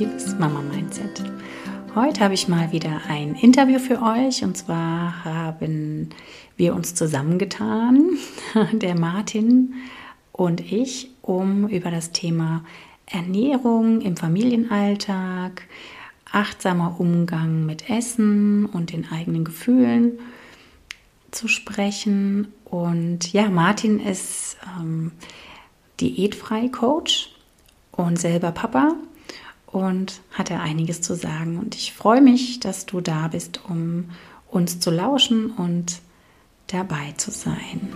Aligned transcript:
Positives 0.00 0.38
Mama-Mindset. 0.38 1.22
Heute 1.94 2.24
habe 2.24 2.32
ich 2.32 2.48
mal 2.48 2.72
wieder 2.72 3.02
ein 3.08 3.34
Interview 3.34 3.78
für 3.78 4.00
euch 4.00 4.42
und 4.42 4.56
zwar 4.56 5.26
haben 5.26 6.08
wir 6.56 6.74
uns 6.74 6.94
zusammengetan, 6.94 8.08
der 8.72 8.98
Martin 8.98 9.74
und 10.32 10.60
ich, 10.72 11.10
um 11.20 11.68
über 11.68 11.90
das 11.90 12.12
Thema 12.12 12.64
Ernährung 13.04 14.00
im 14.00 14.16
Familienalltag, 14.16 15.68
achtsamer 16.32 16.98
Umgang 16.98 17.66
mit 17.66 17.90
Essen 17.90 18.64
und 18.64 18.94
den 18.94 19.06
eigenen 19.12 19.44
Gefühlen 19.44 20.12
zu 21.30 21.46
sprechen. 21.46 22.48
Und 22.64 23.34
ja, 23.34 23.50
Martin 23.50 24.00
ist 24.00 24.56
ähm, 24.78 25.12
Diätfrei-Coach 26.00 27.34
und 27.92 28.18
selber 28.18 28.50
Papa 28.52 28.94
und 29.72 30.20
hat 30.32 30.50
er 30.50 30.60
einiges 30.60 31.00
zu 31.00 31.14
sagen. 31.14 31.58
Und 31.58 31.74
ich 31.74 31.92
freue 31.92 32.20
mich, 32.20 32.60
dass 32.60 32.86
du 32.86 33.00
da 33.00 33.28
bist, 33.28 33.60
um 33.68 34.06
uns 34.50 34.80
zu 34.80 34.90
lauschen 34.90 35.50
und 35.52 36.00
dabei 36.66 37.12
zu 37.16 37.30
sein. 37.30 37.92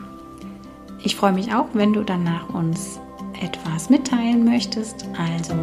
Ich 1.03 1.17
freue 1.17 1.33
mich 1.33 1.53
auch, 1.53 1.67
wenn 1.75 1.93
du 1.93 2.03
danach 2.03 2.49
uns 2.49 2.99
etwas 3.43 3.91
mitteilen 3.91 4.45
möchtest. 4.45 5.07
Also 5.19 5.55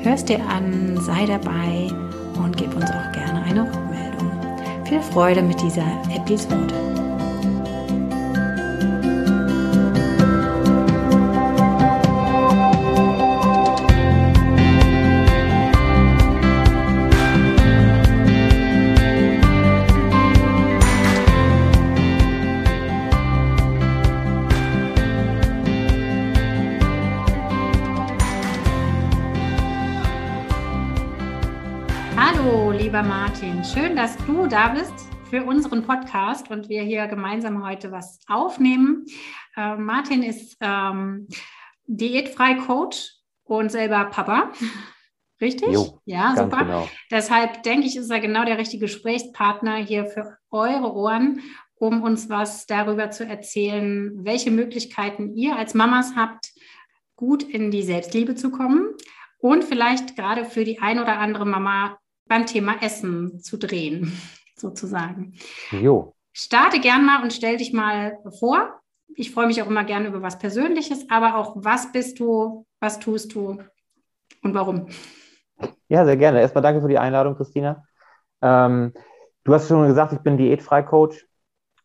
hörst 0.00 0.28
dir 0.28 0.44
an, 0.48 0.98
sei 1.00 1.26
dabei 1.26 1.90
und 2.42 2.56
gib 2.56 2.74
uns 2.74 2.90
auch 2.90 3.12
gerne 3.12 3.42
eine 3.44 3.62
Rückmeldung. 3.62 4.30
Viel 4.84 5.02
Freude 5.02 5.42
mit 5.42 5.60
dieser 5.60 5.86
Episode. 6.14 7.05
Lieber 32.86 33.02
Martin. 33.02 33.64
Schön, 33.64 33.96
dass 33.96 34.16
du 34.26 34.46
da 34.46 34.68
bist 34.68 34.92
für 35.28 35.42
unseren 35.42 35.82
Podcast 35.82 36.52
und 36.52 36.68
wir 36.68 36.82
hier 36.82 37.08
gemeinsam 37.08 37.66
heute 37.66 37.90
was 37.90 38.20
aufnehmen. 38.28 39.06
Äh, 39.56 39.74
Martin 39.74 40.22
ist 40.22 40.56
ähm, 40.60 41.26
diätfrei 41.86 42.54
Coach 42.54 43.10
und 43.42 43.72
selber 43.72 44.04
Papa. 44.04 44.52
Richtig? 45.40 45.68
Jo, 45.72 46.00
ja, 46.04 46.36
super. 46.36 46.58
Genau. 46.58 46.88
Deshalb 47.10 47.64
denke 47.64 47.88
ich, 47.88 47.96
ist 47.96 48.08
er 48.08 48.20
genau 48.20 48.44
der 48.44 48.56
richtige 48.56 48.84
Gesprächspartner 48.84 49.78
hier 49.78 50.06
für 50.06 50.38
eure 50.52 50.94
Ohren, 50.94 51.40
um 51.74 52.02
uns 52.02 52.28
was 52.28 52.66
darüber 52.66 53.10
zu 53.10 53.26
erzählen, 53.26 54.12
welche 54.24 54.52
Möglichkeiten 54.52 55.34
ihr 55.34 55.56
als 55.56 55.74
Mamas 55.74 56.12
habt, 56.14 56.52
gut 57.16 57.42
in 57.42 57.72
die 57.72 57.82
Selbstliebe 57.82 58.36
zu 58.36 58.52
kommen 58.52 58.94
und 59.38 59.64
vielleicht 59.64 60.14
gerade 60.14 60.44
für 60.44 60.62
die 60.62 60.78
ein 60.78 61.00
oder 61.00 61.18
andere 61.18 61.46
Mama 61.46 61.98
beim 62.28 62.46
Thema 62.46 62.82
Essen 62.82 63.40
zu 63.40 63.56
drehen, 63.56 64.12
sozusagen. 64.56 65.34
Jo. 65.70 66.14
Starte 66.32 66.80
gern 66.80 67.04
mal 67.04 67.22
und 67.22 67.32
stell 67.32 67.56
dich 67.56 67.72
mal 67.72 68.18
vor. 68.38 68.80
Ich 69.14 69.30
freue 69.32 69.46
mich 69.46 69.62
auch 69.62 69.68
immer 69.68 69.84
gerne 69.84 70.08
über 70.08 70.20
was 70.20 70.38
Persönliches, 70.38 71.08
aber 71.08 71.36
auch, 71.36 71.54
was 71.56 71.92
bist 71.92 72.20
du, 72.20 72.66
was 72.80 72.98
tust 72.98 73.34
du 73.34 73.62
und 74.42 74.54
warum? 74.54 74.88
Ja, 75.88 76.04
sehr 76.04 76.16
gerne. 76.16 76.40
Erstmal 76.40 76.62
danke 76.62 76.82
für 76.82 76.88
die 76.88 76.98
Einladung, 76.98 77.36
Christina. 77.36 77.84
Ähm, 78.42 78.92
du 79.44 79.54
hast 79.54 79.68
schon 79.68 79.86
gesagt, 79.86 80.12
ich 80.12 80.18
bin 80.20 80.36
Diätfrei-Coach. 80.36 81.26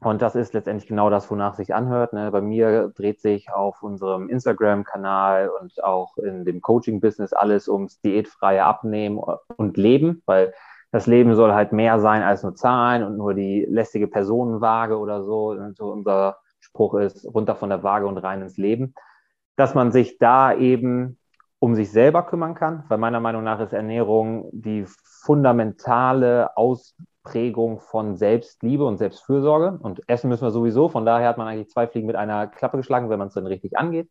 Und 0.03 0.23
das 0.23 0.35
ist 0.35 0.53
letztendlich 0.53 0.87
genau 0.87 1.11
das, 1.11 1.29
wonach 1.29 1.53
sich 1.53 1.75
anhört. 1.75 2.13
Ne? 2.13 2.31
Bei 2.31 2.41
mir 2.41 2.91
dreht 2.95 3.21
sich 3.21 3.51
auf 3.51 3.83
unserem 3.83 4.29
Instagram-Kanal 4.29 5.49
und 5.61 5.83
auch 5.83 6.17
in 6.17 6.43
dem 6.43 6.59
Coaching-Business 6.59 7.33
alles 7.33 7.69
ums 7.69 8.01
diätfreie 8.01 8.63
Abnehmen 8.63 9.19
und 9.57 9.77
Leben, 9.77 10.23
weil 10.25 10.53
das 10.91 11.05
Leben 11.05 11.35
soll 11.35 11.53
halt 11.53 11.71
mehr 11.71 11.99
sein 11.99 12.23
als 12.23 12.41
nur 12.41 12.55
Zahlen 12.55 13.03
und 13.03 13.15
nur 13.15 13.35
die 13.35 13.63
lästige 13.69 14.07
Personenwaage 14.07 14.97
oder 14.97 15.23
so. 15.23 15.51
Und 15.51 15.77
so 15.77 15.91
unser 15.91 16.37
Spruch 16.59 16.95
ist 16.95 17.23
runter 17.31 17.55
von 17.55 17.69
der 17.69 17.83
Waage 17.83 18.07
und 18.07 18.17
rein 18.17 18.41
ins 18.41 18.57
Leben. 18.57 18.95
Dass 19.55 19.75
man 19.75 19.91
sich 19.91 20.17
da 20.17 20.51
eben 20.51 21.19
um 21.59 21.75
sich 21.75 21.91
selber 21.91 22.23
kümmern 22.23 22.55
kann, 22.55 22.85
weil 22.87 22.97
meiner 22.97 23.19
Meinung 23.19 23.43
nach 23.43 23.59
ist 23.59 23.71
Ernährung 23.71 24.49
die 24.51 24.83
fundamentale 25.21 26.57
Aus 26.57 26.95
Prägung 27.23 27.79
von 27.79 28.15
Selbstliebe 28.15 28.85
und 28.85 28.97
Selbstfürsorge. 28.97 29.79
Und 29.81 30.01
essen 30.07 30.29
müssen 30.29 30.43
wir 30.43 30.51
sowieso. 30.51 30.89
Von 30.89 31.05
daher 31.05 31.29
hat 31.29 31.37
man 31.37 31.47
eigentlich 31.47 31.69
zwei 31.69 31.87
Fliegen 31.87 32.07
mit 32.07 32.15
einer 32.15 32.47
Klappe 32.47 32.77
geschlagen, 32.77 33.09
wenn 33.09 33.19
man 33.19 33.27
es 33.29 33.33
dann 33.33 33.47
richtig 33.47 33.77
angeht. 33.77 34.09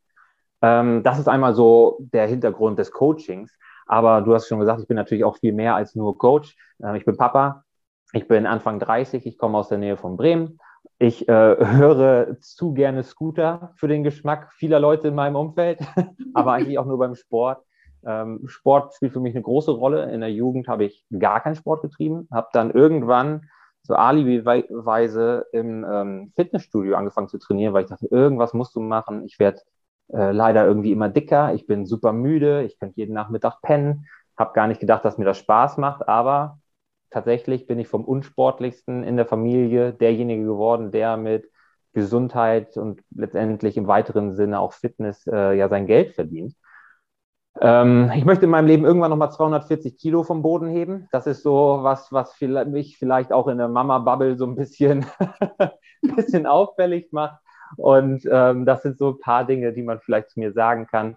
Ähm, 0.62 1.02
das 1.02 1.18
ist 1.18 1.28
einmal 1.28 1.54
so 1.54 1.98
der 2.00 2.26
Hintergrund 2.26 2.78
des 2.78 2.92
Coachings. 2.92 3.56
Aber 3.86 4.22
du 4.22 4.34
hast 4.34 4.46
schon 4.46 4.60
gesagt, 4.60 4.80
ich 4.80 4.88
bin 4.88 4.96
natürlich 4.96 5.24
auch 5.24 5.36
viel 5.38 5.52
mehr 5.52 5.74
als 5.74 5.94
nur 5.94 6.16
Coach. 6.16 6.56
Ähm, 6.82 6.94
ich 6.94 7.04
bin 7.04 7.16
Papa. 7.16 7.64
Ich 8.12 8.28
bin 8.28 8.46
Anfang 8.46 8.78
30. 8.78 9.26
Ich 9.26 9.38
komme 9.38 9.58
aus 9.58 9.68
der 9.68 9.78
Nähe 9.78 9.96
von 9.96 10.16
Bremen. 10.16 10.58
Ich 10.98 11.28
äh, 11.28 11.32
höre 11.66 12.38
zu 12.40 12.72
gerne 12.72 13.02
Scooter 13.02 13.72
für 13.76 13.88
den 13.88 14.04
Geschmack 14.04 14.52
vieler 14.52 14.78
Leute 14.78 15.08
in 15.08 15.14
meinem 15.14 15.36
Umfeld, 15.36 15.80
aber 16.34 16.52
eigentlich 16.52 16.78
auch 16.78 16.86
nur 16.86 16.98
beim 16.98 17.14
Sport. 17.14 17.64
Ähm, 18.04 18.42
Sport 18.46 18.94
spielt 18.94 19.12
für 19.12 19.20
mich 19.20 19.34
eine 19.34 19.42
große 19.42 19.70
Rolle. 19.70 20.10
In 20.12 20.20
der 20.20 20.32
Jugend 20.32 20.68
habe 20.68 20.84
ich 20.84 21.04
gar 21.18 21.40
keinen 21.40 21.56
Sport 21.56 21.82
getrieben, 21.82 22.28
habe 22.30 22.48
dann 22.52 22.70
irgendwann 22.70 23.48
so 23.82 23.94
alibiweise 23.94 25.46
im 25.52 25.84
ähm, 25.90 26.32
Fitnessstudio 26.36 26.96
angefangen 26.96 27.28
zu 27.28 27.38
trainieren, 27.38 27.72
weil 27.72 27.84
ich 27.84 27.90
dachte, 27.90 28.06
irgendwas 28.10 28.54
musst 28.54 28.76
du 28.76 28.80
machen. 28.80 29.24
Ich 29.24 29.38
werde 29.38 29.60
äh, 30.12 30.32
leider 30.32 30.66
irgendwie 30.66 30.92
immer 30.92 31.08
dicker, 31.08 31.54
ich 31.54 31.66
bin 31.66 31.86
super 31.86 32.12
müde, 32.12 32.62
ich 32.64 32.78
könnte 32.78 32.96
jeden 32.96 33.14
Nachmittag 33.14 33.60
pennen, 33.62 34.06
habe 34.36 34.52
gar 34.54 34.66
nicht 34.66 34.80
gedacht, 34.80 35.04
dass 35.04 35.18
mir 35.18 35.24
das 35.24 35.38
Spaß 35.38 35.78
macht, 35.78 36.08
aber 36.08 36.58
tatsächlich 37.10 37.66
bin 37.66 37.78
ich 37.78 37.88
vom 37.88 38.04
unsportlichsten 38.04 39.02
in 39.02 39.16
der 39.16 39.26
Familie 39.26 39.92
derjenige 39.92 40.44
geworden, 40.44 40.90
der 40.90 41.16
mit 41.16 41.50
Gesundheit 41.92 42.76
und 42.76 43.02
letztendlich 43.10 43.76
im 43.76 43.86
weiteren 43.86 44.32
Sinne 44.32 44.60
auch 44.60 44.72
Fitness 44.72 45.26
äh, 45.26 45.54
ja 45.54 45.68
sein 45.68 45.86
Geld 45.86 46.14
verdient. 46.14 46.54
Ähm, 47.58 48.12
ich 48.14 48.24
möchte 48.24 48.44
in 48.44 48.50
meinem 48.50 48.66
Leben 48.66 48.84
irgendwann 48.84 49.10
nochmal 49.10 49.32
240 49.32 49.96
Kilo 49.98 50.22
vom 50.22 50.42
Boden 50.42 50.68
heben. 50.68 51.08
Das 51.10 51.26
ist 51.26 51.42
so 51.42 51.80
was, 51.82 52.12
was 52.12 52.40
mich 52.40 52.98
vielleicht 52.98 53.32
auch 53.32 53.48
in 53.48 53.58
der 53.58 53.68
Mama-Bubble 53.68 54.36
so 54.36 54.46
ein 54.46 54.54
bisschen, 54.54 55.06
bisschen 56.02 56.46
auffällig 56.46 57.12
macht. 57.12 57.40
Und 57.76 58.28
ähm, 58.30 58.66
das 58.66 58.82
sind 58.82 58.98
so 58.98 59.10
ein 59.10 59.20
paar 59.20 59.44
Dinge, 59.44 59.72
die 59.72 59.82
man 59.82 60.00
vielleicht 60.00 60.30
zu 60.30 60.40
mir 60.40 60.52
sagen 60.52 60.86
kann. 60.86 61.16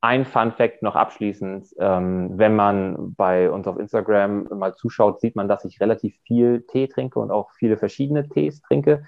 Ein 0.00 0.24
Fun 0.26 0.52
Fact 0.52 0.82
noch 0.82 0.96
abschließend. 0.96 1.66
Ähm, 1.78 2.32
wenn 2.34 2.54
man 2.54 3.14
bei 3.14 3.50
uns 3.50 3.66
auf 3.66 3.78
Instagram 3.78 4.48
mal 4.50 4.74
zuschaut, 4.74 5.20
sieht 5.20 5.34
man, 5.34 5.48
dass 5.48 5.64
ich 5.64 5.80
relativ 5.80 6.16
viel 6.26 6.62
Tee 6.66 6.88
trinke 6.88 7.18
und 7.18 7.30
auch 7.30 7.50
viele 7.52 7.76
verschiedene 7.76 8.28
Tees 8.28 8.60
trinke. 8.60 9.04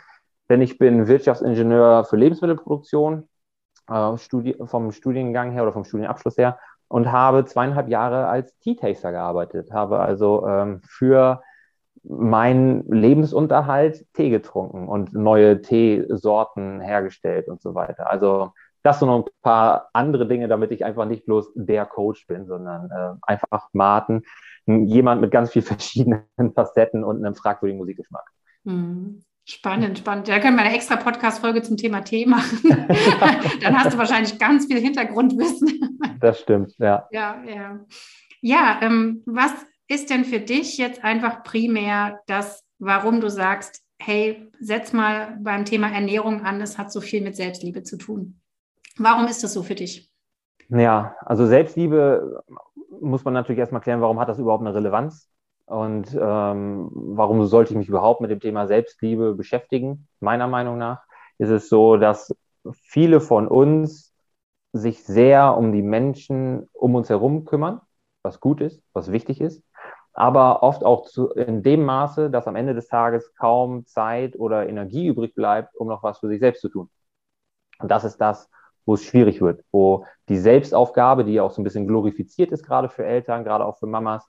Denn 0.49 0.63
ich 0.63 0.79
bin 0.79 1.07
Wirtschaftsingenieur 1.07 2.05
für 2.05 2.17
Lebensmittelproduktion 2.17 3.29
äh, 3.89 4.17
Studi 4.19 4.57
vom 4.65 4.93
Studiengang 4.93 5.53
her 5.53 5.63
oder 5.63 5.73
vom 5.73 5.85
Studienabschluss 5.85 6.37
her 6.37 6.59
und 6.89 7.11
habe 7.11 7.45
zweieinhalb 7.45 7.89
Jahre 7.89 8.27
als 8.27 8.57
Tea-Taster 8.59 9.13
gearbeitet, 9.13 9.73
habe 9.73 10.01
also 10.01 10.47
ähm, 10.47 10.81
für 10.85 11.43
meinen 12.05 12.89
Lebensunterhalt 12.91 14.07
Tee 14.13 14.31
getrunken 14.31 14.89
und 14.89 15.13
neue 15.13 15.61
Teesorten 15.61 16.81
hergestellt 16.81 17.49
und 17.49 17.61
so 17.61 17.75
weiter. 17.75 18.09
Also 18.09 18.53
das 18.83 19.01
sind 19.01 19.09
noch 19.09 19.25
ein 19.25 19.31
paar 19.43 19.89
andere 19.93 20.29
Dinge, 20.29 20.47
damit 20.47 20.71
ich 20.71 20.85
einfach 20.85 21.07
nicht 21.07 21.27
bloß 21.27 21.53
der 21.57 21.87
Coach 21.87 22.27
bin, 22.29 22.47
sondern 22.47 22.91
äh, 22.91 23.19
einfach 23.23 23.69
Martin, 23.73 24.23
jemand 24.67 25.21
mit 25.21 25.33
ganz 25.33 25.51
vielen 25.51 25.65
verschiedenen 25.67 26.23
Facetten 26.55 27.03
und 27.03 27.25
einem 27.25 27.35
fragwürdigen 27.35 27.79
Musikgeschmack. 27.79 28.31
Mhm. 28.63 29.23
Spannend, 29.49 29.99
spannend. 29.99 30.27
Da 30.27 30.41
können 30.41 30.57
wir 30.57 30.65
eine 30.65 30.75
extra 30.75 30.97
Podcast-Folge 30.97 31.63
zum 31.63 31.77
Thema 31.77 32.01
Tee 32.01 32.27
machen. 32.27 32.59
Dann 33.63 33.79
hast 33.79 33.95
du 33.95 33.99
wahrscheinlich 33.99 34.41
ganz 34.41 34.67
viel 34.67 34.81
Hintergrundwissen. 34.81 36.01
das 36.21 36.41
stimmt, 36.41 36.75
ja. 36.79 37.07
Ja, 37.13 37.45
ja. 37.45 37.79
Ja, 38.41 38.81
ähm, 38.83 39.23
was 39.25 39.53
ist 39.87 40.11
denn 40.11 40.25
für 40.25 40.41
dich 40.41 40.79
jetzt 40.79 41.05
einfach 41.05 41.45
primär 41.45 42.19
das, 42.27 42.65
warum 42.81 43.21
du 43.21 43.31
sagst, 43.31 43.85
hey, 44.01 44.51
setz 44.59 44.93
mal 44.93 45.39
beim 45.41 45.65
Thema 45.65 45.91
Ernährung 45.93 46.45
an, 46.45 46.61
es 46.61 46.77
hat 46.77 46.91
so 46.91 47.01
viel 47.01 47.23
mit 47.23 47.37
Selbstliebe 47.37 47.85
zu 47.85 47.99
tun. 47.99 48.41
Warum 48.99 49.27
ist 49.27 49.45
das 49.45 49.53
so 49.53 49.63
für 49.63 49.77
dich? 49.77 50.11
Ja, 50.71 51.15
also 51.21 51.47
Selbstliebe 51.47 52.43
muss 53.01 53.25
man 53.25 53.35
natürlich 53.35 53.61
erstmal 53.61 53.81
klären, 53.81 54.01
warum 54.01 54.19
hat 54.19 54.29
das 54.29 54.41
überhaupt 54.41 54.67
eine 54.67 54.75
Relevanz? 54.75 55.31
Und 55.67 56.15
ähm, 56.15 56.91
warum 56.93 57.45
sollte 57.47 57.73
ich 57.73 57.77
mich 57.79 57.89
überhaupt 57.89 58.21
mit 58.21 58.31
dem 58.31 58.41
Thema 58.41 58.67
Selbstliebe 58.67 59.35
beschäftigen? 59.35 60.09
Meiner 60.21 60.47
Meinung 60.47 60.79
nach 60.79 61.03
ist 61.39 61.51
es 61.51 61.69
so, 61.69 61.97
dass 61.97 62.35
viele 62.83 63.21
von 63.21 63.49
uns 63.49 64.15
sich 64.73 65.05
sehr 65.05 65.57
um 65.57 65.73
die 65.73 65.83
Menschen 65.83 66.69
um 66.73 66.95
uns 66.95 67.09
herum 67.09 67.45
kümmern, 67.45 67.81
was 68.23 68.41
gut 68.41 68.61
ist, 68.61 68.83
was 68.93 69.11
wichtig 69.11 69.41
ist, 69.41 69.63
aber 70.13 70.63
oft 70.63 70.85
auch 70.85 71.07
zu, 71.07 71.31
in 71.31 71.63
dem 71.63 71.85
Maße, 71.85 72.31
dass 72.31 72.47
am 72.47 72.57
Ende 72.57 72.75
des 72.75 72.89
Tages 72.89 73.35
kaum 73.35 73.87
Zeit 73.87 74.39
oder 74.39 74.69
Energie 74.69 75.07
übrig 75.07 75.35
bleibt, 75.35 75.75
um 75.77 75.89
noch 75.89 76.03
was 76.03 76.19
für 76.19 76.29
sich 76.29 76.41
selbst 76.41 76.61
zu 76.61 76.69
tun. 76.69 76.91
Und 77.79 77.91
das 77.91 78.05
ist 78.05 78.19
das, 78.19 78.49
wo 78.85 78.95
es 78.95 79.05
schwierig 79.05 79.41
wird, 79.41 79.65
wo 79.73 80.07
die 80.29 80.39
Selbstaufgabe, 80.39 81.25
die 81.25 81.35
ja 81.35 81.43
auch 81.43 81.51
so 81.51 81.61
ein 81.61 81.65
bisschen 81.65 81.87
glorifiziert 81.89 82.53
ist, 82.53 82.65
gerade 82.65 82.89
für 82.89 83.05
Eltern, 83.05 83.45
gerade 83.45 83.65
auch 83.65 83.79
für 83.79 83.87
Mamas, 83.87 84.27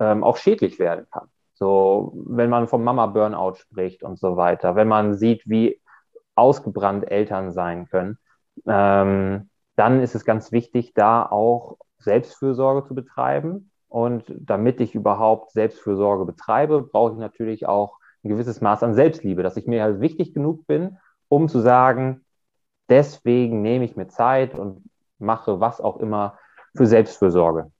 ähm, 0.00 0.24
auch 0.24 0.36
schädlich 0.36 0.78
werden 0.78 1.06
kann. 1.10 1.28
So, 1.54 2.12
wenn 2.14 2.50
man 2.50 2.68
vom 2.68 2.82
Mama-Burnout 2.82 3.54
spricht 3.54 4.02
und 4.02 4.18
so 4.18 4.36
weiter, 4.36 4.74
wenn 4.76 4.88
man 4.88 5.14
sieht, 5.14 5.42
wie 5.44 5.80
ausgebrannt 6.34 7.10
Eltern 7.10 7.52
sein 7.52 7.86
können, 7.86 8.18
ähm, 8.66 9.50
dann 9.76 10.00
ist 10.00 10.14
es 10.14 10.24
ganz 10.24 10.52
wichtig, 10.52 10.94
da 10.94 11.24
auch 11.24 11.76
Selbstfürsorge 11.98 12.88
zu 12.88 12.94
betreiben. 12.94 13.70
Und 13.88 14.24
damit 14.28 14.80
ich 14.80 14.94
überhaupt 14.94 15.52
Selbstfürsorge 15.52 16.24
betreibe, 16.24 16.82
brauche 16.82 17.12
ich 17.12 17.18
natürlich 17.18 17.66
auch 17.66 17.98
ein 18.24 18.28
gewisses 18.28 18.60
Maß 18.60 18.82
an 18.82 18.94
Selbstliebe, 18.94 19.42
dass 19.42 19.56
ich 19.56 19.66
mir 19.66 19.82
halt 19.82 20.00
wichtig 20.00 20.32
genug 20.32 20.66
bin, 20.66 20.98
um 21.28 21.48
zu 21.48 21.60
sagen, 21.60 22.24
deswegen 22.88 23.62
nehme 23.62 23.84
ich 23.84 23.96
mir 23.96 24.08
Zeit 24.08 24.54
und 24.54 24.84
mache 25.18 25.60
was 25.60 25.80
auch 25.80 25.98
immer 25.98 26.38
für 26.76 26.86
Selbstfürsorge. 26.86 27.70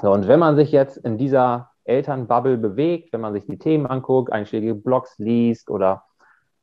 So, 0.00 0.12
und 0.12 0.28
wenn 0.28 0.38
man 0.38 0.56
sich 0.56 0.72
jetzt 0.72 0.98
in 0.98 1.16
dieser 1.16 1.70
Elternbubble 1.84 2.58
bewegt, 2.58 3.12
wenn 3.12 3.22
man 3.22 3.32
sich 3.32 3.46
die 3.46 3.58
Themen 3.58 3.86
anguckt, 3.86 4.30
einschlägige 4.30 4.74
Blogs 4.74 5.18
liest 5.18 5.70
oder 5.70 6.04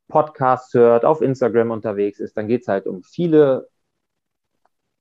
Podcasts 0.07 0.73
hört, 0.73 1.05
auf 1.05 1.21
Instagram 1.21 1.71
unterwegs 1.71 2.19
ist, 2.19 2.37
dann 2.37 2.47
geht 2.47 2.61
es 2.61 2.67
halt 2.67 2.85
um 2.85 3.01
viele 3.03 3.69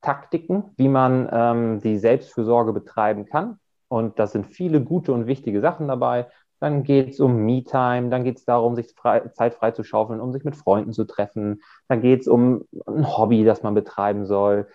Taktiken, 0.00 0.64
wie 0.76 0.88
man 0.88 1.28
ähm, 1.30 1.80
die 1.80 1.98
Selbstfürsorge 1.98 2.72
betreiben 2.72 3.26
kann. 3.26 3.58
Und 3.88 4.18
das 4.18 4.32
sind 4.32 4.46
viele 4.46 4.80
gute 4.82 5.12
und 5.12 5.26
wichtige 5.26 5.60
Sachen 5.60 5.88
dabei. 5.88 6.28
Dann 6.60 6.84
geht 6.84 7.10
es 7.10 7.20
um 7.20 7.36
Me-Time, 7.44 8.08
dann 8.08 8.24
geht 8.24 8.38
es 8.38 8.44
darum, 8.44 8.74
sich 8.74 8.94
frei, 8.94 9.28
Zeit 9.34 9.54
frei 9.54 9.72
zu 9.72 9.84
schaufeln, 9.84 10.20
um 10.20 10.32
sich 10.32 10.44
mit 10.44 10.56
Freunden 10.56 10.92
zu 10.92 11.04
treffen. 11.04 11.62
Dann 11.88 12.00
geht 12.00 12.22
es 12.22 12.28
um 12.28 12.64
ein 12.86 13.16
Hobby, 13.16 13.44
das 13.44 13.62
man 13.62 13.74
betreiben 13.74 14.24
soll. 14.24 14.68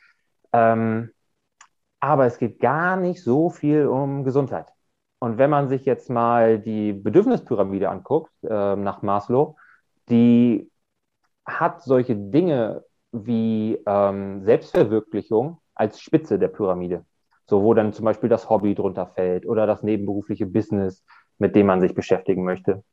Ähm, 0.54 1.12
aber 2.00 2.26
es 2.26 2.38
geht 2.38 2.60
gar 2.60 2.96
nicht 2.96 3.24
so 3.24 3.50
viel 3.50 3.88
um 3.88 4.24
Gesundheit. 4.24 4.68
Und 5.20 5.38
wenn 5.38 5.50
man 5.50 5.68
sich 5.68 5.86
jetzt 5.86 6.10
mal 6.10 6.60
die 6.60 6.94
Bedürfnispyramide 6.94 7.90
anguckt, 7.90 8.32
äh, 8.44 8.76
nach 8.76 9.02
Maslow, 9.02 9.56
die 10.10 10.70
hat 11.46 11.82
solche 11.82 12.16
Dinge 12.16 12.84
wie 13.12 13.82
ähm, 13.86 14.44
Selbstverwirklichung 14.44 15.60
als 15.74 16.00
Spitze 16.00 16.38
der 16.38 16.50
Pyramide. 16.50 17.06
So, 17.46 17.64
wo 17.64 17.74
dann 17.74 17.94
zum 17.94 18.06
Beispiel 18.06 18.30
das 18.30 18.50
Hobby 18.50 18.76
drunter 18.76 19.08
fällt 19.08 19.46
oder 19.46 19.66
das 19.66 19.82
nebenberufliche 19.82 20.46
Business, 20.46 21.04
mit 21.40 21.56
dem 21.56 21.68
man 21.68 21.82
sich 21.82 21.96
beschäftigen 21.96 22.44
möchte. 22.44 22.84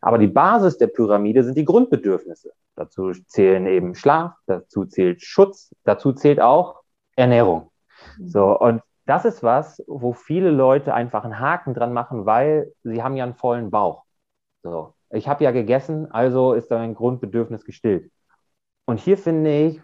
Aber 0.00 0.18
die 0.18 0.28
Basis 0.28 0.78
der 0.78 0.86
Pyramide 0.86 1.42
sind 1.42 1.56
die 1.56 1.64
Grundbedürfnisse. 1.64 2.52
Dazu 2.76 3.12
zählen 3.26 3.66
eben 3.66 3.94
Schlaf, 3.94 4.34
dazu 4.46 4.84
zählt 4.84 5.22
Schutz, 5.22 5.74
dazu 5.84 6.12
zählt 6.12 6.40
auch 6.40 6.82
Ernährung. 7.16 7.70
Mhm. 8.18 8.28
So, 8.28 8.58
und 8.58 8.82
das 9.06 9.24
ist 9.24 9.42
was, 9.42 9.82
wo 9.86 10.12
viele 10.12 10.50
Leute 10.50 10.94
einfach 10.94 11.24
einen 11.24 11.38
Haken 11.38 11.74
dran 11.74 11.92
machen, 11.92 12.26
weil 12.26 12.72
sie 12.82 13.02
haben 13.02 13.16
ja 13.16 13.24
einen 13.24 13.34
vollen 13.34 13.70
Bauch. 13.70 14.04
So, 14.62 14.94
ich 15.10 15.28
habe 15.28 15.44
ja 15.44 15.52
gegessen, 15.52 16.10
also 16.10 16.52
ist 16.54 16.70
da 16.70 16.80
ein 16.80 16.94
Grundbedürfnis 16.94 17.64
gestillt. 17.64 18.10
Und 18.84 19.00
hier 19.00 19.18
finde 19.18 19.50
ich, 19.66 19.80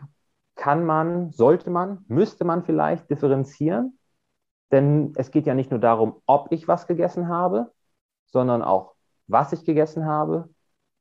kann 0.55 0.85
man, 0.85 1.31
sollte 1.33 1.71
man, 1.71 2.05
müsste 2.09 2.45
man 2.45 2.65
vielleicht 2.65 3.09
differenzieren, 3.11 3.99
denn 4.71 5.13
es 5.17 5.31
geht 5.31 5.47
ja 5.47 5.55
nicht 5.55 5.71
nur 5.71 5.81
darum, 5.81 6.21
ob 6.27 6.51
ich 6.53 6.69
was 6.69 6.87
gegessen 6.87 7.29
habe, 7.29 7.73
sondern 8.27 8.63
auch, 8.63 8.95
was 9.27 9.53
ich 9.53 9.65
gegessen 9.65 10.07
habe, 10.07 10.49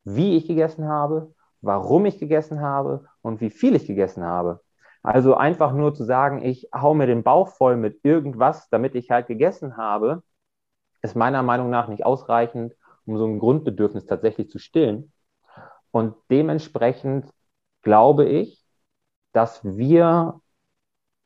wie 0.04 0.36
ich 0.38 0.48
gegessen 0.48 0.88
habe, 0.88 1.34
warum 1.62 2.06
ich 2.06 2.20
gegessen 2.20 2.62
habe 2.62 3.06
und 3.22 3.42
wie 3.42 3.50
viel 3.50 3.76
ich 3.76 3.88
gegessen 3.88 4.24
habe. 4.24 4.62
Also 5.04 5.36
einfach 5.36 5.74
nur 5.74 5.94
zu 5.96 6.04
sagen, 6.04 6.44
ich 6.44 6.70
hau 6.74 6.94
mir 6.94 7.08
den 7.08 7.24
Bauch 7.24 7.50
voll 7.50 7.76
mit 7.76 8.00
irgendwas, 8.04 8.70
damit 8.70 8.96
ich 8.96 9.10
halt 9.10 9.28
gegessen 9.28 9.78
habe, 9.78 10.24
ist 11.02 11.16
meiner 11.16 11.42
Meinung 11.44 11.70
nach 11.70 11.88
nicht 11.88 12.06
ausreichend, 12.06 12.76
um 13.06 13.18
so 13.18 13.26
ein 13.26 13.40
Grundbedürfnis 13.40 14.06
tatsächlich 14.06 14.50
zu 14.50 14.60
stillen. 14.60 15.12
Und 15.92 16.16
dementsprechend 16.30 17.26
glaube 17.82 18.26
ich, 18.26 18.64
dass 19.34 19.64
wir 19.64 20.40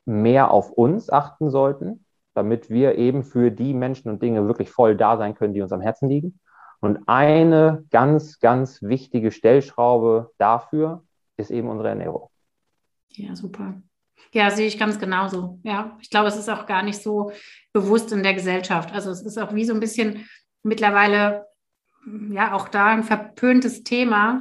mehr 0.06 0.50
auf 0.50 0.70
uns 0.70 1.10
achten 1.10 1.50
sollten, 1.50 2.04
damit 2.34 2.70
wir 2.70 2.96
eben 2.96 3.24
für 3.24 3.50
die 3.50 3.74
Menschen 3.74 4.10
und 4.10 4.22
Dinge 4.22 4.46
wirklich 4.46 4.70
voll 4.70 4.96
da 4.96 5.16
sein 5.16 5.34
können, 5.34 5.54
die 5.54 5.62
uns 5.62 5.72
am 5.72 5.80
Herzen 5.80 6.08
liegen. 6.08 6.40
Und 6.80 7.08
eine 7.08 7.84
ganz, 7.90 8.38
ganz 8.40 8.82
wichtige 8.82 9.30
Stellschraube 9.32 10.30
dafür 10.38 11.04
ist 11.36 11.50
eben 11.50 11.68
unsere 11.68 11.88
Ernährung. 11.88 12.30
Ja, 13.16 13.34
super. 13.34 13.74
Ja, 14.32 14.50
sehe 14.50 14.66
ich 14.66 14.78
ganz 14.78 14.98
genauso. 14.98 15.60
Ja, 15.62 15.96
ich 16.00 16.10
glaube, 16.10 16.28
es 16.28 16.36
ist 16.36 16.50
auch 16.50 16.66
gar 16.66 16.82
nicht 16.82 17.02
so 17.02 17.32
bewusst 17.72 18.12
in 18.12 18.22
der 18.22 18.34
Gesellschaft. 18.34 18.92
Also 18.92 19.10
es 19.10 19.22
ist 19.22 19.38
auch 19.38 19.54
wie 19.54 19.64
so 19.64 19.72
ein 19.72 19.80
bisschen 19.80 20.28
mittlerweile, 20.62 21.46
ja, 22.30 22.52
auch 22.52 22.68
da 22.68 22.86
ein 22.86 23.04
verpöntes 23.04 23.82
Thema. 23.82 24.40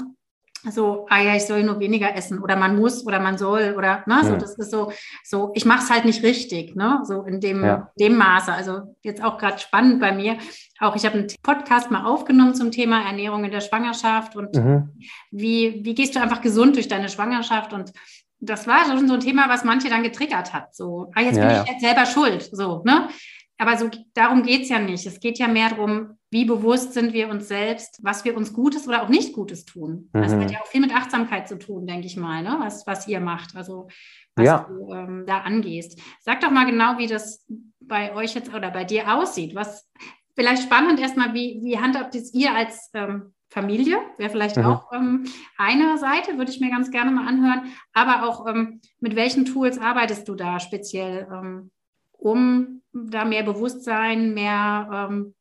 So, 0.67 1.05
ah 1.09 1.21
ja, 1.21 1.35
ich 1.35 1.45
soll 1.45 1.63
nur 1.63 1.79
weniger 1.79 2.15
essen 2.15 2.41
oder 2.41 2.55
man 2.55 2.75
muss 2.75 3.05
oder 3.05 3.19
man 3.19 3.37
soll 3.37 3.75
oder, 3.77 4.03
ne, 4.07 4.21
so, 4.23 4.35
das 4.35 4.55
ist 4.55 4.71
so, 4.71 4.91
so, 5.23 5.51
ich 5.53 5.63
mache 5.63 5.83
es 5.83 5.91
halt 5.91 6.05
nicht 6.05 6.23
richtig, 6.23 6.75
ne, 6.75 7.01
so 7.03 7.21
in 7.21 7.39
dem, 7.39 7.63
ja. 7.63 7.91
dem 7.99 8.17
Maße. 8.17 8.51
Also 8.51 8.95
jetzt 9.03 9.23
auch 9.23 9.37
gerade 9.37 9.59
spannend 9.59 9.99
bei 9.99 10.11
mir. 10.11 10.37
Auch 10.79 10.95
ich 10.95 11.05
habe 11.05 11.19
einen 11.19 11.27
Podcast 11.43 11.91
mal 11.91 12.05
aufgenommen 12.05 12.55
zum 12.55 12.71
Thema 12.71 13.05
Ernährung 13.05 13.43
in 13.45 13.51
der 13.51 13.61
Schwangerschaft 13.61 14.35
und 14.35 14.55
mhm. 14.55 14.89
wie, 15.29 15.81
wie 15.83 15.93
gehst 15.93 16.15
du 16.15 16.19
einfach 16.19 16.41
gesund 16.41 16.75
durch 16.75 16.87
deine 16.87 17.09
Schwangerschaft 17.09 17.71
und 17.71 17.91
das 18.39 18.67
war 18.67 18.85
schon 18.85 19.07
so 19.07 19.15
ein 19.15 19.19
Thema, 19.19 19.49
was 19.49 19.63
manche 19.63 19.89
dann 19.89 20.03
getriggert 20.03 20.53
hat. 20.53 20.75
So, 20.75 21.11
ah, 21.15 21.21
jetzt 21.21 21.37
ja, 21.37 21.47
bin 21.47 21.63
ich 21.63 21.71
jetzt 21.71 21.81
selber 21.81 22.05
schuld. 22.05 22.49
So, 22.51 22.83
ne? 22.85 23.09
Aber 23.57 23.77
so 23.77 23.89
darum 24.13 24.43
geht 24.43 24.63
es 24.63 24.69
ja 24.69 24.79
nicht. 24.79 25.05
Es 25.05 25.19
geht 25.19 25.39
ja 25.39 25.47
mehr 25.47 25.69
darum, 25.69 26.17
wie 26.29 26.43
bewusst 26.43 26.93
sind 26.93 27.13
wir 27.13 27.29
uns 27.29 27.47
selbst, 27.47 27.99
was 28.03 28.25
wir 28.25 28.35
uns 28.35 28.51
Gutes 28.51 28.87
oder 28.87 29.03
auch 29.03 29.09
nicht 29.09 29.33
Gutes 29.33 29.63
tun. 29.63 30.09
Mhm. 30.11 30.21
Das 30.21 30.33
hat 30.33 30.51
ja 30.51 30.59
auch 30.59 30.67
viel 30.67 30.81
mit 30.81 30.93
Achtsamkeit 30.93 31.47
zu 31.47 31.57
tun, 31.57 31.87
denke 31.87 32.07
ich 32.07 32.17
mal, 32.17 32.43
ne? 32.43 32.57
was, 32.59 32.85
was 32.85 33.07
ihr 33.07 33.21
macht, 33.21 33.55
also 33.55 33.87
was 34.35 34.45
ja. 34.45 34.67
du 34.67 34.93
ähm, 34.93 35.23
da 35.25 35.39
angehst. 35.39 35.97
Sag 36.19 36.41
doch 36.41 36.51
mal 36.51 36.65
genau, 36.65 36.97
wie 36.97 37.07
das 37.07 37.45
bei 37.79 38.13
euch 38.13 38.35
jetzt 38.35 38.53
oder 38.53 38.71
bei 38.71 38.83
dir 38.83 39.13
aussieht. 39.13 39.55
Was 39.55 39.89
vielleicht 40.35 40.63
spannend 40.63 40.99
erstmal, 40.99 41.33
wie, 41.33 41.61
wie 41.63 41.79
handhabt 41.79 42.15
es 42.15 42.33
ihr 42.33 42.53
als 42.53 42.89
ähm, 42.93 43.34
Familie, 43.55 43.97
wäre 44.17 44.29
vielleicht 44.29 44.57
mhm. 44.57 44.65
auch 44.65 44.91
ähm, 44.91 45.25
eine 45.57 45.97
Seite, 45.97 46.37
würde 46.37 46.51
ich 46.51 46.59
mir 46.59 46.69
ganz 46.69 46.91
gerne 46.91 47.09
mal 47.09 47.25
anhören. 47.25 47.71
Aber 47.93 48.27
auch, 48.27 48.45
ähm, 48.47 48.81
mit 48.99 49.15
welchen 49.15 49.45
Tools 49.45 49.79
arbeitest 49.79 50.27
du 50.27 50.35
da 50.35 50.59
speziell, 50.59 51.25
ähm, 51.31 51.71
um 52.11 52.81
da 52.91 53.23
mehr 53.23 53.43
Bewusstsein, 53.43 54.33
mehr, 54.33 55.07
ähm, 55.09 55.35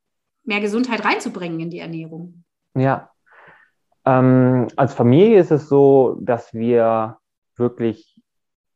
mehr 0.45 0.61
Gesundheit 0.61 1.05
reinzubringen 1.05 1.59
in 1.59 1.71
die 1.71 1.81
Ernährung? 1.81 2.45
Ja, 2.77 3.11
ähm, 4.05 4.69
als 4.77 4.95
Familie 4.95 5.41
ist 5.41 5.51
es 5.51 5.69
so, 5.69 6.17
dass 6.21 6.55
wir 6.55 7.19
wirklich 7.57 8.23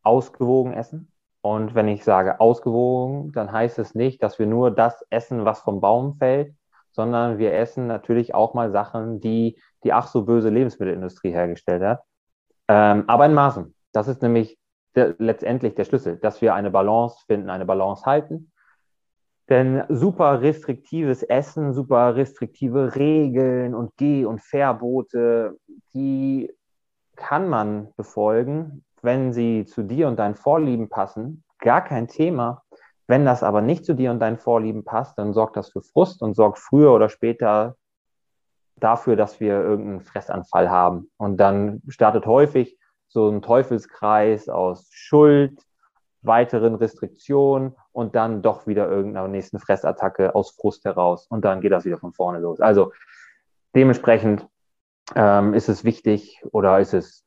ausgewogen 0.03 0.73
essen. 0.73 1.13
Und 1.43 1.77
wenn 1.77 1.87
ich 1.87 2.03
sage 2.03 2.41
ausgewogen, 2.41 3.31
dann 3.31 3.53
heißt 3.53 3.79
es 3.79 3.95
nicht, 3.95 4.21
dass 4.21 4.41
wir 4.41 4.47
nur 4.47 4.73
das 4.73 5.05
essen, 5.11 5.45
was 5.45 5.61
vom 5.61 5.81
Baum 5.81 6.17
fällt, 6.17 6.55
sondern 6.99 7.39
wir 7.39 7.55
essen 7.55 7.87
natürlich 7.87 8.35
auch 8.35 8.55
mal 8.55 8.73
Sachen, 8.73 9.21
die 9.21 9.57
die 9.85 9.93
ach 9.93 10.09
so 10.09 10.25
böse 10.25 10.49
Lebensmittelindustrie 10.49 11.31
hergestellt 11.31 11.81
hat. 11.81 12.03
Ähm, 12.67 13.05
aber 13.07 13.25
in 13.27 13.35
Maßen. 13.35 13.73
Das 13.93 14.09
ist 14.09 14.21
nämlich 14.21 14.59
der, 14.97 15.15
letztendlich 15.19 15.77
der 15.77 15.85
Schlüssel, 15.85 16.17
dass 16.17 16.43
wir 16.43 16.55
eine 16.55 16.73
Balance 16.73 17.25
finden, 17.29 17.51
eine 17.51 17.67
Balance 17.67 18.05
halten. 18.05 18.51
Denn 19.49 19.85
super 19.89 20.43
restriktives 20.43 21.23
Essen, 21.23 21.73
super 21.73 22.17
restriktive 22.17 22.97
Regeln 22.97 23.77
und 23.77 23.93
Geh- 23.97 24.25
und 24.25 24.43
Verbote, 24.43 25.57
die 25.95 26.53
kann 27.15 27.49
man 27.49 27.95
befolgen, 27.97 28.85
wenn 29.03 29.33
sie 29.33 29.67
zu 29.67 29.85
dir 29.85 30.09
und 30.09 30.19
deinen 30.19 30.35
Vorlieben 30.35 30.89
passen. 30.89 31.45
Gar 31.61 31.85
kein 31.85 32.09
Thema. 32.09 32.65
Wenn 33.09 33.25
das 33.25 33.43
aber 33.43 33.63
nicht 33.63 33.87
zu 33.87 33.95
dir 33.95 34.11
und 34.11 34.21
deinen 34.21 34.37
Vorlieben 34.37 34.85
passt, 34.85 35.19
dann 35.19 35.33
sorgt 35.33 35.57
das 35.57 35.71
für 35.71 35.81
Frust 35.81 36.23
und 36.23 36.35
sorgt 36.35 36.59
früher 36.59 36.93
oder 36.93 37.09
später 37.09 37.77
dafür, 38.77 39.17
dass 39.17 39.41
wir 39.41 39.55
irgendeinen 39.55 40.03
Fressanfall 40.03 40.71
haben. 40.71 41.11
Und 41.17 41.39
dann 41.39 41.83
startet 41.89 42.27
häufig 42.27 42.79
so 43.09 43.29
ein 43.29 43.41
Teufelskreis 43.41 44.51
aus 44.51 44.89
Schuld, 44.93 45.59
weiteren 46.21 46.75
Restriktionen 46.75 47.75
und 47.93 48.15
dann 48.15 48.43
doch 48.43 48.67
wieder 48.67 48.91
irgendeiner 48.91 49.27
nächsten 49.27 49.59
Fressattacke 49.59 50.35
aus 50.35 50.51
Frust 50.51 50.85
heraus. 50.85 51.27
Und 51.29 51.47
dann 51.47 51.63
geht 51.63 51.73
das 51.73 51.87
wieder 51.87 51.99
von 51.99 52.13
vorne 52.13 52.41
los. 52.41 52.61
Also 52.61 52.93
dementsprechend 53.75 54.47
ähm, 55.15 55.55
ist 55.55 55.71
es 55.71 55.83
wichtig 55.83 56.43
oder 56.53 56.79
ist 56.79 56.93
es 56.93 57.25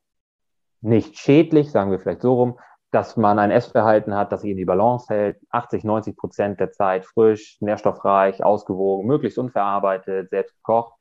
nicht 0.81 1.17
schädlich, 1.17 1.71
sagen 1.71 1.89
wir 1.89 1.99
vielleicht 1.99 2.21
so 2.21 2.35
rum, 2.35 2.59
dass 2.91 3.15
man 3.15 3.39
ein 3.39 3.51
Essverhalten 3.51 4.15
hat, 4.15 4.31
das 4.31 4.43
in 4.43 4.57
die 4.57 4.65
Balance 4.65 5.13
hält, 5.13 5.37
80, 5.49 5.83
90 5.85 6.17
Prozent 6.17 6.59
der 6.59 6.71
Zeit 6.71 7.05
frisch, 7.05 7.57
nährstoffreich, 7.61 8.43
ausgewogen, 8.43 9.07
möglichst 9.07 9.37
unverarbeitet, 9.37 10.29
selbst 10.29 10.55
gekocht, 10.57 10.93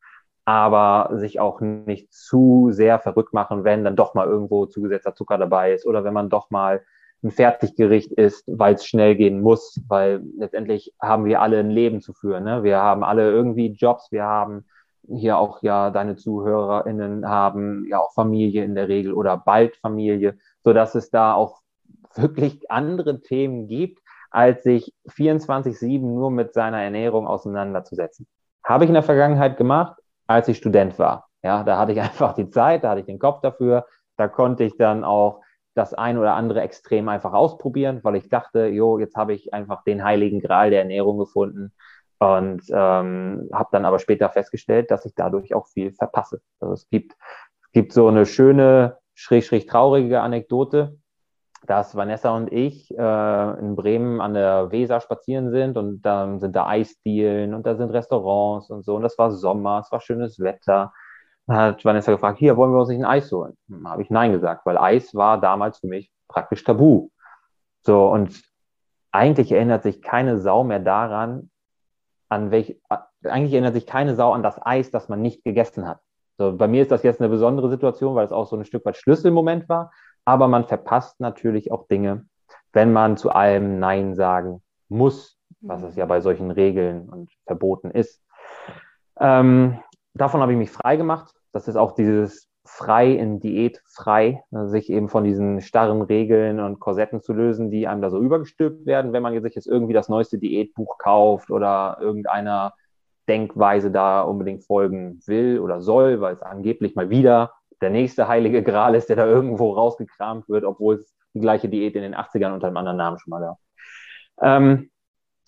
aber 0.44 1.11
sich 1.18 1.40
auch 1.40 1.61
nicht 1.61 2.12
zu 2.12 2.68
sehr 2.70 3.00
verrückt 3.00 3.35
machen, 3.35 3.64
wenn 3.64 3.85
dann 3.85 3.97
doch 3.97 4.14
mal 4.14 4.26
irgendwo 4.26 4.66
zugesetzter 4.66 5.14
Zucker 5.14 5.37
dabei 5.37 5.73
ist 5.73 5.87
oder 5.87 6.04
wenn 6.04 6.14
man 6.14 6.30
doch 6.30 6.50
mal 6.50 6.82
ein 7.23 7.32
Fertiggericht 7.32 8.12
ist, 8.12 8.44
weil 8.47 8.75
es 8.75 8.87
schnell 8.87 9.16
gehen 9.16 9.40
muss, 9.42 9.80
weil 9.88 10.23
letztendlich 10.38 10.94
haben 11.02 11.25
wir 11.25 11.42
alle 11.42 11.59
ein 11.59 11.70
Leben 11.70 12.00
zu 12.00 12.14
führen. 12.14 12.44
Ne? 12.44 12.62
Wir 12.62 12.78
haben 12.78 13.04
alle 13.04 13.30
irgendwie 13.30 13.73
Jobs, 13.73 14.11
wir 14.11 14.25
haben 14.25 14.64
hier 15.09 15.38
auch 15.38 15.62
ja 15.62 15.90
deine 15.90 16.16
ZuhörerInnen 16.16 17.28
haben 17.28 17.87
ja 17.88 17.99
auch 17.99 18.12
Familie 18.12 18.64
in 18.64 18.75
der 18.75 18.88
Regel 18.88 19.12
oder 19.12 19.37
bald 19.37 19.76
Familie, 19.76 20.38
so 20.62 20.73
dass 20.73 20.94
es 20.94 21.11
da 21.11 21.35
auch 21.35 21.61
wirklich 22.14 22.71
andere 22.71 23.21
Themen 23.21 23.66
gibt, 23.66 24.00
als 24.30 24.62
sich 24.62 24.95
24-7 25.09 26.00
nur 26.00 26.30
mit 26.30 26.54
seiner 26.54 26.83
Ernährung 26.83 27.26
auseinanderzusetzen. 27.26 28.26
Habe 28.64 28.85
ich 28.85 28.90
in 28.90 28.95
der 28.95 29.02
Vergangenheit 29.02 29.57
gemacht, 29.57 29.97
als 30.26 30.49
ich 30.49 30.59
Student 30.59 30.99
war. 30.99 31.28
Ja, 31.42 31.64
da 31.64 31.78
hatte 31.78 31.92
ich 31.92 32.00
einfach 32.00 32.35
die 32.35 32.50
Zeit, 32.50 32.85
da 32.85 32.90
hatte 32.90 33.00
ich 33.00 33.07
den 33.07 33.19
Kopf 33.19 33.40
dafür, 33.40 33.87
da 34.16 34.28
konnte 34.28 34.64
ich 34.64 34.76
dann 34.76 35.04
auch 35.04 35.40
das 35.75 35.95
ein 35.95 36.19
oder 36.19 36.35
andere 36.35 36.61
Extrem 36.61 37.09
einfach 37.09 37.33
ausprobieren, 37.33 38.00
weil 38.02 38.16
ich 38.16 38.28
dachte, 38.28 38.66
jo, 38.66 38.99
jetzt 38.99 39.16
habe 39.16 39.33
ich 39.33 39.54
einfach 39.54 39.83
den 39.85 40.04
heiligen 40.04 40.40
Gral 40.40 40.71
der 40.71 40.80
Ernährung 40.80 41.19
gefunden 41.19 41.73
und 42.19 42.62
ähm, 42.71 43.49
habe 43.52 43.69
dann 43.73 43.85
aber 43.85 43.99
später 43.99 44.28
festgestellt, 44.28 44.90
dass 44.90 45.07
ich 45.07 45.14
dadurch 45.14 45.54
auch 45.54 45.69
viel 45.69 45.92
verpasse. 45.92 46.42
Also 46.61 46.75
es 46.75 46.88
gibt, 46.90 47.12
es 47.62 47.73
gibt 47.73 47.92
so 47.92 48.09
eine 48.09 48.26
schöne, 48.26 48.99
schräg, 49.14 49.45
schräg 49.45 49.69
traurige 49.69 50.21
Anekdote, 50.21 50.99
dass 51.66 51.94
Vanessa 51.94 52.34
und 52.34 52.52
ich 52.52 52.90
äh, 52.96 53.58
in 53.58 53.76
Bremen 53.76 54.20
an 54.20 54.34
der 54.34 54.72
Weser 54.72 55.00
spazieren 55.00 55.50
sind 55.50 55.76
und 55.76 56.02
dann 56.02 56.40
sind 56.40 56.56
da 56.56 56.66
Eisdielen 56.66 57.54
und 57.54 57.66
da 57.66 57.76
sind 57.76 57.90
Restaurants 57.90 58.70
und 58.70 58.84
so 58.84 58.96
und 58.96 59.02
das 59.02 59.18
war 59.18 59.30
Sommer, 59.30 59.80
es 59.84 59.92
war 59.92 60.00
schönes 60.00 60.40
Wetter 60.40 60.92
hat 61.50 61.84
Vanessa 61.84 62.12
gefragt, 62.12 62.38
hier, 62.38 62.56
wollen 62.56 62.72
wir 62.72 62.80
uns 62.80 62.88
nicht 62.88 63.00
ein 63.00 63.04
Eis 63.04 63.30
holen? 63.32 63.56
Hm, 63.68 63.88
Habe 63.88 64.02
ich 64.02 64.10
Nein 64.10 64.32
gesagt, 64.32 64.64
weil 64.66 64.78
Eis 64.78 65.14
war 65.14 65.40
damals 65.40 65.78
für 65.78 65.88
mich 65.88 66.10
praktisch 66.28 66.64
tabu. 66.64 67.10
So, 67.82 68.08
und 68.08 68.42
eigentlich 69.10 69.50
erinnert 69.52 69.82
sich 69.82 70.02
keine 70.02 70.38
Sau 70.38 70.64
mehr 70.64 70.78
daran, 70.78 71.50
an 72.28 72.50
welch, 72.50 72.80
eigentlich 73.24 73.52
erinnert 73.52 73.74
sich 73.74 73.86
keine 73.86 74.14
Sau 74.14 74.32
an 74.32 74.42
das 74.42 74.64
Eis, 74.64 74.90
das 74.90 75.08
man 75.08 75.22
nicht 75.22 75.42
gegessen 75.42 75.88
hat. 75.88 75.98
So, 76.38 76.56
bei 76.56 76.68
mir 76.68 76.82
ist 76.82 76.92
das 76.92 77.02
jetzt 77.02 77.20
eine 77.20 77.28
besondere 77.28 77.68
Situation, 77.68 78.14
weil 78.14 78.24
es 78.24 78.32
auch 78.32 78.46
so 78.46 78.56
ein 78.56 78.64
Stück 78.64 78.84
weit 78.84 78.96
Schlüsselmoment 78.96 79.68
war, 79.68 79.90
aber 80.30 80.49
man 80.49 80.64
verpasst 80.64 81.20
natürlich 81.20 81.72
auch 81.72 81.87
Dinge, 81.88 82.26
wenn 82.72 82.92
man 82.92 83.16
zu 83.16 83.30
allem 83.30 83.78
Nein 83.78 84.14
sagen 84.14 84.62
muss, 84.88 85.38
was 85.60 85.82
es 85.82 85.96
ja 85.96 86.06
bei 86.06 86.20
solchen 86.20 86.50
Regeln 86.50 87.08
und 87.08 87.30
Verboten 87.46 87.90
ist. 87.90 88.22
Ähm, 89.18 89.78
davon 90.14 90.40
habe 90.40 90.52
ich 90.52 90.58
mich 90.58 90.70
frei 90.70 90.96
gemacht 90.96 91.34
das 91.52 91.68
ist 91.68 91.76
auch 91.76 91.92
dieses 91.92 92.49
frei 92.64 93.12
in 93.12 93.40
Diät 93.40 93.82
frei, 93.87 94.44
ne, 94.50 94.68
sich 94.68 94.90
eben 94.90 95.08
von 95.08 95.25
diesen 95.25 95.60
starren 95.60 96.02
Regeln 96.02 96.60
und 96.60 96.78
Korsetten 96.78 97.20
zu 97.20 97.32
lösen, 97.32 97.70
die 97.70 97.88
einem 97.88 98.02
da 98.02 98.10
so 98.10 98.20
übergestülpt 98.20 98.87
werden, 98.87 99.12
wenn 99.12 99.22
man 99.22 99.40
sich 99.42 99.54
jetzt 99.54 99.66
irgendwie 99.66 99.92
das 99.94 100.08
neueste 100.08 100.38
Diätbuch 100.38 100.99
kauft 100.99 101.50
oder 101.50 101.99
irgendeiner 102.00 102.75
Denkweise 103.28 103.90
da 103.90 104.22
unbedingt 104.22 104.64
folgen 104.64 105.20
will 105.26 105.58
oder 105.58 105.80
soll, 105.80 106.20
weil 106.20 106.34
es 106.34 106.42
angeblich 106.42 106.94
mal 106.94 107.10
wieder 107.10 107.52
der 107.80 107.90
nächste 107.90 108.28
heilige 108.28 108.62
Gral 108.62 108.94
ist, 108.94 109.08
der 109.08 109.16
da 109.16 109.26
irgendwo 109.26 109.72
rausgekramt 109.72 110.49
wird, 110.49 110.64
obwohl 110.64 110.96
es 110.96 111.14
die 111.34 111.40
gleiche 111.40 111.68
Diät 111.68 111.94
in 111.94 112.02
den 112.02 112.14
80ern 112.14 112.52
unter 112.52 112.66
einem 112.66 112.76
anderen 112.76 112.99
Namen 112.99 113.18
schon 113.18 113.30
mal 113.30 113.40
gab. 113.40 113.58
Ähm, 114.42 114.90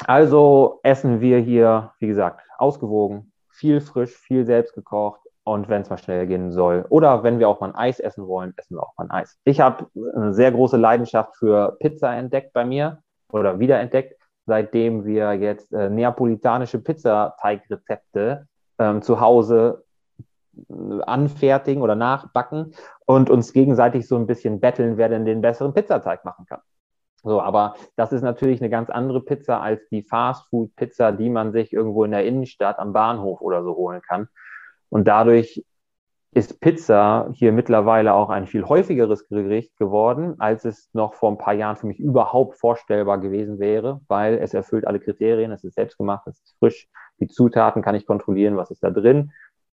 also 0.07 0.81
essen 0.83 1.21
wir 1.21 1.39
hier, 1.39 1.93
wie 1.99 2.07
gesagt, 2.07 2.41
ausgewogen, 2.59 3.33
viel 3.51 3.81
frisch, 3.81 4.17
viel 4.17 4.45
selbst 4.47 4.75
gekocht, 4.75 5.23
und 5.45 5.69
wenn 5.69 5.83
es 5.83 5.91
mal 5.91 5.99
schnell 5.99 6.27
gehen 6.27 6.53
soll. 6.53 6.85
Oder 6.89 7.23
wenn 7.23 7.39
wir 7.39 7.49
auch 7.49 7.61
mal 7.61 7.71
ein 7.71 7.75
Eis 7.75 8.01
essen 8.01 8.27
wollen, 8.27 8.55
essen 8.57 8.77
wir 8.77 8.83
auch 8.83 8.97
mal 8.97 9.05
ein 9.05 9.11
Eis. 9.11 9.39
Ich 9.45 9.61
habe 9.61 9.87
eine 10.15 10.33
sehr 10.33 10.53
große 10.53 10.77
Leidenschaft 10.77 11.37
für 11.37 11.77
Pizza 11.81 12.15
entdeckt 12.15 12.53
bei 12.53 12.65
mir 12.65 13.03
oder 13.31 13.59
wiederentdeckt, 13.59 14.15
seitdem 14.47 15.05
wir 15.05 15.35
jetzt 15.35 15.73
äh, 15.73 15.91
neapolitanische 15.91 16.79
Pizzateigrezepte 16.79 18.47
ähm, 18.79 19.03
zu 19.03 19.21
Hause 19.21 19.85
anfertigen 21.07 21.83
oder 21.83 21.95
nachbacken 21.95 22.75
und 23.07 23.31
uns 23.31 23.53
gegenseitig 23.53 24.07
so 24.07 24.17
ein 24.17 24.27
bisschen 24.27 24.61
betteln, 24.61 24.97
wer 24.97 25.09
denn 25.09 25.25
den 25.25 25.41
besseren 25.41 25.75
Pizzateig 25.75 26.25
machen 26.25 26.47
kann. 26.47 26.61
So, 27.25 27.41
aber 27.41 27.75
das 27.97 28.13
ist 28.13 28.23
natürlich 28.23 28.61
eine 28.61 28.71
ganz 28.71 28.91
andere 28.91 29.21
Pizza 29.21 29.61
als 29.61 29.89
die 29.91 30.03
Fastfood-Pizza, 30.03 31.13
die 31.13 31.31
man 31.31 31.53
sich 31.53 31.73
irgendwo 31.73 32.05
in 32.05 32.11
der 32.11 32.25
Innenstadt 32.25 32.79
am 32.79 32.93
Bahnhof 32.93 33.41
oder 33.41 33.63
so 33.63 33.77
holen 33.77 34.03
kann. 34.03 34.29
Und 34.89 35.07
dadurch 35.07 35.65
ist 36.35 36.61
Pizza 36.61 37.29
hier 37.33 37.53
mittlerweile 37.53 38.15
auch 38.15 38.31
ein 38.31 38.47
viel 38.47 38.65
häufigeres 38.65 39.29
Gericht 39.29 39.77
geworden, 39.77 40.35
als 40.39 40.65
es 40.65 40.89
noch 40.95 41.15
vor 41.15 41.31
ein 41.31 41.39
paar 41.39 41.55
Jahren 41.55 41.77
für 41.77 41.87
mich 41.87 42.01
überhaupt 42.01 42.59
vorstellbar 42.59 43.19
gewesen 43.19 43.59
wäre, 43.61 44.01
weil 44.09 44.39
es 44.39 44.55
erfüllt 44.55 44.87
alle 44.87 44.99
Kriterien, 44.99 45.53
es 45.53 45.63
ist 45.63 45.75
selbstgemacht, 45.75 46.27
es 46.27 46.41
ist 46.41 46.57
frisch, 46.59 46.89
die 47.21 47.29
Zutaten 47.29 47.83
kann 47.83 47.95
ich 47.95 48.07
kontrollieren, 48.07 48.57
was 48.57 48.71
ist 48.71 48.83
da 48.83 48.91
drin 48.91 49.31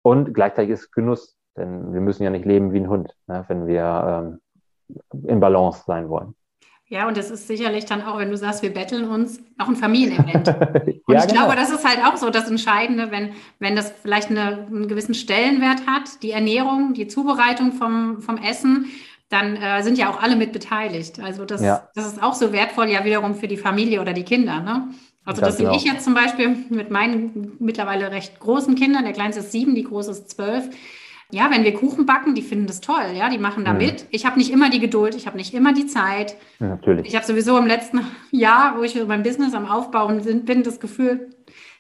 und 0.06 0.34
gleichzeitig 0.34 0.70
ist 0.70 0.92
Genuss, 0.92 1.36
denn 1.56 1.92
wir 1.92 2.00
müssen 2.00 2.22
ja 2.22 2.30
nicht 2.30 2.44
leben 2.44 2.72
wie 2.72 2.78
ein 2.78 2.88
Hund, 2.88 3.12
ne, 3.26 3.44
wenn 3.48 3.66
wir 3.66 4.40
ähm, 4.88 5.25
in 5.26 5.40
Balance 5.40 5.82
sein 5.84 6.08
wollen. 6.08 6.36
Ja, 6.86 7.08
und 7.08 7.16
das 7.16 7.32
ist 7.32 7.48
sicherlich 7.48 7.86
dann 7.86 8.02
auch, 8.02 8.18
wenn 8.18 8.30
du 8.30 8.36
sagst, 8.36 8.62
wir 8.62 8.72
betteln 8.72 9.08
uns, 9.08 9.40
auch 9.58 9.66
ein 9.66 9.75
Familienevent. 9.75 10.46
und 11.06 11.14
ja, 11.14 11.25
ich 11.25 11.26
genau. 11.26 11.46
glaube, 11.46 11.56
das 11.56 11.70
ist 11.70 11.84
halt 11.84 12.06
auch 12.06 12.16
so 12.16 12.30
das 12.30 12.48
Entscheidende, 12.48 13.10
wenn, 13.10 13.32
wenn 13.58 13.75
das 13.75 13.90
vielleicht 13.90 14.30
eine, 14.30 14.68
einen 14.68 14.86
gewissen 14.86 15.14
Stellenwert 15.14 15.88
hat, 15.88 16.22
die 16.22 16.30
Ernährung, 16.30 16.94
die 16.94 17.08
Zubereitung 17.08 17.72
vom, 17.72 18.20
vom 18.20 18.36
Essen, 18.36 18.86
dann 19.28 19.56
äh, 19.56 19.82
sind 19.82 19.98
ja 19.98 20.08
auch 20.08 20.22
alle 20.22 20.36
mit 20.36 20.52
beteiligt. 20.52 21.18
Also 21.18 21.44
das, 21.44 21.62
ja. 21.62 21.88
das 21.96 22.06
ist 22.06 22.22
auch 22.22 22.34
so 22.34 22.52
wertvoll 22.52 22.86
ja 22.90 23.04
wiederum 23.04 23.34
für 23.34 23.48
die 23.48 23.56
Familie 23.56 24.00
oder 24.00 24.12
die 24.12 24.22
Kinder. 24.22 24.60
Ne? 24.60 24.88
Also 25.26 25.42
das 25.42 25.59
sehe 25.59 25.66
genau. 25.66 25.76
ich 25.76 25.85
jetzt 25.85 26.04
zum 26.04 26.14
Beispiel 26.14 26.56
mit 26.71 26.90
meinen 26.90 27.56
mittlerweile 27.59 28.11
recht 28.11 28.40
großen 28.40 28.75
Kindern. 28.76 29.04
Der 29.04 29.12
kleinste 29.12 29.40
ist 29.40 29.52
sieben, 29.52 29.75
die 29.75 29.85
große 29.85 30.12
ist 30.12 30.30
zwölf 30.30 30.71
ja, 31.30 31.50
wenn 31.50 31.64
wir 31.64 31.75
Kuchen 31.75 32.06
backen, 32.06 32.35
die 32.35 32.42
finden 32.42 32.66
das 32.66 32.80
toll, 32.80 33.12
ja, 33.14 33.28
die 33.28 33.38
machen 33.38 33.64
da 33.64 33.73
mhm. 33.73 33.78
mit. 33.78 34.06
Ich 34.11 34.25
habe 34.25 34.38
nicht 34.38 34.52
immer 34.52 34.71
die 34.71 34.78
Geduld, 34.78 35.14
ich 35.16 35.26
habe 35.26 35.37
nicht 35.37 35.54
immer 35.54 35.73
die 35.73 35.87
Zeit. 35.87 36.37
natürlich. 36.61 37.09
Ich 37.09 37.16
habe 37.16 37.26
sowieso 37.26 37.59
im 37.59 37.66
letzten 37.66 38.00
Jahr, 38.30 38.78
wo 38.78 38.83
ich 38.83 38.95
mein 39.06 39.25
Business 39.25 39.54
am 39.54 39.66
Aufbauen 39.66 40.23
bin, 40.45 40.62
das 40.62 40.78
Gefühl, 40.78 41.30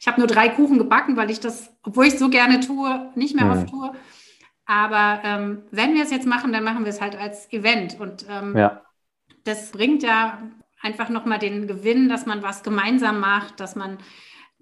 ich 0.00 0.08
habe 0.08 0.20
nur 0.20 0.26
drei 0.26 0.48
Kuchen 0.48 0.78
gebacken, 0.78 1.16
weil 1.16 1.30
ich 1.30 1.40
das, 1.40 1.72
obwohl 1.84 2.06
ich 2.06 2.18
so 2.18 2.28
gerne 2.28 2.60
tue, 2.60 3.12
nicht 3.14 3.36
mehr 3.36 3.44
mhm. 3.44 3.50
oft 3.52 3.68
tue. 3.68 3.92
Aber 4.66 5.20
ähm, 5.24 5.62
wenn 5.70 5.94
wir 5.94 6.02
es 6.02 6.10
jetzt 6.10 6.26
machen, 6.26 6.52
dann 6.52 6.64
machen 6.64 6.84
wir 6.84 6.90
es 6.90 7.00
halt 7.00 7.16
als 7.16 7.52
Event. 7.52 8.00
Und 8.00 8.26
ähm, 8.28 8.56
ja. 8.56 8.82
das 9.44 9.70
bringt 9.70 10.02
ja 10.02 10.42
einfach 10.82 11.08
nochmal 11.08 11.38
den 11.38 11.66
Gewinn, 11.66 12.08
dass 12.08 12.26
man 12.26 12.42
was 12.42 12.62
gemeinsam 12.62 13.20
macht, 13.20 13.60
dass 13.60 13.76
man 13.76 13.98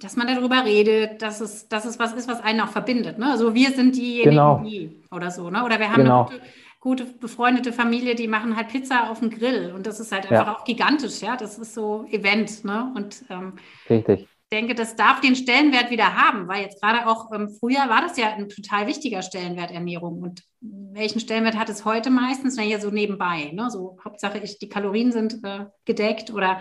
dass 0.00 0.16
man 0.16 0.26
darüber 0.26 0.64
redet, 0.64 1.22
dass 1.22 1.40
es, 1.40 1.68
dass 1.68 1.84
es 1.84 1.98
was 1.98 2.12
ist, 2.14 2.28
was 2.28 2.42
einen 2.42 2.60
auch 2.60 2.68
verbindet. 2.68 3.18
Ne? 3.18 3.30
Also 3.30 3.54
wir 3.54 3.70
sind 3.70 3.94
diejenigen, 3.94 4.30
genau. 4.30 4.58
die 4.58 5.02
oder 5.10 5.30
so, 5.30 5.50
ne? 5.50 5.64
Oder 5.64 5.78
wir 5.78 5.90
haben 5.90 6.02
genau. 6.02 6.26
eine 6.26 6.40
gute, 6.80 7.04
gute, 7.04 7.18
befreundete 7.18 7.72
Familie, 7.72 8.14
die 8.14 8.26
machen 8.26 8.56
halt 8.56 8.68
Pizza 8.68 9.08
auf 9.10 9.20
dem 9.20 9.30
Grill 9.30 9.72
und 9.74 9.86
das 9.86 10.00
ist 10.00 10.10
halt 10.10 10.24
einfach 10.24 10.46
ja. 10.46 10.56
auch 10.56 10.64
gigantisch, 10.64 11.20
ja. 11.20 11.36
Das 11.36 11.58
ist 11.58 11.74
so 11.74 12.06
Event, 12.10 12.64
ne? 12.64 12.92
Und 12.96 13.24
ähm, 13.30 13.54
Richtig. 13.88 14.28
Ich 14.54 14.60
denke, 14.60 14.76
das 14.76 14.94
darf 14.94 15.20
den 15.20 15.34
Stellenwert 15.34 15.90
wieder 15.90 16.14
haben, 16.14 16.46
weil 16.46 16.62
jetzt 16.62 16.80
gerade 16.80 17.08
auch 17.08 17.32
ähm, 17.32 17.48
früher 17.58 17.88
war 17.88 18.02
das 18.02 18.16
ja 18.16 18.34
ein 18.34 18.48
total 18.48 18.86
wichtiger 18.86 19.20
Stellenwert 19.20 19.72
Ernährung. 19.72 20.22
Und 20.22 20.44
welchen 20.60 21.18
Stellenwert 21.18 21.58
hat 21.58 21.68
es 21.70 21.84
heute 21.84 22.08
meistens? 22.08 22.54
Na 22.56 22.62
ja, 22.62 22.78
so 22.78 22.90
nebenbei. 22.90 23.50
Ne? 23.52 23.68
So 23.68 23.98
Hauptsache, 24.04 24.38
ich, 24.38 24.60
die 24.60 24.68
Kalorien 24.68 25.10
sind 25.10 25.42
äh, 25.42 25.66
gedeckt 25.84 26.32
oder 26.32 26.60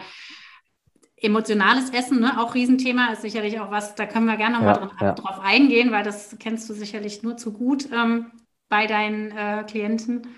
emotionales 1.17 1.91
Essen, 1.91 2.19
ne, 2.19 2.41
auch 2.41 2.55
Riesenthema, 2.55 3.11
ist 3.11 3.21
sicherlich 3.21 3.59
auch 3.59 3.69
was, 3.69 3.93
da 3.93 4.07
können 4.07 4.25
wir 4.25 4.37
gerne 4.37 4.55
nochmal 4.55 4.89
ja, 4.99 5.05
ja. 5.05 5.13
drauf 5.13 5.39
eingehen, 5.39 5.91
weil 5.91 6.03
das 6.03 6.35
kennst 6.39 6.67
du 6.71 6.73
sicherlich 6.73 7.21
nur 7.21 7.37
zu 7.37 7.53
gut 7.53 7.89
ähm, 7.93 8.31
bei 8.69 8.87
deinen 8.87 9.29
äh, 9.37 9.63
Klienten. 9.69 10.29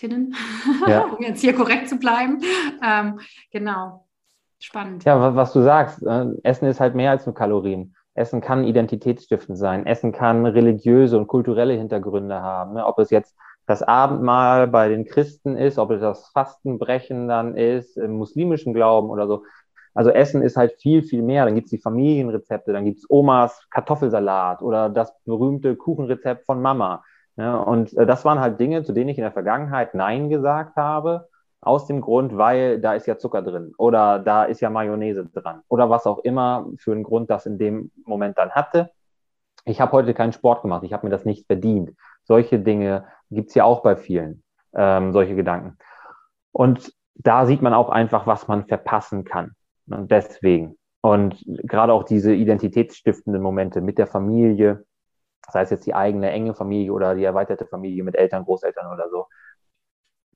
ja. 0.86 1.06
um 1.06 1.20
jetzt 1.24 1.40
hier 1.40 1.54
korrekt 1.54 1.88
zu 1.88 1.96
bleiben. 1.96 2.40
Ähm, 2.80 3.18
genau, 3.50 4.07
spannend. 4.64 5.04
Ja, 5.04 5.34
was 5.34 5.52
du 5.52 5.62
sagst, 5.62 6.02
äh, 6.02 6.26
Essen 6.42 6.66
ist 6.66 6.80
halt 6.80 6.94
mehr 6.94 7.10
als 7.10 7.26
nur 7.26 7.34
Kalorien. 7.34 7.94
Essen 8.14 8.40
kann 8.40 8.64
identitätsstiftend 8.64 9.56
sein. 9.56 9.86
Essen 9.86 10.12
kann 10.12 10.44
religiöse 10.44 11.16
und 11.16 11.28
kulturelle 11.28 11.74
Hintergründe 11.74 12.42
haben. 12.42 12.74
Ne? 12.74 12.84
Ob 12.84 12.98
es 12.98 13.10
jetzt 13.10 13.36
das 13.66 13.82
Abendmahl 13.82 14.66
bei 14.66 14.88
den 14.88 15.04
Christen 15.04 15.56
ist, 15.56 15.78
ob 15.78 15.90
es 15.90 16.00
das 16.00 16.28
Fastenbrechen 16.28 17.28
dann 17.28 17.56
ist, 17.56 17.96
im 17.96 18.12
muslimischen 18.12 18.74
Glauben 18.74 19.10
oder 19.10 19.26
so. 19.28 19.44
Also 19.94 20.10
Essen 20.10 20.42
ist 20.42 20.56
halt 20.56 20.72
viel, 20.80 21.02
viel 21.02 21.22
mehr. 21.22 21.44
Dann 21.44 21.54
gibt 21.54 21.66
es 21.66 21.70
die 21.70 21.78
Familienrezepte, 21.78 22.72
dann 22.72 22.84
gibt 22.84 22.98
es 22.98 23.10
Omas 23.10 23.66
Kartoffelsalat 23.70 24.62
oder 24.62 24.88
das 24.88 25.12
berühmte 25.24 25.76
Kuchenrezept 25.76 26.46
von 26.46 26.62
Mama. 26.62 27.04
Ja, 27.36 27.56
und 27.56 27.96
äh, 27.96 28.06
das 28.06 28.24
waren 28.24 28.40
halt 28.40 28.58
Dinge, 28.58 28.82
zu 28.82 28.92
denen 28.92 29.10
ich 29.10 29.18
in 29.18 29.22
der 29.22 29.32
Vergangenheit 29.32 29.94
Nein 29.94 30.28
gesagt 30.28 30.76
habe. 30.76 31.28
Aus 31.60 31.86
dem 31.86 32.00
Grund, 32.00 32.36
weil 32.36 32.80
da 32.80 32.94
ist 32.94 33.06
ja 33.06 33.18
Zucker 33.18 33.42
drin 33.42 33.72
oder 33.78 34.20
da 34.20 34.44
ist 34.44 34.60
ja 34.60 34.70
Mayonnaise 34.70 35.26
dran 35.26 35.62
oder 35.68 35.90
was 35.90 36.06
auch 36.06 36.18
immer 36.20 36.66
für 36.78 36.92
einen 36.92 37.02
Grund 37.02 37.30
das 37.30 37.46
in 37.46 37.58
dem 37.58 37.90
Moment 38.04 38.38
dann 38.38 38.52
hatte. 38.52 38.90
Ich 39.64 39.80
habe 39.80 39.92
heute 39.92 40.14
keinen 40.14 40.32
Sport 40.32 40.62
gemacht, 40.62 40.84
ich 40.84 40.92
habe 40.92 41.06
mir 41.06 41.10
das 41.10 41.24
nicht 41.24 41.46
verdient. 41.46 41.90
Solche 42.24 42.60
Dinge 42.60 43.06
gibt 43.30 43.48
es 43.48 43.54
ja 43.54 43.64
auch 43.64 43.82
bei 43.82 43.96
vielen, 43.96 44.42
ähm, 44.74 45.12
solche 45.12 45.34
Gedanken. 45.34 45.76
Und 46.52 46.92
da 47.14 47.46
sieht 47.46 47.62
man 47.62 47.74
auch 47.74 47.90
einfach, 47.90 48.26
was 48.26 48.48
man 48.48 48.66
verpassen 48.66 49.24
kann. 49.24 49.52
Und 49.90 50.10
deswegen. 50.10 50.76
Und 51.00 51.42
gerade 51.46 51.92
auch 51.92 52.04
diese 52.04 52.34
identitätsstiftenden 52.34 53.42
Momente 53.42 53.80
mit 53.80 53.98
der 53.98 54.06
Familie, 54.06 54.84
sei 55.50 55.62
es 55.62 55.70
jetzt 55.70 55.86
die 55.86 55.94
eigene 55.94 56.30
enge 56.30 56.54
Familie 56.54 56.92
oder 56.92 57.14
die 57.14 57.24
erweiterte 57.24 57.66
Familie 57.66 58.04
mit 58.04 58.16
Eltern, 58.16 58.44
Großeltern 58.44 58.92
oder 58.92 59.08
so, 59.08 59.26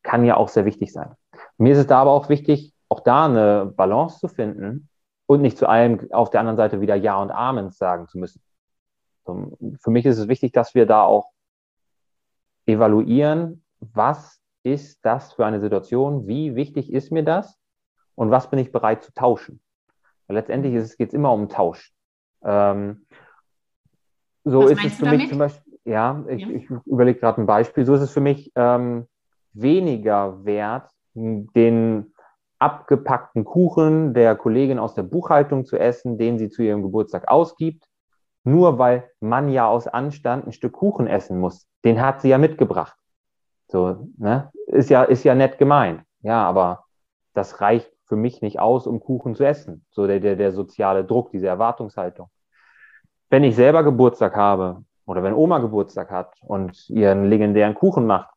kann 0.03 0.25
ja 0.25 0.37
auch 0.37 0.49
sehr 0.49 0.65
wichtig 0.65 0.93
sein. 0.93 1.15
Mir 1.59 1.73
ist 1.73 1.79
es 1.79 1.87
da 1.87 2.01
aber 2.01 2.11
auch 2.11 2.29
wichtig, 2.29 2.75
auch 2.89 3.01
da 3.01 3.27
eine 3.27 3.67
Balance 3.67 4.19
zu 4.19 4.29
finden 4.29 4.89
und 5.27 5.41
nicht 5.41 5.57
zu 5.57 5.69
allem 5.69 6.11
auf 6.13 6.31
der 6.31 6.41
anderen 6.41 6.57
Seite 6.57 6.81
wieder 6.81 6.95
Ja 6.95 7.21
und 7.21 7.31
Amen 7.31 7.71
sagen 7.71 8.09
zu 8.09 8.19
müssen. 8.19 8.43
Für 9.25 9.91
mich 9.91 10.05
ist 10.05 10.19
es 10.19 10.29
wichtig, 10.29 10.53
dass 10.53 10.75
wir 10.75 10.87
da 10.87 11.05
auch 11.05 11.31
evaluieren, 12.67 13.65
was 13.81 14.41
ist 14.63 15.05
das 15.05 15.33
für 15.33 15.47
eine 15.47 15.61
Situation, 15.61 16.27
wie 16.27 16.55
wichtig 16.55 16.93
ist 16.93 17.11
mir 17.11 17.25
das 17.25 17.59
und 18.15 18.31
was 18.31 18.51
bin 18.51 18.59
ich 18.59 18.73
bereit 18.73 19.03
zu 19.03 19.13
tauschen. 19.13 19.61
Weil 20.27 20.37
letztendlich 20.37 20.75
geht 20.97 21.09
es 21.09 21.15
immer 21.15 21.33
um 21.33 21.49
Tausch. 21.49 21.93
Ähm, 22.45 23.07
so 24.45 24.65
was 24.65 24.73
ist 24.73 24.85
es 24.85 24.95
für 24.95 25.07
mich 25.07 25.29
zum 25.29 25.39
Beispiel, 25.39 25.79
ja, 25.85 26.25
ich, 26.29 26.43
ja. 26.43 26.49
ich 26.49 26.71
überlege 26.87 27.21
gerade 27.21 27.41
ein 27.41 27.47
Beispiel, 27.47 27.85
so 27.85 27.95
ist 27.95 28.03
es 28.03 28.13
für 28.13 28.21
mich 28.21 28.53
ähm, 28.55 29.07
weniger 29.53 30.45
wert, 30.45 30.91
den 31.15 32.13
abgepackten 32.59 33.45
Kuchen 33.45 34.15
der 34.15 34.37
Kollegin 34.37 34.79
aus 34.79 34.95
der 34.95 35.03
Buchhaltung 35.03 35.65
zu 35.65 35.77
essen, 35.77 36.17
den 36.17 36.39
sie 36.39 36.49
zu 36.49 36.63
ihrem 36.63 36.83
Geburtstag 36.83 37.29
ausgibt, 37.29 37.85
nur 38.45 38.79
weil 38.79 39.11
man 39.21 39.49
ja 39.49 39.67
aus 39.67 39.89
Anstand 39.89 40.47
ein 40.47 40.53
Stück 40.53 40.73
Kuchen 40.73 41.07
essen 41.07 41.39
muss. 41.39 41.67
Den 41.85 42.01
hat 42.01 42.21
sie 42.21 42.29
ja 42.29 42.39
mitgebracht. 42.39 42.97
So, 43.69 44.09
ne? 44.17 44.51
Ist 44.67 44.91
ja, 44.91 45.03
ist 45.03 45.25
ja 45.25 45.35
nett 45.35 45.59
gemeint. 45.59 46.03
Ja, 46.21 46.45
aber 46.47 46.85
das 47.35 47.61
reicht 47.61 47.91
für 48.07 48.17
mich 48.17 48.43
nicht 48.43 48.61
aus, 48.61 48.87
um 48.87 49.01
Kuchen 49.01 49.35
zu 49.35 49.45
essen. 49.45 49.85
So 49.91 50.07
der, 50.07 50.21
der, 50.21 50.37
der 50.37 50.53
soziale 50.53 51.05
Druck, 51.05 51.31
diese 51.31 51.49
Erwartungshaltung. 51.49 52.29
Wenn 53.31 53.45
ich 53.45 53.57
selber 53.57 53.83
Geburtstag 53.83 54.37
habe 54.37 54.85
oder 55.07 55.23
wenn 55.23 55.35
Oma 55.35 55.59
Geburtstag 55.59 56.11
hat 56.11 56.35
und 56.43 56.89
ihren 56.91 57.25
legendären 57.25 57.75
Kuchen 57.75 58.07
macht, 58.07 58.29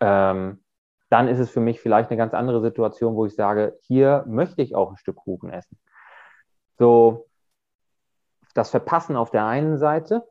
ähm, 0.00 0.62
dann 1.08 1.28
ist 1.28 1.38
es 1.38 1.50
für 1.50 1.60
mich 1.60 1.80
vielleicht 1.80 2.10
eine 2.10 2.18
ganz 2.18 2.34
andere 2.34 2.60
Situation, 2.60 3.14
wo 3.14 3.26
ich 3.26 3.34
sage, 3.34 3.78
hier 3.82 4.24
möchte 4.26 4.62
ich 4.62 4.74
auch 4.74 4.90
ein 4.90 4.96
Stück 4.96 5.16
Kuchen 5.16 5.50
essen. 5.50 5.78
So, 6.78 7.26
das 8.54 8.70
Verpassen 8.70 9.16
auf 9.16 9.30
der 9.30 9.46
einen 9.46 9.78
Seite, 9.78 10.26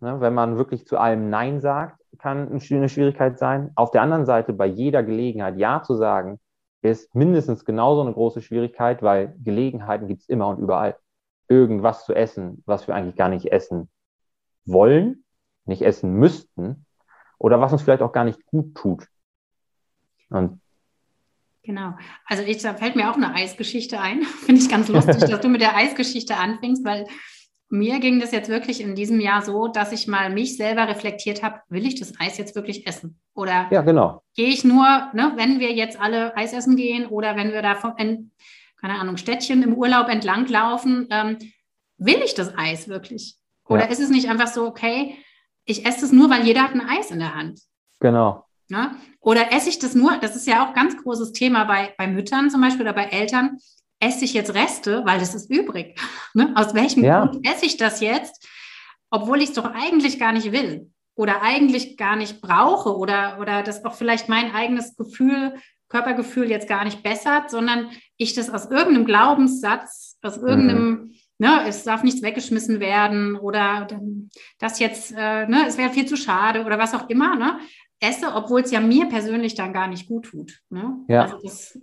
ne, 0.00 0.20
wenn 0.20 0.34
man 0.34 0.56
wirklich 0.56 0.86
zu 0.86 0.98
allem 0.98 1.30
Nein 1.30 1.60
sagt, 1.60 2.00
kann 2.18 2.48
eine 2.48 2.88
Schwierigkeit 2.88 3.38
sein. 3.38 3.72
Auf 3.74 3.90
der 3.90 4.02
anderen 4.02 4.26
Seite, 4.26 4.52
bei 4.52 4.66
jeder 4.66 5.02
Gelegenheit 5.02 5.56
Ja 5.56 5.82
zu 5.82 5.94
sagen, 5.94 6.38
ist 6.82 7.14
mindestens 7.14 7.64
genauso 7.64 8.02
eine 8.02 8.12
große 8.12 8.40
Schwierigkeit, 8.40 9.02
weil 9.02 9.34
Gelegenheiten 9.42 10.08
gibt 10.08 10.22
es 10.22 10.28
immer 10.28 10.48
und 10.48 10.58
überall. 10.58 10.96
Irgendwas 11.48 12.04
zu 12.04 12.14
essen, 12.14 12.62
was 12.66 12.86
wir 12.86 12.94
eigentlich 12.94 13.16
gar 13.16 13.28
nicht 13.28 13.52
essen 13.52 13.90
wollen, 14.64 15.24
nicht 15.64 15.82
essen 15.82 16.14
müssten 16.14 16.86
oder 17.40 17.60
was 17.60 17.72
uns 17.72 17.82
vielleicht 17.82 18.02
auch 18.02 18.12
gar 18.12 18.24
nicht 18.24 18.44
gut 18.46 18.74
tut. 18.76 19.06
Und 20.28 20.60
Genau. 21.62 21.92
Also 22.24 22.42
ich, 22.42 22.62
da 22.62 22.74
fällt 22.74 22.96
mir 22.96 23.10
auch 23.10 23.16
eine 23.16 23.34
Eisgeschichte 23.34 24.00
ein. 24.00 24.22
Finde 24.44 24.62
ich 24.62 24.68
ganz 24.68 24.88
lustig, 24.88 25.18
dass 25.18 25.40
du 25.40 25.48
mit 25.48 25.60
der 25.60 25.76
Eisgeschichte 25.76 26.36
anfängst, 26.36 26.84
weil 26.84 27.06
mir 27.68 28.00
ging 28.00 28.18
das 28.18 28.32
jetzt 28.32 28.48
wirklich 28.48 28.80
in 28.80 28.94
diesem 28.94 29.20
Jahr 29.20 29.42
so, 29.42 29.68
dass 29.68 29.92
ich 29.92 30.08
mal 30.08 30.30
mich 30.30 30.56
selber 30.56 30.88
reflektiert 30.88 31.42
habe, 31.42 31.60
will 31.68 31.86
ich 31.86 32.00
das 32.00 32.18
Eis 32.18 32.38
jetzt 32.38 32.56
wirklich 32.56 32.86
essen? 32.86 33.20
Oder 33.34 33.68
ja, 33.70 33.82
genau. 33.82 34.22
gehe 34.34 34.48
ich 34.48 34.64
nur, 34.64 34.84
ne, 35.12 35.32
wenn 35.36 35.60
wir 35.60 35.72
jetzt 35.72 36.00
alle 36.00 36.36
Eis 36.36 36.52
essen 36.52 36.76
gehen 36.76 37.06
oder 37.06 37.36
wenn 37.36 37.52
wir 37.52 37.62
da 37.62 37.76
von, 37.76 37.92
in, 37.98 38.32
keine 38.80 38.98
Ahnung, 38.98 39.18
Städtchen 39.18 39.62
im 39.62 39.74
Urlaub 39.74 40.08
entlang 40.08 40.46
laufen, 40.46 41.06
ähm, 41.10 41.38
will 41.98 42.20
ich 42.24 42.34
das 42.34 42.56
Eis 42.56 42.88
wirklich? 42.88 43.36
Oder 43.68 43.84
ja. 43.84 43.90
ist 43.90 44.00
es 44.00 44.10
nicht 44.10 44.28
einfach 44.28 44.48
so, 44.48 44.66
okay, 44.66 45.16
ich 45.64 45.86
esse 45.86 46.04
es 46.04 46.12
nur, 46.12 46.30
weil 46.30 46.46
jeder 46.46 46.62
hat 46.62 46.72
ein 46.72 46.86
Eis 46.86 47.10
in 47.10 47.18
der 47.18 47.34
Hand? 47.34 47.60
Genau. 48.00 48.46
Ne? 48.68 48.96
Oder 49.20 49.52
esse 49.52 49.68
ich 49.68 49.78
das 49.78 49.94
nur, 49.94 50.16
das 50.18 50.36
ist 50.36 50.46
ja 50.46 50.64
auch 50.64 50.74
ganz 50.74 50.96
großes 50.96 51.32
Thema 51.32 51.64
bei, 51.64 51.94
bei 51.98 52.06
Müttern 52.06 52.50
zum 52.50 52.60
Beispiel 52.60 52.82
oder 52.82 52.92
bei 52.92 53.04
Eltern, 53.04 53.58
esse 53.98 54.24
ich 54.24 54.32
jetzt 54.32 54.54
Reste, 54.54 55.02
weil 55.04 55.20
das 55.20 55.34
ist 55.34 55.50
übrig. 55.50 55.98
Ne? 56.32 56.52
Aus 56.54 56.74
welchem 56.74 57.02
ja. 57.02 57.26
Grund 57.26 57.44
esse 57.44 57.66
ich 57.66 57.76
das 57.76 58.00
jetzt, 58.00 58.48
obwohl 59.10 59.42
ich 59.42 59.48
es 59.48 59.54
doch 59.56 59.64
eigentlich 59.64 60.20
gar 60.20 60.30
nicht 60.30 60.52
will 60.52 60.92
oder 61.16 61.42
eigentlich 61.42 61.96
gar 61.96 62.14
nicht 62.14 62.40
brauche 62.40 62.96
oder, 62.96 63.38
oder 63.40 63.64
das 63.64 63.84
auch 63.84 63.94
vielleicht 63.94 64.28
mein 64.28 64.54
eigenes 64.54 64.94
Gefühl, 64.94 65.54
Körpergefühl 65.88 66.48
jetzt 66.48 66.68
gar 66.68 66.84
nicht 66.84 67.02
bessert, 67.02 67.50
sondern 67.50 67.90
ich 68.16 68.34
das 68.34 68.48
aus 68.48 68.70
irgendeinem 68.70 69.04
Glaubenssatz, 69.04 70.18
aus 70.22 70.36
irgendeinem, 70.36 70.90
mhm. 70.90 71.14
Ne, 71.40 71.66
es 71.66 71.82
darf 71.82 72.02
nichts 72.02 72.22
weggeschmissen 72.22 72.78
werden 72.78 73.34
oder 73.34 73.88
das 74.58 74.78
jetzt, 74.78 75.12
äh, 75.12 75.46
ne, 75.46 75.64
es 75.66 75.78
wäre 75.78 75.90
viel 75.90 76.06
zu 76.06 76.16
schade 76.16 76.64
oder 76.64 76.78
was 76.78 76.94
auch 76.94 77.08
immer, 77.08 77.34
ne, 77.34 77.58
esse, 77.98 78.32
obwohl 78.34 78.60
es 78.60 78.70
ja 78.70 78.80
mir 78.80 79.08
persönlich 79.08 79.54
dann 79.54 79.72
gar 79.72 79.88
nicht 79.88 80.06
gut 80.06 80.26
tut. 80.26 80.60
Ne? 80.70 80.96
Ja. 81.08 81.22
Also 81.22 81.38
das, 81.42 81.78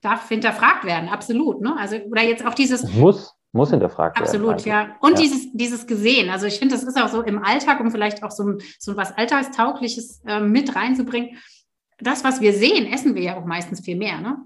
darf 0.00 0.28
hinterfragt 0.28 0.84
werden, 0.84 1.08
absolut. 1.08 1.60
Ne? 1.60 1.74
Also, 1.76 1.96
oder 1.96 2.22
jetzt 2.22 2.46
auch 2.46 2.54
dieses. 2.54 2.92
Muss, 2.94 3.34
muss 3.52 3.70
hinterfragt 3.70 4.20
absolut, 4.20 4.64
werden. 4.64 4.72
Absolut, 4.80 4.90
ja. 4.90 4.96
Und 5.00 5.12
ja. 5.14 5.20
Dieses, 5.20 5.52
dieses 5.52 5.86
Gesehen. 5.86 6.30
Also 6.30 6.46
ich 6.46 6.58
finde, 6.58 6.74
das 6.74 6.84
ist 6.84 7.00
auch 7.00 7.08
so 7.08 7.22
im 7.22 7.42
Alltag, 7.42 7.80
um 7.80 7.90
vielleicht 7.90 8.22
auch 8.22 8.30
so, 8.30 8.58
so 8.78 8.96
was 8.96 9.16
Alltagstaugliches 9.16 10.22
äh, 10.26 10.40
mit 10.40 10.76
reinzubringen. 10.76 11.38
Das, 11.98 12.22
was 12.22 12.40
wir 12.40 12.52
sehen, 12.52 12.92
essen 12.92 13.14
wir 13.14 13.22
ja 13.22 13.36
auch 13.36 13.46
meistens 13.46 13.80
viel 13.80 13.96
mehr. 13.96 14.20
Ne? 14.20 14.36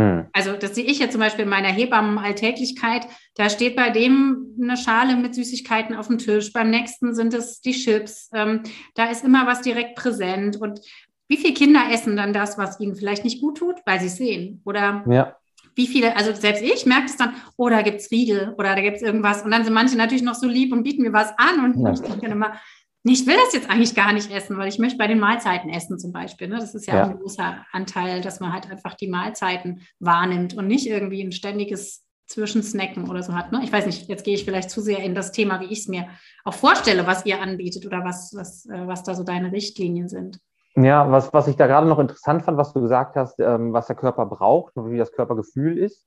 Hm. 0.00 0.26
Also 0.32 0.54
das 0.54 0.74
sehe 0.74 0.84
ich 0.84 0.98
ja 0.98 1.10
zum 1.10 1.20
Beispiel 1.20 1.44
in 1.44 1.50
meiner 1.50 1.68
Hebammen-Alltäglichkeit. 1.68 3.06
Da 3.34 3.50
steht 3.50 3.76
bei 3.76 3.90
dem 3.90 4.56
eine 4.60 4.76
Schale 4.76 5.16
mit 5.16 5.34
Süßigkeiten 5.34 5.94
auf 5.94 6.06
dem 6.06 6.18
Tisch, 6.18 6.52
beim 6.52 6.70
nächsten 6.70 7.14
sind 7.14 7.34
es 7.34 7.60
die 7.60 7.72
Chips. 7.72 8.30
Ähm, 8.32 8.62
da 8.94 9.10
ist 9.10 9.24
immer 9.24 9.46
was 9.46 9.60
direkt 9.60 9.96
präsent. 9.96 10.56
Und 10.56 10.80
wie 11.28 11.36
viele 11.36 11.54
Kinder 11.54 11.82
essen 11.92 12.16
dann 12.16 12.32
das, 12.32 12.56
was 12.56 12.80
ihnen 12.80 12.96
vielleicht 12.96 13.24
nicht 13.24 13.40
gut 13.40 13.58
tut, 13.58 13.76
weil 13.84 14.00
sie 14.00 14.06
es 14.06 14.16
sehen? 14.16 14.62
Oder 14.64 15.04
ja. 15.08 15.36
wie 15.74 15.86
viele, 15.86 16.16
also 16.16 16.32
selbst 16.34 16.62
ich 16.62 16.86
merke 16.86 17.06
es 17.06 17.16
dann, 17.16 17.34
oh, 17.56 17.68
da 17.68 17.82
gibt 17.82 18.00
es 18.00 18.10
Riegel 18.10 18.54
oder 18.56 18.74
da 18.74 18.80
gibt 18.80 18.96
es 18.96 19.02
irgendwas. 19.02 19.42
Und 19.42 19.50
dann 19.50 19.64
sind 19.64 19.74
manche 19.74 19.96
natürlich 19.96 20.22
noch 20.24 20.34
so 20.34 20.48
lieb 20.48 20.72
und 20.72 20.82
bieten 20.82 21.02
mir 21.02 21.12
was 21.12 21.32
an. 21.36 21.64
Und 21.64 21.84
ja. 21.84 21.92
ich 21.92 22.00
denke 22.00 22.20
dann 22.20 22.32
immer, 22.32 22.54
ich 23.02 23.26
will 23.26 23.36
das 23.36 23.54
jetzt 23.54 23.70
eigentlich 23.70 23.94
gar 23.94 24.12
nicht 24.12 24.30
essen, 24.30 24.58
weil 24.58 24.68
ich 24.68 24.78
möchte 24.78 24.98
bei 24.98 25.06
den 25.06 25.18
Mahlzeiten 25.18 25.70
essen 25.70 25.98
zum 25.98 26.12
Beispiel. 26.12 26.48
Ne? 26.48 26.58
Das 26.58 26.74
ist 26.74 26.86
ja, 26.86 26.96
ja, 26.96 27.04
ein 27.04 27.18
großer 27.18 27.64
Anteil, 27.72 28.20
dass 28.20 28.40
man 28.40 28.52
halt 28.52 28.70
einfach 28.70 28.94
die 28.94 29.08
Mahlzeiten 29.08 29.80
wahrnimmt 29.98 30.54
und 30.54 30.66
nicht 30.66 30.86
irgendwie 30.86 31.22
ein 31.22 31.32
ständiges 31.32 32.04
Zwischensnacken 32.26 33.08
oder 33.08 33.22
so 33.22 33.34
hat. 33.34 33.52
Ne? 33.52 33.60
Ich 33.64 33.72
weiß 33.72 33.86
nicht, 33.86 34.08
jetzt 34.08 34.24
gehe 34.24 34.34
ich 34.34 34.44
vielleicht 34.44 34.70
zu 34.70 34.80
sehr 34.80 34.98
in 34.98 35.14
das 35.14 35.32
Thema, 35.32 35.60
wie 35.60 35.72
ich 35.72 35.80
es 35.80 35.88
mir 35.88 36.06
auch 36.44 36.54
vorstelle, 36.54 37.06
was 37.06 37.26
ihr 37.26 37.40
anbietet 37.40 37.86
oder 37.86 38.04
was, 38.04 38.32
was, 38.36 38.66
äh, 38.66 38.86
was 38.86 39.02
da 39.02 39.14
so 39.14 39.24
deine 39.24 39.50
Richtlinien 39.50 40.08
sind. 40.08 40.38
Ja, 40.76 41.10
was, 41.10 41.32
was 41.32 41.48
ich 41.48 41.56
da 41.56 41.66
gerade 41.66 41.88
noch 41.88 41.98
interessant 41.98 42.42
fand, 42.42 42.56
was 42.56 42.72
du 42.72 42.80
gesagt 42.80 43.16
hast, 43.16 43.40
ähm, 43.40 43.72
was 43.72 43.88
der 43.88 43.96
Körper 43.96 44.26
braucht 44.26 44.76
und 44.76 44.92
wie 44.92 44.98
das 44.98 45.10
Körpergefühl 45.10 45.76
ist, 45.76 46.06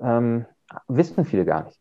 ähm, 0.00 0.44
wissen 0.88 1.24
viele 1.24 1.44
gar 1.44 1.64
nicht. 1.64 1.80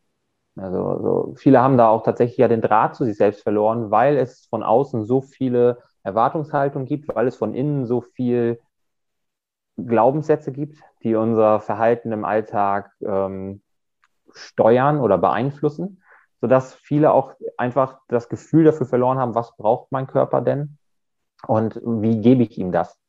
Also 0.56 1.02
so, 1.02 1.34
viele 1.38 1.62
haben 1.62 1.78
da 1.78 1.88
auch 1.88 2.04
tatsächlich 2.04 2.38
ja 2.38 2.48
den 2.48 2.62
Draht 2.62 2.96
zu 2.96 3.06
sich 3.06 3.18
selbst 3.18 3.44
verloren, 3.44 3.90
weil 3.92 4.18
es 4.18 4.48
von 4.48 4.64
außen 4.64 5.06
so 5.06 5.22
viele 5.22 5.78
Erwartungshaltungen 6.04 6.88
gibt, 6.88 7.14
weil 7.16 7.28
es 7.28 7.36
von 7.36 7.54
innen 7.54 7.86
so 7.86 8.02
viel 8.02 8.60
Glaubenssätze 9.78 10.52
gibt, 10.52 10.78
die 11.04 11.16
unser 11.16 11.60
Verhalten 11.60 12.12
im 12.12 12.26
Alltag 12.26 12.92
ähm, 13.02 13.62
steuern 14.34 15.00
oder 15.00 15.18
beeinflussen, 15.18 16.04
sodass 16.42 16.74
viele 16.74 17.14
auch 17.14 17.34
einfach 17.58 18.00
das 18.08 18.30
Gefühl 18.30 18.66
dafür 18.66 18.86
verloren 18.86 19.20
haben, 19.20 19.36
was 19.36 19.56
braucht 19.56 19.92
mein 19.92 20.08
Körper 20.08 20.42
denn 20.42 20.78
und 21.48 21.80
wie 21.84 22.20
gebe 22.20 22.44
ich 22.44 22.58
ihm 22.58 22.72
das? 22.72 23.00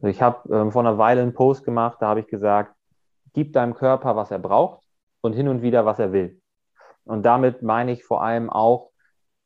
Also 0.00 0.08
ich 0.08 0.22
habe 0.22 0.54
ähm, 0.54 0.72
vor 0.72 0.82
einer 0.82 0.98
Weile 0.98 1.22
einen 1.22 1.34
Post 1.34 1.64
gemacht, 1.64 1.98
da 2.00 2.08
habe 2.08 2.20
ich 2.20 2.26
gesagt, 2.26 2.74
gib 3.32 3.52
deinem 3.52 3.74
Körper, 3.74 4.16
was 4.16 4.30
er 4.30 4.38
braucht 4.38 4.82
und 5.20 5.32
hin 5.34 5.48
und 5.48 5.62
wieder, 5.62 5.84
was 5.84 5.98
er 5.98 6.12
will. 6.12 6.39
Und 7.10 7.24
damit 7.24 7.62
meine 7.62 7.92
ich 7.92 8.04
vor 8.04 8.22
allem 8.22 8.50
auch, 8.50 8.90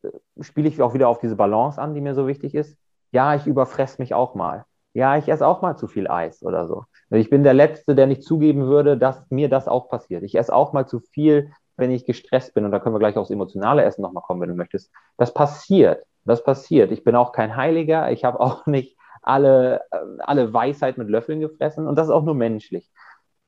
äh, 0.03 0.09
spiele 0.41 0.69
ich 0.69 0.81
auch 0.83 0.95
wieder 0.95 1.09
auf 1.09 1.19
diese 1.19 1.37
Balance 1.37 1.81
an, 1.81 1.95
die 1.95 2.01
mir 2.01 2.15
so 2.15 2.27
wichtig 2.27 2.55
ist. 2.55 2.77
Ja, 3.11 3.35
ich 3.35 3.47
überfress 3.47 3.99
mich 3.99 4.15
auch 4.15 4.35
mal. 4.35 4.65
Ja, 4.93 5.17
ich 5.17 5.29
esse 5.29 5.47
auch 5.47 5.63
mal 5.63 5.77
zu 5.77 5.89
viel 5.89 6.09
Eis 6.09 6.43
oder 6.43 6.69
so. 6.69 6.85
Ich 7.11 7.31
bin 7.31 7.43
der 7.43 7.55
Letzte, 7.55 7.95
der 7.95 8.07
nicht 8.07 8.23
zugeben 8.23 8.67
würde, 8.67 8.97
dass 8.97 9.29
mir 9.31 9.49
das 9.49 9.67
auch 9.67 9.89
passiert. 9.89 10.23
Ich 10.23 10.37
esse 10.37 10.55
auch 10.55 10.73
mal 10.73 10.87
zu 10.87 11.01
viel, 11.01 11.53
wenn 11.77 11.91
ich 11.91 12.07
gestresst 12.07 12.55
bin. 12.55 12.65
Und 12.65 12.71
da 12.71 12.79
können 12.79 12.95
wir 12.95 13.01
gleich 13.01 13.17
aufs 13.17 13.31
emotionale 13.31 13.83
Essen 13.83 14.03
nochmal 14.03 14.23
kommen, 14.23 14.41
wenn 14.41 14.51
du 14.51 14.55
möchtest. 14.55 14.93
Das 15.17 15.35
passiert. 15.35 16.05
Das 16.25 16.45
passiert. 16.45 16.93
Ich 16.93 17.05
bin 17.05 17.17
auch 17.17 17.33
kein 17.33 17.57
Heiliger. 17.57 18.11
Ich 18.13 18.25
habe 18.25 18.41
auch 18.41 18.67
nicht 18.67 18.97
alle, 19.23 19.81
äh, 19.91 19.97
alle 20.21 20.53
Weisheit 20.53 20.99
mit 20.99 21.09
Löffeln 21.09 21.41
gefressen 21.41 21.87
und 21.87 21.97
das 21.97 22.09
ist 22.09 22.13
auch 22.13 22.25
nur 22.25 22.35
menschlich. 22.35 22.91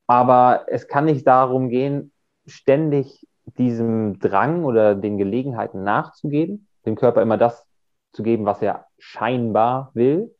Aber 0.06 0.64
es 0.68 0.88
kann 0.88 1.04
nicht 1.04 1.26
darum 1.26 1.68
gehen, 1.68 2.12
ständig 2.46 3.26
diesem 3.58 4.18
Drang 4.18 4.64
oder 4.64 4.94
den 4.94 5.18
Gelegenheiten 5.18 5.82
nachzugeben, 5.84 6.68
dem 6.84 6.96
Körper 6.96 7.22
immer 7.22 7.38
das 7.38 7.66
zu 8.12 8.22
geben, 8.22 8.46
was 8.46 8.62
er 8.62 8.86
scheinbar 8.98 9.90
will, 9.94 10.34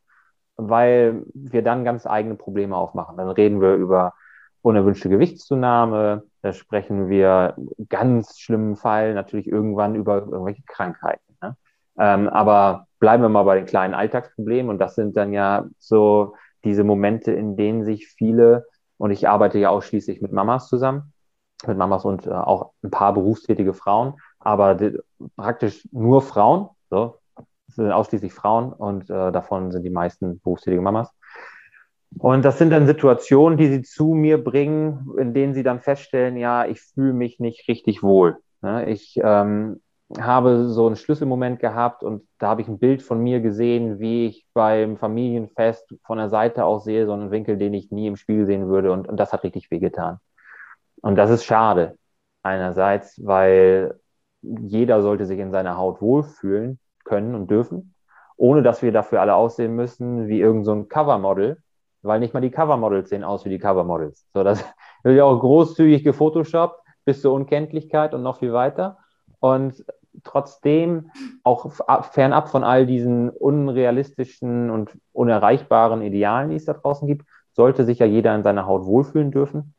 weil 0.57 1.23
wir 1.35 1.63
dann 1.63 1.85
ganz 1.85 2.07
eigene 2.07 2.35
Probleme 2.35 2.77
aufmachen. 2.77 3.17
Dann 3.17 3.29
reden 3.29 3.61
wir 3.61 3.75
über 3.75 4.15
unerwünschte 4.63 5.09
Gewichtszunahme, 5.09 6.25
da 6.43 6.53
sprechen 6.53 7.09
wir 7.09 7.55
ganz 7.89 8.39
schlimmen 8.39 8.77
Fall 8.77 9.15
natürlich 9.15 9.47
irgendwann 9.47 9.95
über 9.95 10.19
irgendwelche 10.19 10.63
Krankheiten. 10.67 11.37
Ne? 11.41 11.57
Ähm, 11.99 12.29
aber 12.29 12.87
bleiben 12.99 13.23
wir 13.23 13.29
mal 13.29 13.45
bei 13.45 13.57
den 13.57 13.67
kleinen 13.67 13.95
Alltagsproblemen 13.95 14.71
und 14.71 14.79
das 14.79 14.95
sind 14.95 15.17
dann 15.17 15.33
ja 15.33 15.67
so 15.79 16.35
diese 16.65 16.83
Momente, 16.83 17.33
in 17.33 17.57
denen 17.57 17.85
sich 17.85 18.09
viele, 18.09 18.67
und 18.99 19.11
ich 19.11 19.29
arbeite 19.29 19.59
ja 19.59 19.69
ausschließlich 19.69 20.21
mit 20.21 20.33
Mamas 20.33 20.69
zusammen, 20.69 21.13
mit 21.67 21.77
Mamas 21.77 22.05
und 22.05 22.27
äh, 22.27 22.31
auch 22.31 22.73
ein 22.83 22.91
paar 22.91 23.15
berufstätige 23.15 23.75
Frauen, 23.75 24.15
aber 24.39 24.75
die, 24.75 24.99
praktisch 25.37 25.89
nur 25.93 26.23
Frauen, 26.23 26.69
so, 26.91 27.17
sind 27.69 27.93
ausschließlich 27.93 28.33
Frauen 28.33 28.73
und 28.73 29.11
äh, 29.11 29.33
davon 29.33 29.71
sind 29.73 29.83
die 29.83 29.91
meisten 29.91 30.41
berufstätige 30.41 30.83
Mamas. 30.83 31.13
Und 32.19 32.45
das 32.45 32.59
sind 32.59 32.71
dann 32.71 32.87
Situationen, 32.87 33.59
die 33.59 33.69
sie 33.69 33.83
zu 33.83 34.15
mir 34.15 34.43
bringen, 34.43 35.11
in 35.19 35.35
denen 35.35 35.55
sie 35.55 35.63
dann 35.63 35.81
feststellen, 35.81 36.37
ja, 36.37 36.65
ich 36.65 36.81
fühle 36.81 37.13
mich 37.13 37.41
nicht 37.41 37.69
richtig 37.69 38.03
wohl. 38.03 38.39
Ne? 38.63 38.89
Ich 38.89 39.21
ähm, 39.23 39.81
habe 40.19 40.69
so 40.69 40.87
einen 40.87 40.97
Schlüsselmoment 40.97 41.59
gehabt 41.59 42.03
und 42.03 42.27
da 42.39 42.49
habe 42.49 42.63
ich 42.63 42.69
ein 42.69 42.79
Bild 42.79 43.03
von 43.03 43.21
mir 43.21 43.41
gesehen, 43.41 43.99
wie 43.99 44.27
ich 44.27 44.47
beim 44.55 44.97
Familienfest 44.97 45.95
von 46.05 46.19
der 46.19 46.31
Seite 46.31 46.65
aus 46.65 46.85
sehe, 46.85 47.07
so 47.07 47.13
einen 47.13 47.31
Winkel, 47.31 47.59
den 47.59 47.75
ich 47.75 47.91
nie 47.91 48.07
im 48.07 48.17
Spiel 48.17 48.47
sehen 48.47 48.69
würde 48.69 48.93
und, 48.93 49.09
und 49.09 49.19
das 49.19 49.33
hat 49.33 49.43
richtig 49.43 49.71
wehgetan. 49.71 50.19
Und 51.07 51.15
das 51.15 51.31
ist 51.31 51.45
schade 51.45 51.97
einerseits, 52.43 53.25
weil 53.25 54.01
jeder 54.43 55.03
sollte 55.03 55.25
sich 55.25 55.39
in 55.39 55.53
seiner 55.53 55.77
Haut 55.77 56.03
wohlfühlen 56.03 56.81
können 57.05 57.37
und 57.37 57.49
dürfen, 57.49 57.95
ohne 58.37 58.65
dass 58.65 58.83
wir 58.83 58.91
dafür 58.91 59.21
alle 59.21 59.37
aussehen 59.37 59.77
müssen 59.77 60.27
wie 60.27 60.41
irgendein 60.41 60.83
so 60.83 60.85
Covermodel, 60.89 61.59
weil 62.03 62.19
nicht 62.19 62.35
mal 62.35 62.41
die 62.41 62.51
Covermodels 62.51 63.09
sehen 63.09 63.23
aus 63.23 63.45
wie 63.45 63.51
die 63.51 63.61
Covermodels. 63.61 64.27
So, 64.35 64.43
das 64.43 64.65
wird 65.05 65.17
ja 65.17 65.23
auch 65.23 65.39
großzügig 65.39 66.03
gefotoshoppt 66.03 66.83
bis 67.05 67.23
zur 67.23 67.35
Unkenntlichkeit 67.35 68.13
und 68.13 68.25
noch 68.25 68.41
viel 68.41 68.53
weiter. 68.53 68.99
Und 69.39 69.85
trotzdem 70.25 71.13
auch 71.45 71.71
fernab 72.11 72.49
von 72.49 72.65
all 72.65 72.85
diesen 72.85 73.31
unrealistischen 73.31 74.71
und 74.71 74.91
unerreichbaren 75.13 76.03
Idealen, 76.03 76.51
die 76.51 76.57
es 76.57 76.65
da 76.65 76.73
draußen 76.73 77.07
gibt, 77.07 77.27
sollte 77.53 77.85
sich 77.85 78.01
ja 78.01 78.07
jeder 78.07 78.35
in 78.35 78.43
seiner 78.43 78.67
Haut 78.67 78.87
wohlfühlen 78.87 79.31
dürfen. 79.31 79.73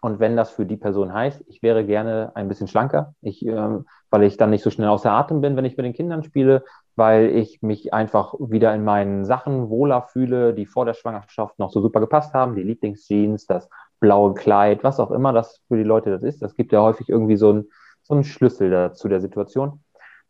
Und 0.00 0.20
wenn 0.20 0.36
das 0.36 0.50
für 0.50 0.66
die 0.66 0.76
Person 0.76 1.12
heißt, 1.12 1.44
ich 1.48 1.62
wäre 1.62 1.84
gerne 1.84 2.32
ein 2.34 2.48
bisschen 2.48 2.68
schlanker, 2.68 3.14
ich, 3.20 3.44
äh, 3.46 3.78
weil 4.10 4.22
ich 4.22 4.36
dann 4.36 4.50
nicht 4.50 4.62
so 4.62 4.70
schnell 4.70 4.88
außer 4.88 5.10
Atem 5.10 5.40
bin, 5.40 5.56
wenn 5.56 5.64
ich 5.64 5.76
mit 5.76 5.86
den 5.86 5.92
Kindern 5.92 6.22
spiele, 6.22 6.64
weil 6.96 7.26
ich 7.30 7.62
mich 7.62 7.92
einfach 7.92 8.34
wieder 8.38 8.74
in 8.74 8.84
meinen 8.84 9.24
Sachen 9.24 9.68
wohler 9.70 10.02
fühle, 10.02 10.54
die 10.54 10.66
vor 10.66 10.84
der 10.84 10.94
Schwangerschaft 10.94 11.58
noch 11.58 11.70
so 11.70 11.80
super 11.80 12.00
gepasst 12.00 12.34
haben, 12.34 12.54
die 12.54 12.62
Lieblingsjeans, 12.62 13.46
das 13.46 13.68
blaue 14.00 14.34
Kleid, 14.34 14.84
was 14.84 15.00
auch 15.00 15.10
immer 15.10 15.32
das 15.32 15.60
für 15.68 15.76
die 15.76 15.82
Leute 15.82 16.10
das 16.10 16.22
ist. 16.22 16.42
Das 16.42 16.54
gibt 16.54 16.72
ja 16.72 16.80
häufig 16.80 17.08
irgendwie 17.08 17.36
so 17.36 17.50
einen 17.50 17.68
so 18.08 18.14
einen 18.14 18.24
Schlüssel 18.24 18.92
zu 18.94 19.08
der 19.08 19.20
Situation. 19.20 19.84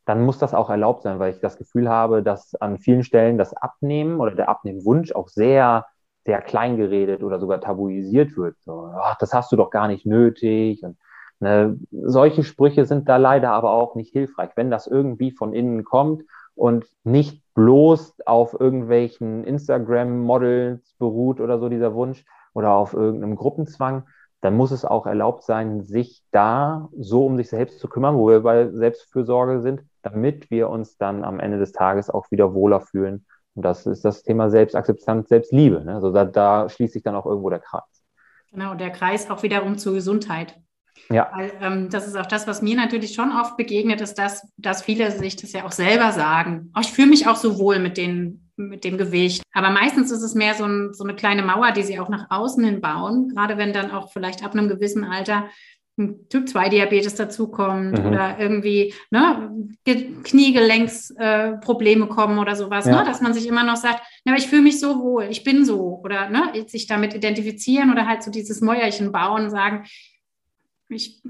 Dann 0.05 0.25
muss 0.25 0.39
das 0.39 0.55
auch 0.55 0.71
erlaubt 0.71 1.03
sein, 1.03 1.19
weil 1.19 1.33
ich 1.33 1.41
das 1.41 1.59
Gefühl 1.59 1.89
habe, 1.89 2.23
dass 2.23 2.55
an 2.57 2.79
vielen 2.79 3.05
Stellen 3.05 3.39
das 3.39 3.55
Abnehmen 3.55 4.21
oder 4.21 4.33
der 4.33 4.49
Abnehmwunsch 4.49 5.13
auch 5.13 5.29
sehr 5.29 5.87
sehr 6.29 6.43
klein 6.43 6.77
geredet 6.77 7.23
oder 7.23 7.41
sogar 7.41 7.59
tabuisiert 7.59 8.37
wird. 8.37 8.55
So, 8.61 8.93
ach, 9.01 9.17
das 9.17 9.33
hast 9.33 9.51
du 9.51 9.57
doch 9.57 9.71
gar 9.71 9.89
nicht 9.89 10.05
nötig. 10.05 10.85
Und, 10.85 10.99
ne, 11.41 11.79
solche 11.91 12.45
Sprüche 12.45 12.85
sind 12.85 13.09
da 13.09 13.17
leider 13.17 13.53
aber 13.53 13.73
auch 13.73 13.95
nicht 13.95 14.13
hilfreich. 14.13 14.51
Wenn 14.55 14.71
das 14.71 14.87
irgendwie 14.87 15.31
von 15.31 15.55
innen 15.55 15.85
kommt 15.85 16.25
und 16.55 16.85
nicht 17.03 17.43
bloß 17.55 18.27
auf 18.27 18.53
irgendwelchen 18.61 19.43
Instagram-Models 19.45 20.97
beruht 20.99 21.41
oder 21.41 21.59
so 21.59 21.71
dieser 21.71 21.95
Wunsch 21.95 22.27
oder 22.53 22.73
auf 22.73 22.93
irgendeinem 22.93 23.35
Gruppenzwang, 23.35 24.03
dann 24.43 24.55
muss 24.55 24.71
es 24.71 24.85
auch 24.85 25.07
erlaubt 25.07 25.45
sein, 25.45 25.87
sich 25.87 26.23
da 26.31 26.91
so 26.95 27.25
um 27.25 27.39
sich 27.39 27.49
selbst 27.49 27.81
zu 27.81 27.89
kümmern, 27.89 28.19
wo 28.19 28.29
wir 28.29 28.41
bei 28.41 28.69
Selbstfürsorge 28.69 29.63
sind, 29.63 29.83
damit 30.03 30.51
wir 30.51 30.69
uns 30.69 30.99
dann 30.99 31.25
am 31.25 31.41
Ende 31.41 31.59
des 31.59 31.73
Tages 31.73 32.11
auch 32.11 32.31
wieder 32.31 32.53
wohler 32.53 32.83
fühlen 32.83 33.25
und 33.59 33.63
das 33.63 33.87
ist 33.87 34.05
das 34.05 34.23
Thema 34.23 34.51
Selbstakzeptanz, 34.51 35.29
Selbstliebe. 35.31 35.85
Ne? 35.85 35.97
Also 35.97 36.13
da, 36.13 36.25
da 36.25 36.69
schließt 36.69 36.93
sich 36.93 37.03
dann 37.03 37.17
auch 37.17 37.27
irgendwo 37.27 37.51
der 37.51 37.59
Kreis. 37.59 37.83
Genau, 38.53 38.75
der 38.75 38.91
Kreis 38.91 39.29
auch 39.31 39.43
wiederum 39.43 39.79
zur 39.79 39.95
Gesundheit. 39.95 40.55
Ja. 41.11 41.29
Weil, 41.35 41.51
ähm, 41.61 41.91
das 41.91 42.07
ist 42.07 42.17
auch 42.17 42.27
das, 42.27 42.47
was 42.47 42.63
mir 42.63 42.77
natürlich 42.77 43.15
schon 43.15 43.33
oft 43.33 43.57
begegnet, 43.57 44.01
ist, 44.01 44.15
dass, 44.15 44.47
dass 44.59 44.83
viele 44.83 45.11
sich 45.11 45.35
das 45.35 45.53
ja 45.53 45.65
auch 45.65 45.73
selber 45.73 46.13
sagen. 46.13 46.71
Oh, 46.77 46.81
ich 46.81 46.93
fühle 46.93 47.09
mich 47.09 47.27
auch 47.27 47.35
so 47.35 47.59
wohl 47.59 47.81
mit, 47.81 47.97
den, 47.97 48.49
mit 48.55 48.85
dem 48.85 48.97
Gewicht. 48.97 49.43
Aber 49.53 49.71
meistens 49.71 50.13
ist 50.13 50.23
es 50.23 50.37
mehr 50.37 50.55
so, 50.55 50.65
ein, 50.65 50.95
so 50.95 51.03
eine 51.03 51.17
kleine 51.17 51.43
Mauer, 51.43 51.73
die 51.73 51.83
sie 51.83 51.99
auch 51.99 52.09
nach 52.09 52.27
außen 52.31 52.63
hin 52.65 52.81
bauen. 52.81 53.33
Gerade 53.35 53.59
wenn 53.59 53.73
dann 53.73 53.91
auch 53.91 54.13
vielleicht 54.13 54.45
ab 54.45 54.53
einem 54.53 54.69
gewissen 54.69 55.03
Alter 55.03 55.49
Typ-2-Diabetes 55.99 57.17
dazukommt 57.17 57.99
mhm. 57.99 58.07
oder 58.07 58.39
irgendwie 58.39 58.95
ne, 59.11 59.51
Kniegelenksprobleme 60.23 62.05
äh, 62.05 62.09
kommen 62.09 62.39
oder 62.39 62.55
sowas, 62.55 62.87
ne? 62.87 62.93
ja. 62.93 63.01
ne? 63.01 63.05
dass 63.05 63.21
man 63.21 63.35
sich 63.35 63.47
immer 63.47 63.65
noch 63.65 63.77
sagt, 63.77 64.01
na, 64.25 64.37
ich 64.37 64.47
fühle 64.47 64.63
mich 64.63 64.79
so 64.79 65.01
wohl, 65.01 65.25
ich 65.25 65.43
bin 65.45 65.65
so 65.65 66.01
oder 66.03 66.31
ne, 66.31 66.53
sich 66.69 66.87
damit 66.87 67.15
identifizieren 67.15 67.91
oder 67.91 68.07
halt 68.07 68.23
so 68.23 68.31
dieses 68.31 68.61
Mäuerchen 68.61 69.11
bauen, 69.13 69.51
sagen, 69.51 69.87
ich 70.89 71.21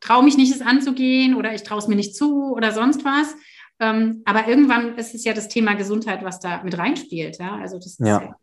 traue 0.00 0.24
mich 0.24 0.36
nicht, 0.36 0.52
es 0.52 0.60
anzugehen 0.62 1.36
oder 1.36 1.54
ich 1.54 1.62
traue 1.62 1.78
es 1.78 1.86
mir 1.86 1.96
nicht 1.96 2.16
zu 2.16 2.52
oder 2.52 2.72
sonst 2.72 3.04
was. 3.04 3.34
Ähm, 3.78 4.22
aber 4.24 4.48
irgendwann 4.48 4.96
ist 4.96 5.14
es 5.14 5.24
ja 5.24 5.32
das 5.32 5.48
Thema 5.48 5.74
Gesundheit, 5.74 6.24
was 6.24 6.40
da 6.40 6.62
mit 6.62 6.76
reinspielt. 6.76 7.38
Ja? 7.38 7.56
Also 7.56 7.78
das 7.78 7.98
ja. 7.98 8.16
ist 8.16 8.22
ja 8.24 8.36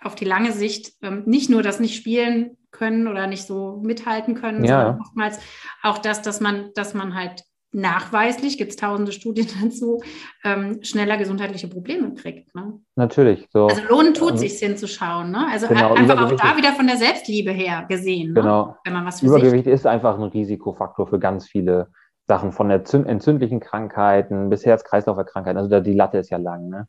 auf 0.00 0.14
die 0.14 0.24
lange 0.24 0.52
Sicht 0.52 0.92
ähm, 1.02 1.22
nicht 1.26 1.50
nur 1.50 1.62
das 1.62 1.80
nicht 1.80 1.96
spielen 1.96 2.57
können 2.70 3.08
oder 3.08 3.26
nicht 3.26 3.46
so 3.46 3.80
mithalten 3.82 4.34
können, 4.34 4.64
ja. 4.64 4.98
oftmals 5.00 5.40
auch 5.82 5.98
das, 5.98 6.22
dass 6.22 6.40
man, 6.40 6.70
dass 6.74 6.94
man 6.94 7.14
halt 7.14 7.44
nachweislich, 7.72 8.56
gibt 8.56 8.70
es 8.70 8.76
tausende 8.76 9.12
Studien 9.12 9.46
dazu, 9.62 10.00
ähm, 10.44 10.82
schneller 10.82 11.16
gesundheitliche 11.16 11.68
Probleme 11.68 12.14
kriegt. 12.14 12.54
Ne? 12.54 12.80
Natürlich. 12.96 13.46
So. 13.52 13.66
Also 13.66 13.82
lohnen 13.88 14.14
tut 14.14 14.32
ähm, 14.32 14.38
sich 14.38 14.52
hinzuschauen. 14.58 15.30
Ne? 15.30 15.46
Also 15.50 15.68
genau, 15.68 15.94
einfach 15.94 16.22
auch 16.22 16.36
da 16.36 16.56
wieder 16.56 16.72
von 16.72 16.86
der 16.86 16.96
Selbstliebe 16.96 17.50
her 17.50 17.84
gesehen. 17.88 18.28
Ne? 18.28 18.40
Genau. 18.40 18.66
Ne? 18.66 18.76
Wenn 18.84 18.92
man 18.94 19.06
was 19.06 19.20
für 19.20 19.26
Übergewicht 19.26 19.64
sich 19.64 19.72
ist 19.72 19.86
einfach 19.86 20.18
ein 20.18 20.24
Risikofaktor 20.24 21.06
für 21.06 21.18
ganz 21.18 21.46
viele 21.46 21.88
Sachen, 22.26 22.52
von 22.52 22.70
entzündlichen 22.70 23.60
Krankheiten 23.60 24.50
bis 24.50 24.64
Herz-Kreislauf-Erkrankheiten. 24.66 25.56
Also 25.56 25.70
da, 25.70 25.80
die 25.80 25.94
Latte 25.94 26.18
ist 26.18 26.30
ja 26.30 26.36
lang. 26.36 26.68
Ne? 26.68 26.86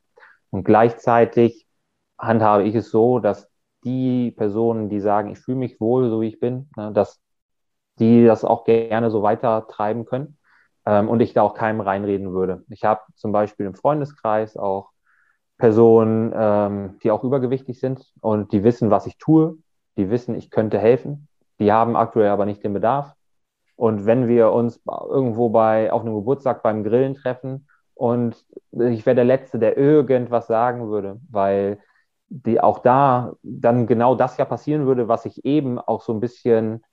Und 0.50 0.64
gleichzeitig 0.64 1.66
handhabe 2.18 2.64
ich 2.64 2.76
es 2.76 2.92
so, 2.92 3.20
dass 3.20 3.49
die 3.84 4.32
Personen, 4.32 4.90
die 4.90 5.00
sagen, 5.00 5.32
ich 5.32 5.40
fühle 5.40 5.58
mich 5.58 5.80
wohl, 5.80 6.10
so 6.10 6.22
wie 6.22 6.28
ich 6.28 6.40
bin, 6.40 6.70
ne, 6.76 6.92
dass 6.92 7.20
die 8.00 8.26
das 8.26 8.46
auch 8.46 8.64
gerne 8.64 9.12
so 9.12 9.22
weiter 9.22 9.68
treiben 9.68 10.06
können 10.06 10.38
ähm, 10.86 11.10
und 11.10 11.22
ich 11.22 11.34
da 11.34 11.42
auch 11.42 11.54
keinem 11.54 11.82
reinreden 11.82 12.32
würde. 12.34 12.64
Ich 12.70 12.84
habe 12.84 13.02
zum 13.16 13.32
Beispiel 13.32 13.66
im 13.66 13.76
Freundeskreis 13.76 14.58
auch 14.58 14.92
Personen, 15.58 16.34
ähm, 16.36 17.00
die 17.04 17.12
auch 17.12 17.24
übergewichtig 17.24 17.80
sind 17.80 18.12
und 18.22 18.52
die 18.54 18.64
wissen, 18.64 18.90
was 18.90 19.06
ich 19.06 19.18
tue, 19.18 19.58
die 19.98 20.10
wissen, 20.10 20.36
ich 20.36 20.50
könnte 20.50 20.80
helfen, 20.80 21.28
die 21.60 21.72
haben 21.72 21.96
aktuell 21.96 22.30
aber 22.30 22.46
nicht 22.46 22.64
den 22.64 22.74
Bedarf. 22.74 23.14
Und 23.76 24.06
wenn 24.06 24.28
wir 24.28 24.52
uns 24.52 24.82
irgendwo 24.88 25.50
bei, 25.50 25.92
auf 25.92 26.02
einem 26.02 26.16
Geburtstag 26.16 26.64
beim 26.64 26.84
Grillen 26.84 27.16
treffen 27.16 27.68
und 27.94 28.46
ich 28.72 29.06
wäre 29.06 29.16
der 29.16 29.26
Letzte, 29.26 29.60
der 29.60 29.78
irgendwas 29.78 30.48
sagen 30.48 30.90
würde, 30.90 31.20
weil 31.30 31.80
die 32.30 32.62
auch 32.62 32.80
da 32.80 33.34
dann 33.42 33.88
genau 33.88 34.16
das 34.16 34.38
ja 34.38 34.46
passieren 34.46 34.86
würde, 34.86 35.08
was 35.08 35.26
ich 35.26 35.46
eben 35.46 35.80
auch 35.80 36.02
so 36.02 36.14
ein 36.14 36.20
bisschen 36.20 36.84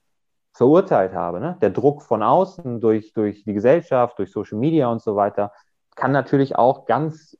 verurteilt 0.53 1.13
habe. 1.13 1.39
Ne? 1.39 1.57
Der 1.61 1.69
Druck 1.69 2.01
von 2.01 2.23
außen 2.23 2.81
durch, 2.81 3.13
durch 3.13 3.43
die 3.43 3.53
Gesellschaft, 3.53 4.17
durch 4.17 4.31
Social 4.31 4.57
Media 4.57 4.91
und 4.91 5.01
so 5.01 5.15
weiter, 5.15 5.51
kann 5.95 6.11
natürlich 6.11 6.55
auch 6.55 6.85
ganz, 6.85 7.37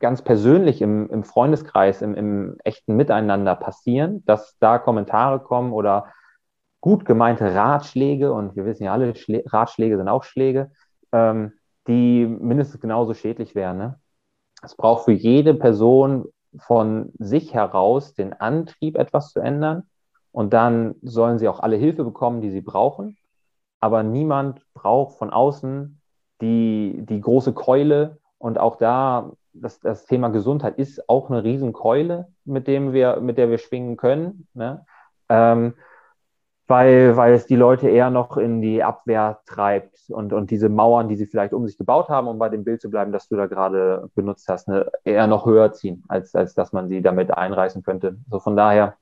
ganz 0.00 0.22
persönlich 0.22 0.82
im, 0.82 1.08
im 1.10 1.22
Freundeskreis, 1.22 2.02
im, 2.02 2.14
im 2.14 2.56
echten 2.64 2.96
Miteinander 2.96 3.54
passieren, 3.54 4.24
dass 4.24 4.58
da 4.58 4.78
Kommentare 4.78 5.38
kommen 5.40 5.72
oder 5.72 6.06
gut 6.80 7.04
gemeinte 7.04 7.54
Ratschläge, 7.54 8.32
und 8.32 8.56
wir 8.56 8.64
wissen 8.64 8.84
ja 8.84 8.92
alle, 8.92 9.14
Schlä 9.14 9.44
Ratschläge 9.46 9.96
sind 9.96 10.08
auch 10.08 10.24
Schläge, 10.24 10.72
ähm, 11.12 11.52
die 11.86 12.26
mindestens 12.26 12.80
genauso 12.80 13.14
schädlich 13.14 13.54
wären. 13.54 13.78
Ne? 13.78 14.00
Es 14.62 14.74
braucht 14.76 15.04
für 15.04 15.12
jede 15.12 15.54
Person 15.54 16.26
von 16.58 17.12
sich 17.18 17.54
heraus 17.54 18.14
den 18.14 18.32
Antrieb, 18.32 18.96
etwas 18.96 19.30
zu 19.30 19.40
ändern. 19.40 19.84
Und 20.30 20.52
dann 20.52 20.94
sollen 21.02 21.38
sie 21.38 21.48
auch 21.48 21.60
alle 21.60 21.76
Hilfe 21.76 22.04
bekommen, 22.04 22.40
die 22.40 22.50
sie 22.50 22.60
brauchen. 22.60 23.16
Aber 23.80 24.02
niemand 24.02 24.62
braucht 24.74 25.18
von 25.18 25.30
außen 25.30 26.00
die, 26.40 27.04
die 27.08 27.20
große 27.20 27.52
Keule. 27.52 28.18
Und 28.38 28.58
auch 28.58 28.76
da 28.76 29.32
das, 29.52 29.80
das 29.80 30.06
Thema 30.06 30.28
Gesundheit 30.28 30.78
ist 30.78 31.08
auch 31.08 31.30
eine 31.30 31.44
Riesenkeule, 31.44 32.28
mit 32.44 32.66
dem 32.66 32.92
wir, 32.92 33.20
mit 33.20 33.38
der 33.38 33.50
wir 33.50 33.58
schwingen 33.58 33.96
können. 33.96 34.48
Ne? 34.54 34.84
Ähm, 35.28 35.74
weil, 36.72 37.18
weil 37.18 37.34
es 37.34 37.44
die 37.44 37.54
Leute 37.54 37.90
eher 37.90 38.08
noch 38.08 38.38
in 38.38 38.62
die 38.62 38.82
Abwehr 38.82 39.40
treibt 39.44 40.08
und, 40.08 40.32
und 40.32 40.50
diese 40.50 40.70
Mauern, 40.70 41.06
die 41.06 41.16
sie 41.16 41.26
vielleicht 41.26 41.52
um 41.52 41.66
sich 41.66 41.76
gebaut 41.76 42.08
haben, 42.08 42.28
um 42.28 42.38
bei 42.38 42.48
dem 42.48 42.64
Bild 42.64 42.80
zu 42.80 42.88
bleiben, 42.88 43.12
das 43.12 43.28
du 43.28 43.36
da 43.36 43.44
gerade 43.44 44.08
benutzt 44.14 44.48
hast, 44.48 44.68
ne, 44.68 44.90
eher 45.04 45.26
noch 45.26 45.44
höher 45.44 45.72
ziehen, 45.72 46.02
als, 46.08 46.34
als 46.34 46.54
dass 46.54 46.72
man 46.72 46.88
sie 46.88 47.02
damit 47.02 47.30
einreißen 47.30 47.82
könnte. 47.82 48.16
So 48.30 48.40
von 48.40 48.56
daher 48.56 48.96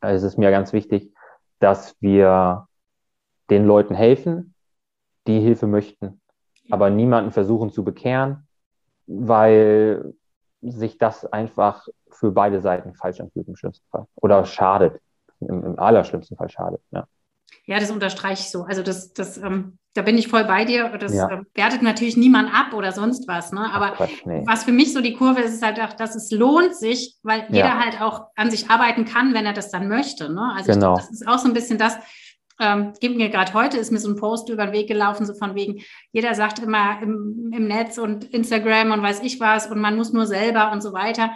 ist 0.00 0.22
es 0.22 0.38
mir 0.38 0.50
ganz 0.50 0.72
wichtig, 0.72 1.12
dass 1.58 1.94
wir 2.00 2.66
den 3.50 3.66
Leuten 3.66 3.94
helfen, 3.94 4.54
die 5.26 5.40
Hilfe 5.40 5.66
möchten, 5.66 6.22
aber 6.70 6.88
niemanden 6.88 7.30
versuchen 7.30 7.72
zu 7.72 7.84
bekehren, 7.84 8.48
weil 9.06 10.14
sich 10.62 10.96
das 10.96 11.30
einfach 11.30 11.88
für 12.10 12.32
beide 12.32 12.62
Seiten 12.62 12.94
falsch 12.94 13.20
anfühlt 13.20 13.48
im 13.48 13.56
schlimmsten 13.56 13.86
Fall 13.90 14.06
oder 14.14 14.46
schadet 14.46 14.98
im, 15.40 15.64
im 15.64 15.78
allerschlimmsten 15.78 16.36
Fall 16.36 16.48
schadet. 16.48 16.80
Ja. 16.90 17.06
Ja, 17.64 17.80
das 17.80 17.90
unterstreiche 17.90 18.42
ich 18.42 18.50
so. 18.50 18.62
Also 18.62 18.82
das, 18.82 19.12
das, 19.12 19.38
ähm, 19.38 19.78
da 19.94 20.02
bin 20.02 20.16
ich 20.18 20.28
voll 20.28 20.44
bei 20.44 20.64
dir. 20.64 20.96
Das 20.98 21.14
ja. 21.14 21.28
äh, 21.28 21.42
wertet 21.54 21.82
natürlich 21.82 22.16
niemand 22.16 22.52
ab 22.54 22.72
oder 22.72 22.92
sonst 22.92 23.26
was. 23.26 23.52
Ne? 23.52 23.72
Aber 23.72 23.90
Quatsch, 23.92 24.24
nee. 24.24 24.42
was 24.46 24.64
für 24.64 24.72
mich 24.72 24.92
so 24.92 25.00
die 25.00 25.14
Kurve 25.14 25.40
ist, 25.40 25.54
ist 25.54 25.66
halt 25.66 25.80
auch, 25.80 25.92
dass 25.92 26.14
es 26.14 26.30
lohnt 26.30 26.76
sich, 26.76 27.16
weil 27.22 27.40
ja. 27.40 27.46
jeder 27.50 27.78
halt 27.78 28.00
auch 28.00 28.26
an 28.36 28.50
sich 28.50 28.70
arbeiten 28.70 29.04
kann, 29.04 29.34
wenn 29.34 29.46
er 29.46 29.52
das 29.52 29.70
dann 29.70 29.88
möchte. 29.88 30.32
Ne? 30.32 30.52
Also 30.56 30.72
genau. 30.72 30.94
glaub, 30.94 30.98
das 30.98 31.10
ist 31.10 31.26
auch 31.26 31.38
so 31.38 31.48
ein 31.48 31.54
bisschen 31.54 31.78
das, 31.78 31.98
ähm, 32.60 32.92
gibt 33.00 33.16
mir 33.16 33.30
gerade 33.30 33.52
heute, 33.52 33.78
ist 33.78 33.92
mir 33.92 33.98
so 33.98 34.10
ein 34.10 34.16
Post 34.16 34.48
über 34.48 34.66
den 34.66 34.72
Weg 34.72 34.88
gelaufen, 34.88 35.26
so 35.26 35.34
von 35.34 35.54
wegen, 35.54 35.82
jeder 36.12 36.34
sagt 36.34 36.60
immer 36.60 37.02
im, 37.02 37.50
im 37.52 37.66
Netz 37.66 37.98
und 37.98 38.24
Instagram 38.24 38.92
und 38.92 39.02
weiß 39.02 39.22
ich 39.22 39.40
was 39.40 39.66
und 39.66 39.80
man 39.80 39.96
muss 39.96 40.12
nur 40.12 40.26
selber 40.26 40.72
und 40.72 40.82
so 40.82 40.92
weiter. 40.92 41.32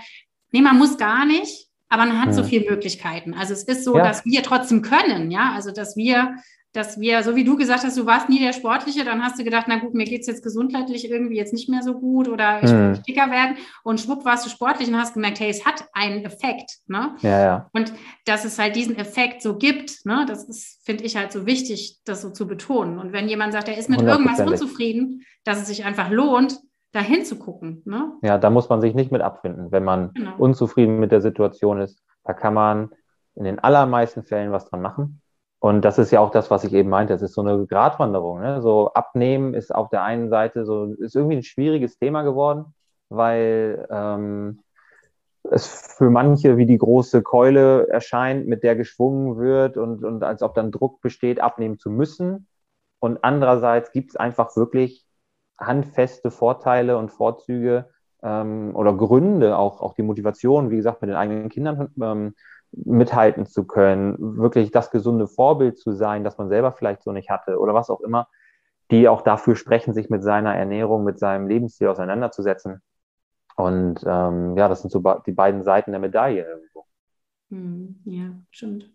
Nee, 0.52 0.62
man 0.62 0.78
muss 0.78 0.96
gar 0.96 1.26
nicht 1.26 1.69
aber 1.90 2.06
man 2.06 2.20
hat 2.20 2.28
mhm. 2.28 2.34
so 2.34 2.44
viele 2.44 2.70
Möglichkeiten. 2.70 3.34
Also 3.34 3.52
es 3.52 3.64
ist 3.64 3.84
so, 3.84 3.96
ja. 3.96 4.04
dass 4.04 4.24
wir 4.24 4.42
trotzdem 4.42 4.80
können, 4.80 5.30
ja, 5.30 5.52
also 5.54 5.72
dass 5.72 5.96
wir, 5.96 6.36
dass 6.72 7.00
wir, 7.00 7.24
so 7.24 7.34
wie 7.34 7.42
du 7.42 7.56
gesagt 7.56 7.82
hast, 7.82 7.98
du 7.98 8.06
warst 8.06 8.28
nie 8.28 8.38
der 8.38 8.52
Sportliche, 8.52 9.04
dann 9.04 9.24
hast 9.24 9.40
du 9.40 9.44
gedacht, 9.44 9.66
na 9.66 9.80
gut, 9.80 9.92
mir 9.92 10.04
geht 10.04 10.20
es 10.20 10.28
jetzt 10.28 10.44
gesundheitlich 10.44 11.10
irgendwie 11.10 11.36
jetzt 11.36 11.52
nicht 11.52 11.68
mehr 11.68 11.82
so 11.82 11.94
gut 11.94 12.28
oder 12.28 12.62
ich 12.62 12.70
mhm. 12.70 12.94
will 12.94 13.02
dicker 13.08 13.28
werden 13.32 13.56
und 13.82 14.00
schwupp 14.00 14.24
warst 14.24 14.46
du 14.46 14.50
sportlich 14.50 14.88
und 14.88 14.96
hast 14.96 15.14
gemerkt, 15.14 15.40
hey, 15.40 15.50
es 15.50 15.66
hat 15.66 15.84
einen 15.92 16.24
Effekt, 16.24 16.78
ne? 16.86 17.16
Ja, 17.22 17.40
ja. 17.40 17.70
Und 17.72 17.92
dass 18.24 18.44
es 18.44 18.56
halt 18.56 18.76
diesen 18.76 18.96
Effekt 18.96 19.42
so 19.42 19.58
gibt, 19.58 20.06
ne, 20.06 20.24
das 20.28 20.44
ist, 20.44 20.86
finde 20.86 21.02
ich 21.02 21.16
halt 21.16 21.32
so 21.32 21.44
wichtig, 21.44 21.98
das 22.04 22.22
so 22.22 22.30
zu 22.30 22.46
betonen. 22.46 23.00
Und 23.00 23.12
wenn 23.12 23.28
jemand 23.28 23.52
sagt, 23.52 23.66
er 23.66 23.76
ist 23.76 23.90
mit 23.90 24.00
irgendwas 24.00 24.38
unzufrieden, 24.38 25.24
dass 25.42 25.60
es 25.60 25.66
sich 25.66 25.84
einfach 25.84 26.08
lohnt, 26.08 26.60
dahin 26.92 27.24
zu 27.24 27.38
gucken. 27.38 27.82
Ne? 27.84 28.12
Ja, 28.22 28.38
da 28.38 28.50
muss 28.50 28.68
man 28.68 28.80
sich 28.80 28.94
nicht 28.94 29.12
mit 29.12 29.22
abfinden, 29.22 29.70
wenn 29.70 29.84
man 29.84 30.12
genau. 30.14 30.32
unzufrieden 30.38 30.98
mit 30.98 31.12
der 31.12 31.20
Situation 31.20 31.80
ist. 31.80 32.02
Da 32.24 32.32
kann 32.32 32.54
man 32.54 32.90
in 33.34 33.44
den 33.44 33.58
allermeisten 33.58 34.22
Fällen 34.22 34.52
was 34.52 34.68
dran 34.68 34.82
machen. 34.82 35.22
Und 35.60 35.82
das 35.82 35.98
ist 35.98 36.10
ja 36.10 36.20
auch 36.20 36.30
das, 36.30 36.50
was 36.50 36.64
ich 36.64 36.72
eben 36.72 36.88
meinte. 36.88 37.12
Es 37.12 37.22
ist 37.22 37.34
so 37.34 37.42
eine 37.42 37.66
Gratwanderung. 37.66 38.40
Ne? 38.40 38.62
So 38.62 38.92
abnehmen 38.94 39.54
ist 39.54 39.74
auf 39.74 39.90
der 39.90 40.02
einen 40.02 40.30
Seite 40.30 40.64
so, 40.64 40.94
ist 40.94 41.14
irgendwie 41.14 41.36
ein 41.36 41.42
schwieriges 41.42 41.98
Thema 41.98 42.22
geworden, 42.22 42.74
weil 43.10 43.86
ähm, 43.90 44.60
es 45.42 45.94
für 45.98 46.10
manche 46.10 46.56
wie 46.56 46.66
die 46.66 46.78
große 46.78 47.22
Keule 47.22 47.88
erscheint, 47.88 48.46
mit 48.46 48.62
der 48.62 48.74
geschwungen 48.74 49.38
wird 49.38 49.76
und, 49.76 50.02
und 50.02 50.22
als 50.24 50.42
ob 50.42 50.54
dann 50.54 50.70
Druck 50.72 51.00
besteht, 51.02 51.40
abnehmen 51.40 51.78
zu 51.78 51.90
müssen. 51.90 52.46
Und 52.98 53.22
andererseits 53.22 53.92
gibt 53.92 54.10
es 54.10 54.16
einfach 54.16 54.56
wirklich 54.56 55.06
handfeste 55.60 56.30
Vorteile 56.30 56.96
und 56.96 57.10
Vorzüge 57.10 57.90
ähm, 58.22 58.74
oder 58.74 58.94
Gründe, 58.94 59.56
auch, 59.56 59.80
auch 59.80 59.94
die 59.94 60.02
Motivation, 60.02 60.70
wie 60.70 60.76
gesagt, 60.76 61.02
mit 61.02 61.10
den 61.10 61.16
eigenen 61.16 61.48
Kindern 61.48 61.92
ähm, 62.02 62.34
mithalten 62.72 63.46
zu 63.46 63.66
können, 63.66 64.38
wirklich 64.38 64.70
das 64.70 64.90
gesunde 64.90 65.26
Vorbild 65.26 65.78
zu 65.78 65.92
sein, 65.92 66.24
das 66.24 66.38
man 66.38 66.48
selber 66.48 66.72
vielleicht 66.72 67.02
so 67.02 67.12
nicht 67.12 67.30
hatte 67.30 67.58
oder 67.58 67.74
was 67.74 67.90
auch 67.90 68.00
immer, 68.00 68.28
die 68.90 69.08
auch 69.08 69.22
dafür 69.22 69.56
sprechen, 69.56 69.94
sich 69.94 70.10
mit 70.10 70.22
seiner 70.22 70.54
Ernährung, 70.54 71.04
mit 71.04 71.18
seinem 71.18 71.48
Lebensstil 71.48 71.88
auseinanderzusetzen. 71.88 72.80
Und 73.56 74.02
ähm, 74.06 74.56
ja, 74.56 74.68
das 74.68 74.80
sind 74.80 74.90
so 74.90 75.02
die 75.26 75.32
beiden 75.32 75.64
Seiten 75.64 75.90
der 75.90 76.00
Medaille 76.00 76.44
irgendwo. 76.44 76.86
Hm, 77.50 78.00
ja, 78.04 78.30
stimmt. 78.50 78.90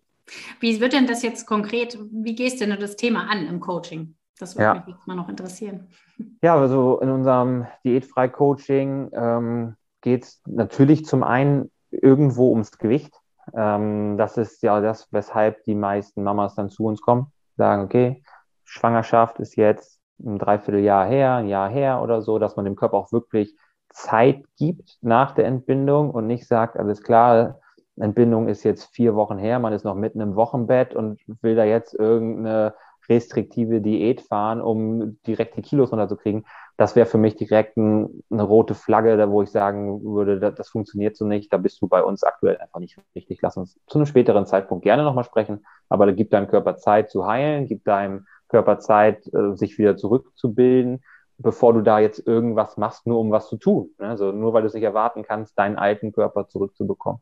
Wie 0.59 0.79
wird 0.81 0.93
denn 0.93 1.05
das 1.05 1.21
jetzt 1.21 1.45
konkret, 1.45 1.99
wie 2.11 2.35
gehst 2.35 2.59
du 2.59 2.65
denn 2.65 2.79
das 2.79 2.95
Thema 2.95 3.29
an 3.29 3.45
im 3.47 3.59
Coaching? 3.59 4.15
Das 4.39 4.55
würde 4.55 4.63
ja. 4.63 4.73
mich 4.75 4.87
jetzt 4.87 5.07
mal 5.07 5.15
noch 5.15 5.29
interessieren. 5.29 5.87
Ja, 6.41 6.55
also 6.55 6.99
in 7.01 7.09
unserem 7.09 7.65
Diätfrei-Coaching 7.83 9.09
ähm, 9.13 9.75
geht 9.99 10.23
es 10.23 10.41
natürlich 10.45 11.05
zum 11.05 11.23
einen 11.23 11.71
irgendwo 11.91 12.51
ums 12.51 12.77
Gewicht. 12.77 13.19
Ähm, 13.53 14.17
das 14.17 14.37
ist 14.37 14.63
ja 14.63 14.79
das, 14.79 15.11
weshalb 15.11 15.63
die 15.63 15.75
meisten 15.75 16.23
Mamas 16.23 16.55
dann 16.55 16.69
zu 16.69 16.85
uns 16.85 17.01
kommen, 17.01 17.33
sagen, 17.57 17.83
okay, 17.83 18.23
Schwangerschaft 18.63 19.39
ist 19.39 19.55
jetzt 19.57 19.99
ein 20.19 20.39
Dreivierteljahr 20.39 21.05
her, 21.05 21.35
ein 21.35 21.47
Jahr 21.47 21.69
her 21.69 22.01
oder 22.01 22.21
so, 22.21 22.39
dass 22.39 22.55
man 22.55 22.63
dem 22.63 22.75
Körper 22.75 22.97
auch 22.97 23.11
wirklich 23.11 23.57
Zeit 23.89 24.43
gibt 24.57 24.97
nach 25.01 25.33
der 25.33 25.45
Entbindung 25.45 26.11
und 26.11 26.27
nicht 26.27 26.47
sagt, 26.47 26.77
alles 26.77 27.01
klar, 27.01 27.59
Entbindung 27.97 28.47
ist 28.47 28.63
jetzt 28.63 28.93
vier 28.93 29.15
Wochen 29.15 29.37
her, 29.37 29.59
man 29.59 29.73
ist 29.73 29.85
noch 29.85 29.95
mitten 29.95 30.19
im 30.19 30.35
Wochenbett 30.35 30.93
und 30.95 31.19
will 31.41 31.55
da 31.55 31.63
jetzt 31.63 31.93
irgendeine 31.93 32.73
restriktive 33.09 33.81
Diät 33.81 34.21
fahren, 34.21 34.61
um 34.61 35.19
direkt 35.27 35.55
die 35.57 35.61
Kilos 35.61 35.91
runterzukriegen. 35.91 36.45
Das 36.77 36.95
wäre 36.95 37.05
für 37.05 37.17
mich 37.17 37.35
direkt 37.35 37.77
ein, 37.77 38.23
eine 38.29 38.43
rote 38.43 38.75
Flagge, 38.75 39.29
wo 39.29 39.41
ich 39.41 39.51
sagen 39.51 40.03
würde, 40.03 40.39
das, 40.39 40.55
das, 40.55 40.69
funktioniert 40.69 41.15
so 41.15 41.25
nicht. 41.25 41.51
Da 41.53 41.57
bist 41.57 41.81
du 41.81 41.87
bei 41.87 42.03
uns 42.03 42.23
aktuell 42.23 42.57
einfach 42.57 42.79
nicht 42.79 42.97
richtig. 43.15 43.39
Lass 43.41 43.57
uns 43.57 43.79
zu 43.87 43.97
einem 43.97 44.05
späteren 44.05 44.45
Zeitpunkt 44.45 44.83
gerne 44.83 45.03
nochmal 45.03 45.23
sprechen. 45.23 45.65
Aber 45.89 46.05
da 46.05 46.11
gibt 46.11 46.33
deinem 46.33 46.47
Körper 46.47 46.75
Zeit 46.77 47.09
zu 47.09 47.25
heilen, 47.25 47.67
gibt 47.67 47.87
deinem 47.87 48.25
Körper 48.49 48.79
Zeit, 48.79 49.25
äh, 49.33 49.55
sich 49.55 49.77
wieder 49.77 49.95
zurückzubilden, 49.95 51.03
bevor 51.37 51.73
du 51.73 51.81
da 51.81 51.99
jetzt 51.99 52.25
irgendwas 52.27 52.77
machst, 52.77 53.07
nur 53.07 53.19
um 53.19 53.31
was 53.31 53.47
zu 53.47 53.57
tun. 53.57 53.91
Also 53.97 54.31
nur 54.31 54.53
weil 54.53 54.61
du 54.61 54.67
es 54.67 54.73
nicht 54.73 54.83
erwarten 54.83 55.23
kannst, 55.23 55.57
deinen 55.57 55.77
alten 55.77 56.11
Körper 56.11 56.47
zurückzubekommen 56.47 57.21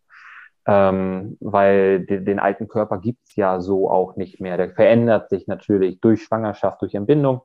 ähm, 0.65 1.37
weil 1.39 2.05
de, 2.05 2.21
den 2.23 2.39
alten 2.39 2.67
Körper 2.67 2.97
gibt's 2.97 3.35
ja 3.35 3.59
so 3.59 3.89
auch 3.89 4.15
nicht 4.15 4.39
mehr. 4.39 4.57
Der 4.57 4.69
verändert 4.69 5.29
sich 5.29 5.47
natürlich 5.47 5.99
durch 5.99 6.23
Schwangerschaft, 6.23 6.81
durch 6.81 6.95
Entbindung. 6.95 7.41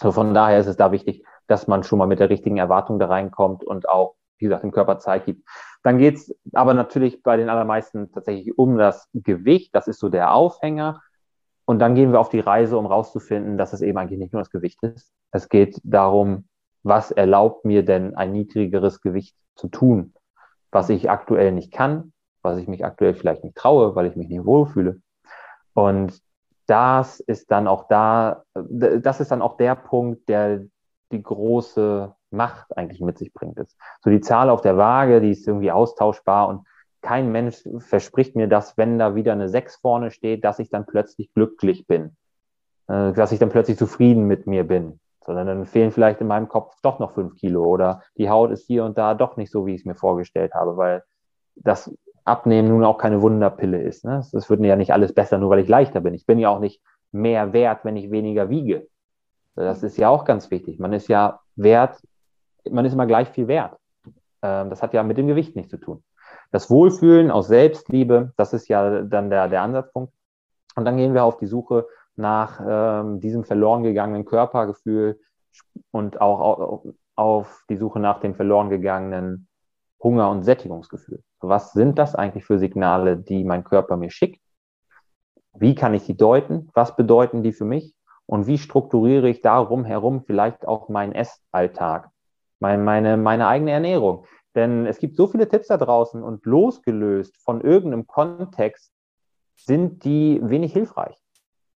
So 0.00 0.12
von 0.12 0.34
daher 0.34 0.58
ist 0.58 0.66
es 0.66 0.76
da 0.76 0.92
wichtig, 0.92 1.24
dass 1.46 1.68
man 1.68 1.82
schon 1.84 1.98
mal 1.98 2.06
mit 2.06 2.20
der 2.20 2.30
richtigen 2.30 2.58
Erwartung 2.58 2.98
da 2.98 3.06
reinkommt 3.06 3.64
und 3.64 3.88
auch, 3.88 4.14
wie 4.38 4.46
gesagt, 4.46 4.62
dem 4.62 4.72
Körper 4.72 4.98
Zeit 4.98 5.26
gibt. 5.26 5.48
Dann 5.82 5.98
geht's 5.98 6.34
aber 6.52 6.74
natürlich 6.74 7.22
bei 7.22 7.36
den 7.36 7.48
allermeisten 7.48 8.10
tatsächlich 8.12 8.58
um 8.58 8.76
das 8.76 9.08
Gewicht. 9.14 9.74
Das 9.74 9.86
ist 9.86 10.00
so 10.00 10.08
der 10.08 10.34
Aufhänger. 10.34 11.00
Und 11.64 11.78
dann 11.80 11.94
gehen 11.94 12.12
wir 12.12 12.20
auf 12.20 12.28
die 12.28 12.40
Reise, 12.40 12.78
um 12.78 12.86
rauszufinden, 12.86 13.58
dass 13.58 13.72
es 13.72 13.82
eben 13.82 13.98
eigentlich 13.98 14.18
nicht 14.18 14.32
nur 14.32 14.42
das 14.42 14.50
Gewicht 14.50 14.82
ist. 14.82 15.12
Es 15.30 15.48
geht 15.48 15.80
darum, 15.84 16.48
was 16.82 17.10
erlaubt 17.10 17.64
mir 17.64 17.84
denn 17.84 18.14
ein 18.14 18.32
niedrigeres 18.32 19.00
Gewicht 19.00 19.36
zu 19.56 19.68
tun, 19.68 20.14
was 20.70 20.88
ich 20.90 21.10
aktuell 21.10 21.52
nicht 21.52 21.72
kann, 21.72 22.12
was 22.46 22.58
ich 22.58 22.68
mich 22.68 22.84
aktuell 22.84 23.14
vielleicht 23.14 23.44
nicht 23.44 23.56
traue, 23.56 23.94
weil 23.94 24.06
ich 24.06 24.16
mich 24.16 24.28
nicht 24.28 24.46
wohlfühle. 24.46 25.00
Und 25.74 26.18
das 26.66 27.20
ist 27.20 27.50
dann 27.50 27.68
auch 27.68 27.88
da, 27.88 28.44
das 28.54 29.20
ist 29.20 29.30
dann 29.30 29.42
auch 29.42 29.56
der 29.56 29.74
Punkt, 29.74 30.28
der 30.28 30.62
die 31.12 31.22
große 31.22 32.14
Macht 32.30 32.76
eigentlich 32.76 33.00
mit 33.00 33.18
sich 33.18 33.32
bringt. 33.32 33.58
So 34.02 34.10
die 34.10 34.20
Zahl 34.20 34.50
auf 34.50 34.62
der 34.62 34.76
Waage, 34.76 35.20
die 35.20 35.30
ist 35.30 35.46
irgendwie 35.46 35.70
austauschbar 35.70 36.48
und 36.48 36.66
kein 37.02 37.30
Mensch 37.30 37.62
verspricht 37.78 38.34
mir, 38.34 38.48
dass 38.48 38.76
wenn 38.76 38.98
da 38.98 39.14
wieder 39.14 39.32
eine 39.32 39.48
6 39.48 39.76
vorne 39.76 40.10
steht, 40.10 40.44
dass 40.44 40.58
ich 40.58 40.70
dann 40.70 40.86
plötzlich 40.86 41.32
glücklich 41.34 41.86
bin, 41.86 42.16
äh, 42.88 43.12
dass 43.12 43.30
ich 43.30 43.38
dann 43.38 43.50
plötzlich 43.50 43.78
zufrieden 43.78 44.24
mit 44.24 44.48
mir 44.48 44.66
bin, 44.66 44.98
sondern 45.24 45.46
dann 45.46 45.66
fehlen 45.66 45.92
vielleicht 45.92 46.20
in 46.20 46.26
meinem 46.26 46.48
Kopf 46.48 46.74
doch 46.82 46.98
noch 46.98 47.12
5 47.12 47.36
Kilo 47.36 47.64
oder 47.64 48.02
die 48.16 48.28
Haut 48.28 48.50
ist 48.50 48.66
hier 48.66 48.84
und 48.84 48.98
da 48.98 49.14
doch 49.14 49.36
nicht 49.36 49.52
so, 49.52 49.66
wie 49.66 49.74
ich 49.74 49.82
es 49.82 49.84
mir 49.84 49.94
vorgestellt 49.94 50.54
habe, 50.54 50.76
weil 50.76 51.04
das 51.54 51.94
Abnehmen 52.26 52.68
nun 52.68 52.84
auch 52.84 52.98
keine 52.98 53.22
Wunderpille 53.22 53.80
ist. 53.80 54.04
Ne? 54.04 54.22
Das 54.32 54.50
wird 54.50 54.60
ja 54.60 54.76
nicht 54.76 54.92
alles 54.92 55.14
besser, 55.14 55.38
nur 55.38 55.50
weil 55.50 55.60
ich 55.60 55.68
leichter 55.68 56.00
bin. 56.00 56.12
Ich 56.12 56.26
bin 56.26 56.38
ja 56.38 56.50
auch 56.50 56.58
nicht 56.58 56.82
mehr 57.12 57.52
wert, 57.52 57.84
wenn 57.84 57.96
ich 57.96 58.10
weniger 58.10 58.50
wiege. 58.50 58.88
Das 59.54 59.82
ist 59.82 59.96
ja 59.96 60.08
auch 60.08 60.24
ganz 60.24 60.50
wichtig. 60.50 60.78
Man 60.78 60.92
ist 60.92 61.08
ja 61.08 61.40
wert, 61.54 62.02
man 62.68 62.84
ist 62.84 62.92
immer 62.92 63.06
gleich 63.06 63.28
viel 63.28 63.48
wert. 63.48 63.78
Ähm, 64.42 64.70
das 64.70 64.82
hat 64.82 64.92
ja 64.92 65.02
mit 65.04 65.16
dem 65.16 65.28
Gewicht 65.28 65.54
nichts 65.54 65.70
zu 65.70 65.78
tun. 65.78 66.02
Das 66.50 66.68
Wohlfühlen 66.68 67.30
aus 67.30 67.46
Selbstliebe, 67.46 68.32
das 68.36 68.52
ist 68.52 68.68
ja 68.68 69.02
dann 69.02 69.30
der, 69.30 69.48
der 69.48 69.62
Ansatzpunkt. 69.62 70.12
Und 70.74 70.84
dann 70.84 70.96
gehen 70.96 71.14
wir 71.14 71.24
auf 71.24 71.38
die 71.38 71.46
Suche 71.46 71.86
nach 72.16 72.60
ähm, 72.66 73.20
diesem 73.20 73.44
verloren 73.44 73.84
gegangenen 73.84 74.24
Körpergefühl 74.24 75.20
und 75.92 76.20
auch 76.20 76.40
auf, 76.40 76.94
auf 77.14 77.64
die 77.70 77.76
Suche 77.76 78.00
nach 78.00 78.20
dem 78.20 78.34
verloren 78.34 78.68
gegangenen 78.68 79.48
Hunger- 80.02 80.30
und 80.30 80.42
Sättigungsgefühl. 80.42 81.22
Was 81.40 81.72
sind 81.72 81.98
das 81.98 82.14
eigentlich 82.14 82.44
für 82.44 82.58
Signale, 82.58 83.16
die 83.16 83.44
mein 83.44 83.64
Körper 83.64 83.96
mir 83.96 84.10
schickt? 84.10 84.42
Wie 85.52 85.74
kann 85.74 85.94
ich 85.94 86.04
die 86.04 86.16
deuten? 86.16 86.70
Was 86.74 86.96
bedeuten 86.96 87.42
die 87.42 87.52
für 87.52 87.64
mich? 87.64 87.94
Und 88.26 88.46
wie 88.46 88.58
strukturiere 88.58 89.28
ich 89.28 89.40
darum 89.40 89.84
herum 89.84 90.24
vielleicht 90.26 90.66
auch 90.66 90.88
meinen 90.88 91.12
Essalltag? 91.12 92.10
meine, 92.60 92.82
meine, 92.82 93.16
meine 93.16 93.46
eigene 93.46 93.72
Ernährung. 93.72 94.26
Denn 94.54 94.86
es 94.86 94.98
gibt 94.98 95.16
so 95.16 95.26
viele 95.26 95.48
Tipps 95.48 95.68
da 95.68 95.76
draußen 95.76 96.22
und 96.22 96.44
losgelöst 96.46 97.36
von 97.42 97.60
irgendeinem 97.60 98.06
Kontext 98.06 98.92
sind 99.56 100.04
die 100.04 100.40
wenig 100.42 100.72
hilfreich. 100.72 101.16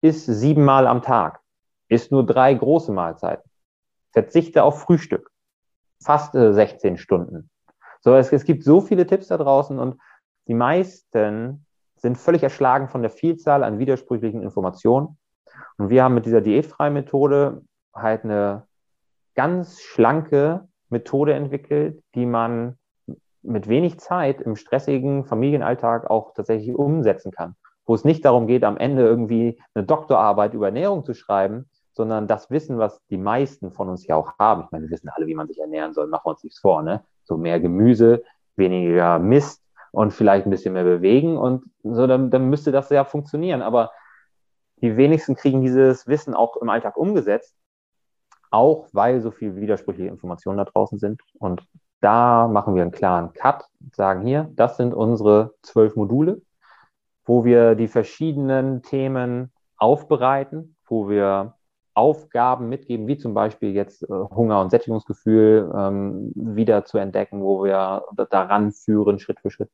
Ist 0.02 0.26
siebenmal 0.26 0.86
am 0.86 1.02
Tag, 1.02 1.40
ist 1.88 2.12
nur 2.12 2.24
drei 2.24 2.52
große 2.52 2.92
Mahlzeiten, 2.92 3.50
verzichte 4.12 4.62
auf 4.62 4.82
Frühstück, 4.82 5.30
fast 6.02 6.32
16 6.32 6.98
Stunden. 6.98 7.50
So, 8.06 8.14
es, 8.14 8.32
es 8.32 8.44
gibt 8.44 8.62
so 8.62 8.80
viele 8.80 9.04
Tipps 9.04 9.26
da 9.26 9.36
draußen 9.36 9.80
und 9.80 10.00
die 10.46 10.54
meisten 10.54 11.66
sind 11.96 12.16
völlig 12.16 12.44
erschlagen 12.44 12.86
von 12.86 13.02
der 13.02 13.10
Vielzahl 13.10 13.64
an 13.64 13.80
widersprüchlichen 13.80 14.44
Informationen. 14.44 15.18
Und 15.76 15.88
wir 15.90 16.04
haben 16.04 16.14
mit 16.14 16.24
dieser 16.24 16.40
diätfreien 16.40 16.94
Methode 16.94 17.62
halt 17.92 18.22
eine 18.22 18.62
ganz 19.34 19.80
schlanke 19.80 20.68
Methode 20.88 21.34
entwickelt, 21.34 22.00
die 22.14 22.26
man 22.26 22.78
mit 23.42 23.66
wenig 23.66 23.98
Zeit 23.98 24.40
im 24.40 24.54
stressigen 24.54 25.24
Familienalltag 25.24 26.08
auch 26.08 26.32
tatsächlich 26.32 26.76
umsetzen 26.76 27.32
kann. 27.32 27.56
Wo 27.86 27.94
es 27.96 28.04
nicht 28.04 28.24
darum 28.24 28.46
geht, 28.46 28.62
am 28.62 28.76
Ende 28.76 29.02
irgendwie 29.02 29.60
eine 29.74 29.84
Doktorarbeit 29.84 30.54
über 30.54 30.66
Ernährung 30.66 31.04
zu 31.04 31.12
schreiben, 31.12 31.68
sondern 31.96 32.28
das 32.28 32.50
Wissen, 32.50 32.78
was 32.78 33.00
die 33.08 33.16
meisten 33.16 33.72
von 33.72 33.88
uns 33.88 34.06
ja 34.06 34.16
auch 34.16 34.38
haben. 34.38 34.64
Ich 34.64 34.70
meine, 34.70 34.84
wir 34.84 34.90
wissen 34.90 35.08
alle, 35.08 35.26
wie 35.26 35.34
man 35.34 35.48
sich 35.48 35.58
ernähren 35.58 35.92
soll, 35.92 36.06
machen 36.06 36.26
wir 36.26 36.30
uns 36.30 36.44
nichts 36.44 36.60
vor, 36.60 36.82
ne? 36.82 37.02
So 37.24 37.36
mehr 37.36 37.58
Gemüse, 37.58 38.22
weniger 38.54 39.18
Mist 39.18 39.62
und 39.90 40.12
vielleicht 40.12 40.46
ein 40.46 40.50
bisschen 40.50 40.74
mehr 40.74 40.84
bewegen 40.84 41.36
und 41.36 41.64
so, 41.82 42.06
dann, 42.06 42.30
dann 42.30 42.48
müsste 42.48 42.70
das 42.70 42.90
ja 42.90 43.04
funktionieren. 43.04 43.62
Aber 43.62 43.90
die 44.82 44.96
wenigsten 44.96 45.34
kriegen 45.34 45.62
dieses 45.62 46.06
Wissen 46.06 46.34
auch 46.34 46.56
im 46.58 46.68
Alltag 46.68 46.96
umgesetzt 46.96 47.56
auch 48.50 48.88
weil 48.92 49.20
so 49.20 49.30
viele 49.30 49.56
widersprüchliche 49.56 50.08
Informationen 50.08 50.58
da 50.58 50.64
draußen 50.64 50.98
sind. 50.98 51.20
Und 51.38 51.62
da 52.00 52.48
machen 52.48 52.74
wir 52.74 52.82
einen 52.82 52.92
klaren 52.92 53.32
Cut, 53.32 53.64
sagen 53.92 54.26
hier, 54.26 54.50
das 54.54 54.76
sind 54.76 54.94
unsere 54.94 55.54
zwölf 55.62 55.96
Module, 55.96 56.42
wo 57.24 57.44
wir 57.44 57.74
die 57.74 57.88
verschiedenen 57.88 58.82
Themen 58.82 59.52
aufbereiten, 59.76 60.76
wo 60.86 61.08
wir 61.08 61.55
Aufgaben 61.96 62.68
mitgeben, 62.68 63.06
wie 63.06 63.16
zum 63.16 63.32
Beispiel 63.32 63.72
jetzt 63.72 64.02
äh, 64.02 64.06
Hunger 64.08 64.60
und 64.60 64.70
Sättigungsgefühl 64.70 65.72
ähm, 65.74 66.30
wieder 66.34 66.84
zu 66.84 66.98
entdecken, 66.98 67.42
wo 67.42 67.64
wir 67.64 68.04
daran 68.30 68.72
führen, 68.72 69.18
Schritt 69.18 69.40
für 69.40 69.50
Schritt, 69.50 69.70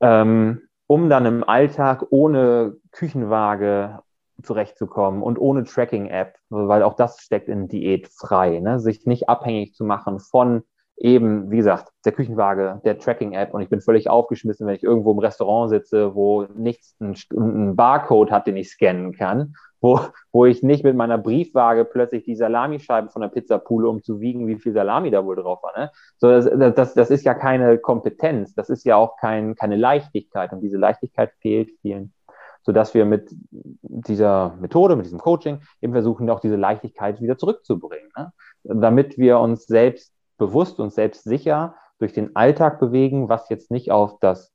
ähm, 0.00 0.62
um 0.86 1.10
dann 1.10 1.26
im 1.26 1.42
Alltag 1.42 2.06
ohne 2.10 2.76
Küchenwaage 2.92 3.98
zurechtzukommen 4.42 5.22
und 5.22 5.38
ohne 5.38 5.64
Tracking-App, 5.64 6.36
weil 6.48 6.82
auch 6.82 6.94
das 6.94 7.20
steckt 7.20 7.48
in 7.48 7.68
Diät 7.68 8.08
frei, 8.08 8.60
ne? 8.60 8.78
sich 8.78 9.06
nicht 9.06 9.28
abhängig 9.28 9.74
zu 9.74 9.84
machen 9.84 10.20
von 10.20 10.62
eben, 11.02 11.50
wie 11.50 11.56
gesagt, 11.56 11.92
der 12.04 12.12
Küchenwaage, 12.12 12.80
der 12.84 12.96
Tracking-App 12.96 13.52
und 13.52 13.60
ich 13.60 13.68
bin 13.68 13.80
völlig 13.80 14.08
aufgeschmissen, 14.08 14.66
wenn 14.66 14.76
ich 14.76 14.84
irgendwo 14.84 15.10
im 15.10 15.18
Restaurant 15.18 15.70
sitze, 15.70 16.14
wo 16.14 16.44
nichts 16.54 16.96
einen 17.00 17.74
Barcode 17.74 18.30
hat, 18.30 18.46
den 18.46 18.56
ich 18.56 18.70
scannen 18.70 19.12
kann, 19.12 19.54
wo, 19.80 20.00
wo 20.30 20.46
ich 20.46 20.62
nicht 20.62 20.84
mit 20.84 20.94
meiner 20.94 21.18
Briefwaage 21.18 21.84
plötzlich 21.84 22.22
die 22.22 22.36
Salamischeiben 22.36 23.10
von 23.10 23.20
der 23.20 23.30
Pizza 23.30 23.58
pule, 23.58 23.88
um 23.88 24.04
zu 24.04 24.20
wiegen, 24.20 24.46
wie 24.46 24.60
viel 24.60 24.72
Salami 24.72 25.10
da 25.10 25.24
wohl 25.24 25.34
drauf 25.34 25.60
war. 25.64 25.76
Ne? 25.76 25.90
So, 26.18 26.28
das, 26.28 26.48
das, 26.74 26.94
das 26.94 27.10
ist 27.10 27.24
ja 27.24 27.34
keine 27.34 27.78
Kompetenz, 27.78 28.54
das 28.54 28.70
ist 28.70 28.84
ja 28.84 28.94
auch 28.94 29.16
kein, 29.16 29.56
keine 29.56 29.76
Leichtigkeit 29.76 30.52
und 30.52 30.60
diese 30.60 30.78
Leichtigkeit 30.78 31.32
fehlt 31.40 31.70
vielen 31.82 32.14
sodass 32.64 32.94
wir 32.94 33.04
mit 33.04 33.28
dieser 33.50 34.56
Methode, 34.60 34.94
mit 34.94 35.06
diesem 35.06 35.18
Coaching 35.18 35.62
eben 35.80 35.92
versuchen, 35.92 36.30
auch 36.30 36.38
diese 36.38 36.54
Leichtigkeit 36.54 37.20
wieder 37.20 37.36
zurückzubringen, 37.36 38.08
ne? 38.16 38.32
damit 38.62 39.18
wir 39.18 39.40
uns 39.40 39.66
selbst 39.66 40.11
bewusst 40.38 40.80
und 40.80 40.92
selbstsicher 40.92 41.74
durch 41.98 42.12
den 42.12 42.34
Alltag 42.34 42.80
bewegen, 42.80 43.28
was 43.28 43.48
jetzt 43.48 43.70
nicht 43.70 43.90
auf 43.90 44.18
das 44.20 44.52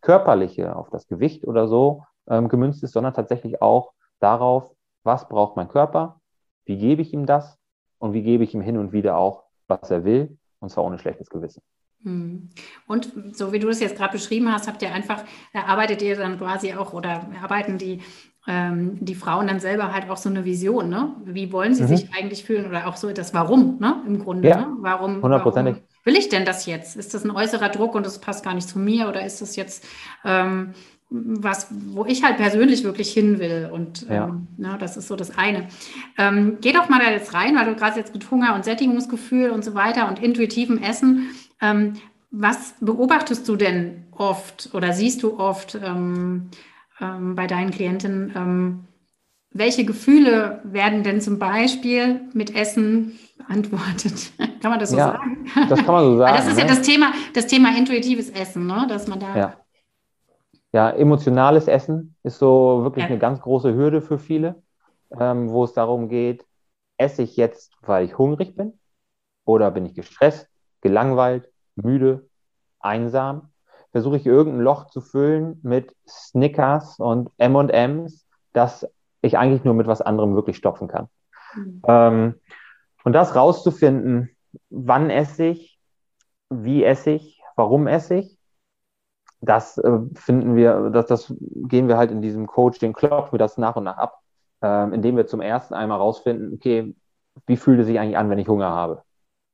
Körperliche, 0.00 0.74
auf 0.76 0.90
das 0.90 1.06
Gewicht 1.06 1.46
oder 1.46 1.68
so 1.68 2.04
ähm, 2.28 2.48
gemünzt 2.48 2.82
ist, 2.82 2.92
sondern 2.92 3.14
tatsächlich 3.14 3.62
auch 3.62 3.92
darauf, 4.20 4.70
was 5.04 5.28
braucht 5.28 5.56
mein 5.56 5.68
Körper, 5.68 6.20
wie 6.64 6.76
gebe 6.76 7.02
ich 7.02 7.12
ihm 7.12 7.26
das 7.26 7.58
und 7.98 8.12
wie 8.12 8.22
gebe 8.22 8.44
ich 8.44 8.54
ihm 8.54 8.60
hin 8.60 8.76
und 8.76 8.92
wieder 8.92 9.16
auch, 9.16 9.44
was 9.66 9.90
er 9.90 10.04
will, 10.04 10.38
und 10.60 10.70
zwar 10.70 10.84
ohne 10.84 10.98
schlechtes 10.98 11.30
Gewissen. 11.30 11.62
Hm. 12.04 12.50
Und 12.86 13.12
so 13.32 13.52
wie 13.52 13.58
du 13.58 13.68
es 13.68 13.80
jetzt 13.80 13.96
gerade 13.96 14.12
beschrieben 14.12 14.52
hast, 14.52 14.68
habt 14.68 14.82
ihr 14.82 14.92
einfach, 14.92 15.24
erarbeitet 15.52 16.02
ihr 16.02 16.16
dann 16.16 16.38
quasi 16.38 16.74
auch 16.74 16.92
oder 16.92 17.26
arbeiten 17.42 17.76
die, 17.76 18.00
ähm, 18.48 18.96
die 19.00 19.14
Frauen 19.14 19.46
dann 19.46 19.60
selber 19.60 19.92
halt 19.92 20.10
auch 20.10 20.16
so 20.16 20.28
eine 20.28 20.44
Vision, 20.44 20.88
ne? 20.88 21.12
Wie 21.24 21.52
wollen 21.52 21.74
sie 21.74 21.84
mhm. 21.84 21.88
sich 21.88 22.08
eigentlich 22.18 22.44
fühlen 22.44 22.66
oder 22.66 22.88
auch 22.88 22.96
so 22.96 23.12
das 23.12 23.34
Warum, 23.34 23.78
ne? 23.78 24.02
Im 24.06 24.18
Grunde, 24.18 24.48
ja, 24.48 24.62
ne? 24.62 24.76
Warum, 24.80 25.22
hundertprozentig. 25.22 25.76
will 26.04 26.16
ich 26.16 26.28
denn 26.28 26.44
das 26.44 26.66
jetzt? 26.66 26.96
Ist 26.96 27.14
das 27.14 27.24
ein 27.24 27.30
äußerer 27.30 27.68
Druck 27.68 27.94
und 27.94 28.06
das 28.06 28.20
passt 28.20 28.44
gar 28.44 28.54
nicht 28.54 28.68
zu 28.68 28.78
mir 28.78 29.08
oder 29.08 29.24
ist 29.24 29.40
das 29.42 29.54
jetzt 29.54 29.86
ähm, 30.24 30.72
was, 31.10 31.68
wo 31.70 32.04
ich 32.04 32.22
halt 32.22 32.36
persönlich 32.36 32.84
wirklich 32.84 33.10
hin 33.12 33.38
will. 33.38 33.70
Und 33.72 34.08
ja. 34.08 34.28
ähm, 34.28 34.48
na, 34.58 34.76
das 34.76 34.96
ist 34.96 35.08
so 35.08 35.16
das 35.16 35.38
eine. 35.38 35.68
Ähm, 36.18 36.58
geh 36.60 36.72
doch 36.72 36.88
mal 36.88 37.00
da 37.00 37.10
jetzt 37.10 37.32
rein, 37.32 37.56
weil 37.56 37.64
du 37.64 37.74
gerade 37.74 37.98
jetzt 37.98 38.12
mit 38.12 38.30
Hunger 38.30 38.54
und 38.54 38.64
Sättigungsgefühl 38.64 39.50
und 39.50 39.64
so 39.64 39.74
weiter 39.74 40.08
und 40.08 40.22
intuitivem 40.22 40.78
Essen 40.78 41.30
ähm, 41.60 41.94
was 42.30 42.74
beobachtest 42.80 43.48
du 43.48 43.56
denn 43.56 44.04
oft 44.12 44.70
oder 44.74 44.92
siehst 44.92 45.22
du 45.22 45.38
oft 45.38 45.78
ähm, 47.00 47.34
bei 47.34 47.46
deinen 47.46 47.70
Klientinnen? 47.70 48.32
Ähm, 48.36 48.84
welche 49.50 49.84
Gefühle 49.84 50.60
werden 50.64 51.02
denn 51.02 51.20
zum 51.20 51.38
Beispiel 51.38 52.20
mit 52.34 52.54
Essen 52.54 53.18
beantwortet? 53.38 54.32
kann 54.60 54.70
man 54.70 54.80
das 54.80 54.90
so 54.90 54.98
ja, 54.98 55.12
sagen? 55.12 55.46
Das 55.68 55.78
kann 55.84 55.94
man 55.94 56.04
so 56.04 56.16
sagen. 56.18 56.36
das 56.36 56.46
ist 56.46 56.56
ne? 56.56 56.60
ja 56.62 56.66
das 56.68 56.82
Thema, 56.82 57.12
das 57.34 57.46
Thema 57.46 57.76
intuitives 57.76 58.30
Essen, 58.30 58.66
ne? 58.66 58.86
dass 58.88 59.08
man 59.08 59.20
da. 59.20 59.36
Ja. 59.36 59.54
ja 60.72 60.90
emotionales 60.90 61.66
Essen 61.66 62.14
ist 62.22 62.38
so 62.38 62.80
wirklich 62.82 63.04
ja. 63.04 63.10
eine 63.10 63.18
ganz 63.18 63.40
große 63.40 63.74
Hürde 63.74 64.02
für 64.02 64.18
viele, 64.18 64.62
ähm, 65.18 65.48
wo 65.50 65.64
es 65.64 65.72
darum 65.72 66.08
geht, 66.08 66.44
esse 66.98 67.22
ich 67.22 67.36
jetzt, 67.36 67.72
weil 67.82 68.04
ich 68.04 68.18
hungrig 68.18 68.54
bin? 68.54 68.74
Oder 69.44 69.70
bin 69.70 69.86
ich 69.86 69.94
gestresst? 69.94 70.48
gelangweilt, 70.80 71.50
müde, 71.76 72.28
einsam, 72.80 73.50
versuche 73.92 74.16
ich 74.16 74.26
irgendein 74.26 74.62
Loch 74.62 74.86
zu 74.86 75.00
füllen 75.00 75.60
mit 75.62 75.94
Snickers 76.06 76.98
und 76.98 77.30
M&Ms, 77.38 78.26
das 78.52 78.86
ich 79.22 79.38
eigentlich 79.38 79.64
nur 79.64 79.74
mit 79.74 79.86
was 79.86 80.02
anderem 80.02 80.34
wirklich 80.34 80.56
stopfen 80.56 80.88
kann. 80.88 81.08
Mhm. 81.54 81.82
Ähm, 81.86 82.34
und 83.04 83.12
das 83.12 83.34
rauszufinden, 83.34 84.30
wann 84.70 85.10
esse 85.10 85.46
ich, 85.46 85.80
wie 86.50 86.84
esse 86.84 87.10
ich, 87.10 87.40
warum 87.56 87.86
esse 87.86 88.16
ich, 88.16 88.38
das 89.40 89.78
äh, 89.78 89.98
finden 90.14 90.56
wir, 90.56 90.90
das, 90.90 91.06
das 91.06 91.34
gehen 91.38 91.88
wir 91.88 91.96
halt 91.96 92.10
in 92.10 92.22
diesem 92.22 92.46
Coaching, 92.46 92.92
klopfen 92.92 93.32
wir 93.32 93.38
das 93.38 93.56
nach 93.56 93.76
und 93.76 93.84
nach 93.84 93.98
ab, 93.98 94.20
äh, 94.62 94.94
indem 94.94 95.16
wir 95.16 95.26
zum 95.26 95.40
ersten 95.40 95.74
einmal 95.74 95.98
rausfinden, 95.98 96.54
okay, 96.54 96.94
wie 97.46 97.56
fühlt 97.56 97.80
es 97.80 97.86
sich 97.86 97.98
eigentlich 97.98 98.18
an, 98.18 98.30
wenn 98.30 98.38
ich 98.38 98.48
Hunger 98.48 98.70
habe? 98.70 99.02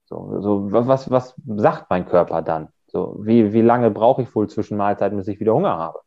So, 0.06 0.40
so 0.40 0.72
was, 0.72 1.10
was 1.10 1.34
sagt 1.46 1.90
mein 1.90 2.06
Körper 2.06 2.42
dann? 2.42 2.68
So, 2.94 3.16
wie, 3.20 3.52
wie 3.52 3.60
lange 3.60 3.90
brauche 3.90 4.22
ich 4.22 4.34
wohl 4.34 4.48
zwischen 4.48 4.76
Mahlzeiten, 4.76 5.18
bis 5.18 5.28
ich 5.28 5.40
wieder 5.40 5.54
Hunger 5.54 5.76
habe? 5.76 5.98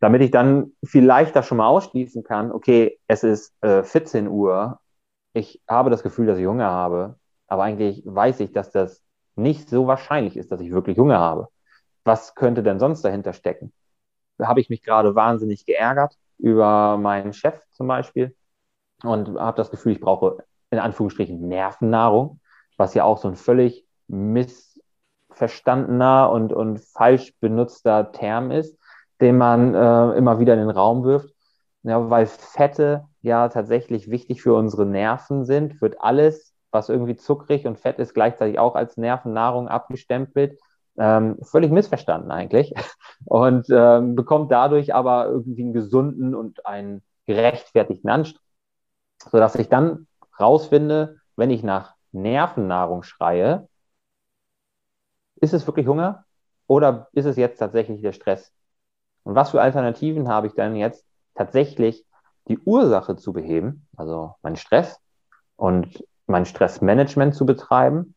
Damit 0.00 0.22
ich 0.22 0.32
dann 0.32 0.72
vielleicht 0.84 1.36
das 1.36 1.46
schon 1.46 1.58
mal 1.58 1.68
ausschließen 1.68 2.24
kann, 2.24 2.52
okay, 2.52 2.98
es 3.06 3.24
ist 3.24 3.54
äh, 3.62 3.84
14 3.84 4.28
Uhr, 4.28 4.80
ich 5.32 5.62
habe 5.68 5.90
das 5.90 6.02
Gefühl, 6.02 6.26
dass 6.26 6.38
ich 6.38 6.46
Hunger 6.46 6.70
habe, 6.70 7.16
aber 7.46 7.62
eigentlich 7.62 8.02
weiß 8.04 8.40
ich, 8.40 8.52
dass 8.52 8.72
das 8.72 9.02
nicht 9.36 9.68
so 9.68 9.86
wahrscheinlich 9.86 10.36
ist, 10.36 10.50
dass 10.50 10.60
ich 10.60 10.72
wirklich 10.72 10.98
Hunger 10.98 11.20
habe. 11.20 11.48
Was 12.04 12.34
könnte 12.34 12.64
denn 12.64 12.80
sonst 12.80 13.02
dahinter 13.02 13.32
stecken? 13.32 13.72
Da 14.38 14.48
habe 14.48 14.60
ich 14.60 14.70
mich 14.70 14.82
gerade 14.82 15.14
wahnsinnig 15.14 15.66
geärgert 15.66 16.16
über 16.38 16.96
meinen 16.98 17.32
Chef 17.32 17.60
zum 17.70 17.86
Beispiel 17.86 18.34
und 19.04 19.38
habe 19.38 19.56
das 19.56 19.70
Gefühl, 19.70 19.92
ich 19.92 20.00
brauche 20.00 20.38
in 20.70 20.80
Anführungsstrichen 20.80 21.46
Nervennahrung 21.46 22.40
was 22.78 22.94
ja 22.94 23.04
auch 23.04 23.18
so 23.18 23.28
ein 23.28 23.36
völlig 23.36 23.84
missverstandener 25.38 26.30
und, 26.30 26.52
und 26.52 26.80
falsch 26.80 27.32
benutzter 27.40 28.10
Term 28.12 28.50
ist, 28.50 28.76
den 29.20 29.38
man 29.38 29.74
äh, 29.74 30.12
immer 30.16 30.40
wieder 30.40 30.54
in 30.54 30.60
den 30.60 30.70
Raum 30.70 31.04
wirft. 31.04 31.32
Ja, 31.84 32.10
weil 32.10 32.26
Fette 32.26 33.04
ja 33.22 33.48
tatsächlich 33.48 34.10
wichtig 34.10 34.42
für 34.42 34.54
unsere 34.54 34.84
Nerven 34.84 35.44
sind, 35.44 35.80
wird 35.80 36.00
alles, 36.00 36.54
was 36.72 36.88
irgendwie 36.88 37.16
zuckrig 37.16 37.66
und 37.66 37.78
fett 37.78 37.98
ist, 37.98 38.14
gleichzeitig 38.14 38.58
auch 38.58 38.74
als 38.74 38.96
Nervennahrung 38.96 39.68
abgestempelt. 39.68 40.58
Ähm, 40.98 41.38
völlig 41.42 41.70
missverstanden 41.70 42.32
eigentlich. 42.32 42.74
Und 43.24 43.68
ähm, 43.70 44.16
bekommt 44.16 44.50
dadurch 44.50 44.92
aber 44.92 45.26
irgendwie 45.26 45.62
einen 45.62 45.72
gesunden 45.72 46.34
und 46.34 46.66
einen 46.66 47.02
gerechtfertigten 47.26 48.10
Anstrich. 48.10 48.42
Sodass 49.22 49.54
ich 49.54 49.68
dann 49.68 50.08
rausfinde, 50.40 51.18
wenn 51.36 51.50
ich 51.50 51.62
nach 51.62 51.94
Nervennahrung 52.10 53.04
schreie, 53.04 53.67
ist 55.40 55.54
es 55.54 55.66
wirklich 55.66 55.86
Hunger 55.86 56.24
oder 56.66 57.08
ist 57.12 57.24
es 57.24 57.36
jetzt 57.36 57.58
tatsächlich 57.58 58.02
der 58.02 58.12
Stress? 58.12 58.52
Und 59.24 59.34
was 59.34 59.50
für 59.50 59.60
Alternativen 59.60 60.28
habe 60.28 60.46
ich 60.46 60.54
dann 60.54 60.76
jetzt 60.76 61.04
tatsächlich 61.34 62.04
die 62.48 62.58
Ursache 62.58 63.16
zu 63.16 63.32
beheben, 63.32 63.86
also 63.96 64.34
mein 64.42 64.56
Stress 64.56 65.00
und 65.56 66.04
mein 66.26 66.46
Stressmanagement 66.46 67.34
zu 67.34 67.46
betreiben, 67.46 68.14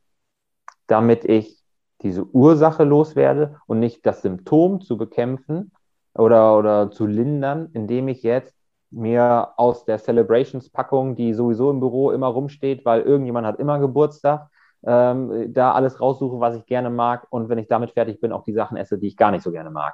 damit 0.87 1.25
ich 1.25 1.61
diese 2.01 2.25
Ursache 2.25 2.83
loswerde 2.83 3.59
und 3.67 3.79
nicht 3.79 4.05
das 4.05 4.21
Symptom 4.21 4.81
zu 4.81 4.97
bekämpfen 4.97 5.71
oder, 6.13 6.57
oder 6.57 6.91
zu 6.91 7.05
lindern, 7.05 7.69
indem 7.73 8.07
ich 8.07 8.23
jetzt 8.23 8.55
mir 8.89 9.53
aus 9.57 9.85
der 9.85 9.99
Celebrations-Packung, 9.99 11.15
die 11.15 11.33
sowieso 11.33 11.71
im 11.71 11.79
Büro 11.79 12.11
immer 12.11 12.27
rumsteht, 12.27 12.83
weil 12.83 13.01
irgendjemand 13.01 13.47
hat 13.47 13.59
immer 13.59 13.79
Geburtstag, 13.79 14.49
ähm, 14.83 15.53
da 15.53 15.73
alles 15.73 15.99
raussuche, 15.99 16.39
was 16.39 16.55
ich 16.55 16.65
gerne 16.65 16.89
mag 16.89 17.27
und 17.29 17.49
wenn 17.49 17.57
ich 17.57 17.67
damit 17.67 17.91
fertig 17.91 18.19
bin, 18.19 18.31
auch 18.31 18.43
die 18.43 18.53
Sachen 18.53 18.77
esse, 18.77 18.97
die 18.97 19.07
ich 19.07 19.17
gar 19.17 19.31
nicht 19.31 19.43
so 19.43 19.51
gerne 19.51 19.71
mag. 19.71 19.93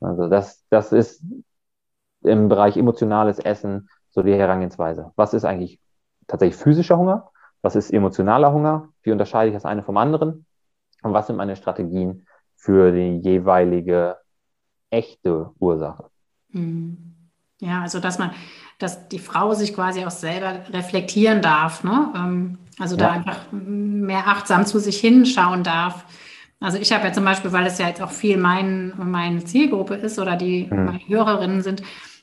Also 0.00 0.28
das, 0.28 0.64
das 0.70 0.92
ist 0.92 1.22
im 2.22 2.48
Bereich 2.48 2.76
emotionales 2.76 3.38
Essen 3.38 3.88
so 4.10 4.22
die 4.22 4.34
Herangehensweise. 4.34 5.12
Was 5.16 5.34
ist 5.34 5.44
eigentlich 5.44 5.80
tatsächlich 6.26 6.60
physischer 6.60 6.96
Hunger? 6.96 7.30
Was 7.62 7.76
ist 7.76 7.92
emotionaler 7.92 8.52
Hunger? 8.52 8.88
Wie 9.02 9.12
unterscheide 9.12 9.48
ich 9.48 9.54
das 9.54 9.64
eine 9.64 9.82
vom 9.82 9.96
anderen? 9.96 10.46
Und 11.02 11.12
was 11.12 11.26
sind 11.26 11.36
meine 11.36 11.56
Strategien 11.56 12.26
für 12.56 12.92
die 12.92 13.18
jeweilige 13.18 14.16
echte 14.90 15.50
Ursache? 15.58 16.10
Mhm. 16.50 17.14
Ja, 17.58 17.82
also 17.82 18.00
dass 18.00 18.18
man, 18.18 18.30
dass 18.80 19.08
die 19.08 19.18
Frau 19.18 19.54
sich 19.54 19.74
quasi 19.74 20.04
auch 20.04 20.10
selber 20.10 20.60
reflektieren 20.72 21.42
darf, 21.42 21.84
ne? 21.84 22.12
Ähm, 22.16 22.58
also 22.80 22.96
ja. 22.96 23.06
da 23.06 23.12
einfach 23.12 23.38
mehr 23.52 24.26
achtsam 24.26 24.64
zu 24.66 24.80
sich 24.80 24.98
hinschauen 24.98 25.62
darf. 25.62 26.04
Also 26.60 26.78
ich 26.78 26.92
habe 26.92 27.06
ja 27.06 27.12
zum 27.12 27.24
Beispiel, 27.24 27.52
weil 27.52 27.66
es 27.66 27.78
ja 27.78 27.88
jetzt 27.88 28.02
auch 28.02 28.10
viel 28.10 28.38
mein, 28.38 28.92
meine 28.96 29.44
Zielgruppe 29.44 29.94
ist 29.94 30.18
oder 30.18 30.36
die 30.36 30.66
mhm. 30.70 30.84
meine 30.86 31.00
Hörerinnen 31.06 31.62
sind, 31.62 31.82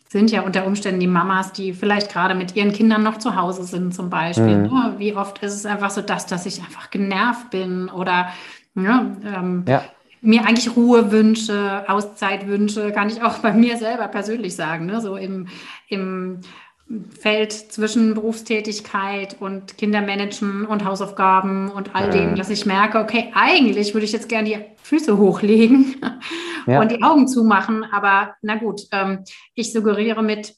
sind 0.10 0.32
ja 0.32 0.42
unter 0.42 0.66
Umständen 0.66 1.00
die 1.00 1.08
Mamas, 1.08 1.54
die 1.54 1.74
vielleicht 1.74 2.12
gerade 2.12 2.34
mit 2.34 2.56
ihren 2.56 2.72
Kindern 2.72 3.04
noch 3.04 3.18
zu 3.18 3.36
Hause 3.36 3.64
sind 3.64 3.94
zum 3.94 4.10
Beispiel. 4.10 4.58
Mhm. 4.58 4.64
Ne? 4.64 4.96
Wie 4.98 5.16
oft 5.16 5.44
ist 5.44 5.54
es 5.54 5.66
einfach 5.66 5.92
so 5.92 6.02
das, 6.02 6.26
dass 6.26 6.46
ich 6.48 6.60
einfach 6.60 6.90
genervt 6.90 7.52
bin 7.52 7.90
oder 7.90 8.30
ja, 8.76 9.06
ähm, 9.26 9.66
ja. 9.68 9.84
Mir 10.28 10.46
eigentlich 10.46 10.76
Ruhe 10.76 11.12
wünsche, 11.12 11.86
Auszeit 11.88 12.48
wünsche, 12.48 12.92
kann 12.92 13.10
ich 13.10 13.24
auch 13.24 13.40
bei 13.40 13.54
mir 13.54 13.78
selber 13.78 14.10
persönlich 14.10 14.56
sagen. 14.58 14.86
Ne? 14.86 15.00
So 15.00 15.16
im, 15.16 15.48
im 15.88 16.42
Feld 17.18 17.54
zwischen 17.54 18.14
Berufstätigkeit 18.14 19.38
und 19.40 19.78
Kindermanagen 19.78 20.66
und 20.66 20.84
Hausaufgaben 20.84 21.70
und 21.70 21.96
all 21.96 22.10
dem, 22.10 22.36
dass 22.36 22.50
ich 22.50 22.66
merke, 22.66 23.00
okay, 23.00 23.32
eigentlich 23.36 23.94
würde 23.94 24.06
ich 24.06 24.12
jetzt 24.12 24.28
gerne 24.28 24.50
die 24.50 24.58
Füße 24.84 25.18
hochlegen 25.18 25.96
ja. 26.68 26.82
und 26.82 26.92
die 26.92 27.04
Augen 27.04 27.28
zumachen, 27.28 27.86
aber 27.86 28.36
na 28.42 28.56
gut, 28.56 28.82
ähm, 28.92 29.24
ich 29.54 29.72
suggeriere 29.72 30.24
mit 30.24 30.56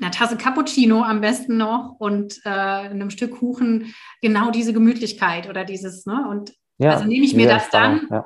einer 0.00 0.10
Tasse 0.10 0.36
Cappuccino 0.36 1.02
am 1.02 1.20
besten 1.20 1.56
noch 1.56 1.96
und 1.98 2.40
äh, 2.44 2.48
einem 2.48 3.10
Stück 3.10 3.38
Kuchen 3.38 3.94
genau 4.22 4.50
diese 4.50 4.72
Gemütlichkeit 4.72 5.48
oder 5.48 5.64
dieses, 5.64 6.06
ne? 6.06 6.26
Und 6.30 6.52
ja, 6.78 6.92
also 6.92 7.04
nehme 7.04 7.26
ich 7.26 7.34
mir 7.34 7.48
das 7.48 7.68
dann 7.68 8.06
ja. 8.10 8.24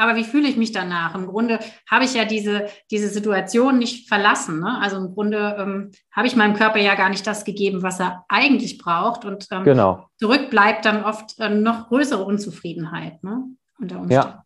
Aber 0.00 0.16
wie 0.16 0.24
fühle 0.24 0.48
ich 0.48 0.56
mich 0.56 0.72
danach? 0.72 1.14
Im 1.14 1.26
Grunde 1.26 1.58
habe 1.90 2.04
ich 2.04 2.14
ja 2.14 2.24
diese, 2.24 2.68
diese 2.90 3.08
Situation 3.08 3.78
nicht 3.78 4.08
verlassen. 4.08 4.58
Ne? 4.58 4.78
Also 4.80 4.96
im 4.96 5.12
Grunde 5.12 5.56
ähm, 5.58 5.90
habe 6.10 6.26
ich 6.26 6.36
meinem 6.36 6.54
Körper 6.54 6.78
ja 6.78 6.94
gar 6.94 7.10
nicht 7.10 7.26
das 7.26 7.44
gegeben, 7.44 7.82
was 7.82 8.00
er 8.00 8.24
eigentlich 8.30 8.78
braucht. 8.78 9.26
Und 9.26 9.46
ähm, 9.50 9.62
genau. 9.62 10.06
zurück 10.16 10.48
bleibt 10.48 10.86
dann 10.86 11.04
oft 11.04 11.38
äh, 11.38 11.50
noch 11.50 11.88
größere 11.88 12.24
Unzufriedenheit. 12.24 13.22
Ne? 13.22 13.44
Unter 13.78 14.00
Umständen. 14.00 14.12
Ja. 14.14 14.44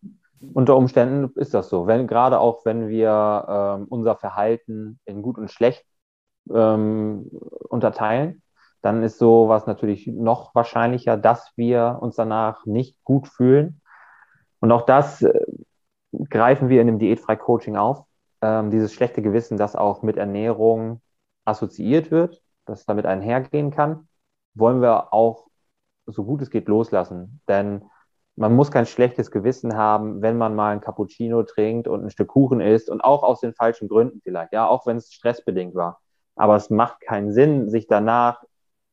Unter 0.55 0.77
Umständen 0.77 1.31
ist 1.39 1.55
das 1.55 1.69
so. 1.69 1.87
Wenn, 1.87 2.09
gerade 2.09 2.41
auch 2.41 2.65
wenn 2.65 2.89
wir 2.89 3.79
ähm, 3.79 3.87
unser 3.89 4.17
Verhalten 4.17 4.99
in 5.05 5.23
gut 5.23 5.39
und 5.39 5.53
schlecht 5.53 5.85
ähm, 6.53 7.31
unterteilen, 7.69 8.43
dann 8.83 9.05
ist 9.05 9.21
sowas 9.21 9.69
natürlich 9.69 10.09
noch 10.09 10.53
wahrscheinlicher, 10.57 11.17
dass 11.17 11.53
wir 11.55 11.99
uns 12.01 12.17
danach 12.17 12.67
nicht 12.67 12.97
gut 13.05 13.29
fühlen 13.29 13.81
und 14.65 14.73
auch 14.73 14.87
das 14.87 15.21
äh, 15.21 15.45
greifen 16.31 16.71
wir 16.71 16.81
in 16.81 16.87
dem 16.87 16.99
Diätfrei-Coaching 16.99 17.77
auf. 17.77 18.07
Ähm, 18.41 18.71
dieses 18.71 18.95
schlechte 18.95 19.21
Gewissen, 19.21 19.59
das 19.59 19.77
auch 19.77 20.01
mit 20.01 20.17
Ernährung 20.17 21.03
assoziiert 21.45 22.11
wird, 22.11 22.43
das 22.65 22.87
damit 22.87 23.05
einhergehen 23.05 23.71
kann, 23.71 24.09
wollen 24.55 24.81
wir 24.81 25.13
auch 25.13 25.49
so 26.07 26.25
gut 26.25 26.41
es 26.41 26.49
geht 26.49 26.67
loslassen. 26.67 27.43
Denn 27.47 27.83
man 28.37 28.57
muss 28.57 28.71
kein 28.71 28.87
schlechtes 28.87 29.31
Gewissen 29.31 29.77
haben, 29.77 30.23
wenn 30.23 30.39
man 30.39 30.55
mal 30.55 30.73
ein 30.73 30.81
Cappuccino 30.81 31.43
trinkt 31.43 31.87
und 31.87 32.03
ein 32.03 32.11
Stück 32.11 32.29
Kuchen 32.29 32.63
isst 32.63 32.89
und 32.89 33.03
auch 33.03 33.23
aus 33.23 33.41
den 33.41 33.53
falschen 33.53 33.89
Gründen 33.91 34.23
vielleicht, 34.23 34.55
ja, 34.55 34.67
auch 34.67 34.87
wenn 34.87 34.97
es 34.97 35.13
stressbedingt 35.13 35.75
war. 35.75 36.01
Aber 36.37 36.57
es 36.57 36.71
macht 36.71 37.03
keinen 37.03 37.35
Sinn, 37.35 37.69
sich 37.69 37.87
danach 37.87 38.43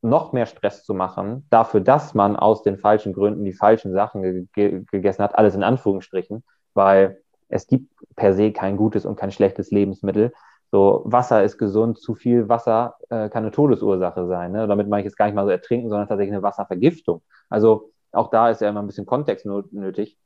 noch 0.01 0.33
mehr 0.33 0.45
Stress 0.45 0.83
zu 0.83 0.93
machen, 0.93 1.45
dafür, 1.49 1.81
dass 1.81 2.13
man 2.13 2.35
aus 2.35 2.63
den 2.63 2.77
falschen 2.77 3.13
Gründen 3.13 3.45
die 3.45 3.53
falschen 3.53 3.93
Sachen 3.93 4.21
ge 4.23 4.47
ge 4.53 4.83
gegessen 4.91 5.23
hat, 5.23 5.37
alles 5.37 5.55
in 5.55 5.63
Anführungsstrichen, 5.63 6.43
weil 6.73 7.21
es 7.49 7.67
gibt 7.67 7.91
per 8.15 8.33
se 8.33 8.51
kein 8.51 8.77
gutes 8.77 9.05
und 9.05 9.15
kein 9.15 9.31
schlechtes 9.31 9.71
Lebensmittel. 9.71 10.33
So, 10.71 11.01
Wasser 11.05 11.43
ist 11.43 11.57
gesund, 11.57 11.99
zu 11.99 12.15
viel 12.15 12.47
Wasser 12.47 12.95
äh, 13.09 13.29
kann 13.29 13.43
eine 13.43 13.51
Todesursache 13.51 14.25
sein. 14.27 14.53
Ne? 14.53 14.67
Damit 14.67 14.87
meine 14.87 15.01
ich 15.01 15.05
jetzt 15.05 15.17
gar 15.17 15.25
nicht 15.25 15.35
mal 15.35 15.45
so 15.45 15.51
ertrinken, 15.51 15.89
sondern 15.89 16.07
tatsächlich 16.07 16.33
eine 16.33 16.43
Wasservergiftung. 16.43 17.21
Also 17.49 17.91
auch 18.13 18.29
da 18.29 18.49
ist 18.49 18.61
ja 18.61 18.69
immer 18.69 18.81
ein 18.81 18.87
bisschen 18.87 19.05
Kontext 19.05 19.45
nötig. 19.45 20.17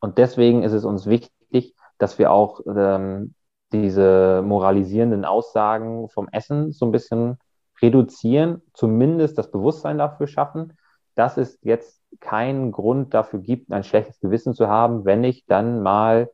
Und 0.00 0.18
deswegen 0.18 0.62
ist 0.62 0.72
es 0.72 0.84
uns 0.84 1.06
wichtig, 1.06 1.74
dass 1.98 2.18
wir 2.20 2.30
auch 2.30 2.60
ähm, 2.66 3.34
diese 3.72 4.42
moralisierenden 4.44 5.24
Aussagen 5.24 6.08
vom 6.08 6.28
Essen 6.30 6.72
so 6.72 6.86
ein 6.86 6.92
bisschen 6.92 7.38
reduzieren, 7.82 8.62
zumindest 8.72 9.38
das 9.38 9.50
Bewusstsein 9.50 9.98
dafür 9.98 10.26
schaffen, 10.26 10.76
dass 11.14 11.36
es 11.36 11.58
jetzt 11.62 12.02
keinen 12.20 12.72
Grund 12.72 13.14
dafür 13.14 13.40
gibt, 13.40 13.72
ein 13.72 13.84
schlechtes 13.84 14.20
Gewissen 14.20 14.54
zu 14.54 14.68
haben, 14.68 15.04
wenn 15.04 15.24
ich 15.24 15.46
dann 15.46 15.82
mal, 15.82 16.30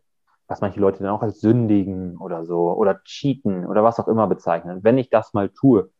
was 0.47 0.61
manche 0.61 0.81
Leute 0.81 1.03
dann 1.03 1.13
auch 1.13 1.23
als 1.23 1.41
sündigen 1.41 2.19
oder 2.19 2.45
so 2.45 2.73
oder 2.73 3.01
cheaten 3.05 3.67
oder 3.67 3.83
was 3.83 3.99
auch 3.99 4.09
immer 4.09 4.27
bezeichnen, 4.27 4.85
wenn 4.85 4.99
ich 4.99 5.11
das 5.11 5.33
mal 5.33 5.49
tue, 5.49 5.91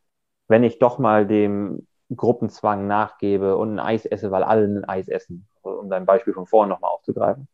wenn 0.49 0.65
ich 0.65 0.79
doch 0.79 0.99
mal 0.99 1.27
dem 1.27 1.87
Gruppenzwang 2.15 2.87
nachgebe 2.87 3.57
und 3.57 3.73
ein 3.73 3.79
Eis 3.81 4.05
esse, 4.05 4.31
weil 4.31 4.43
alle 4.45 4.65
ein 4.65 4.85
Eis 4.85 5.09
essen, 5.09 5.49
um 5.63 5.89
dein 5.89 6.07
Beispiel 6.07 6.35
von 6.35 6.47
vorhin 6.47 6.69
nochmal 6.69 6.91
aufzugreifen. 6.91 7.49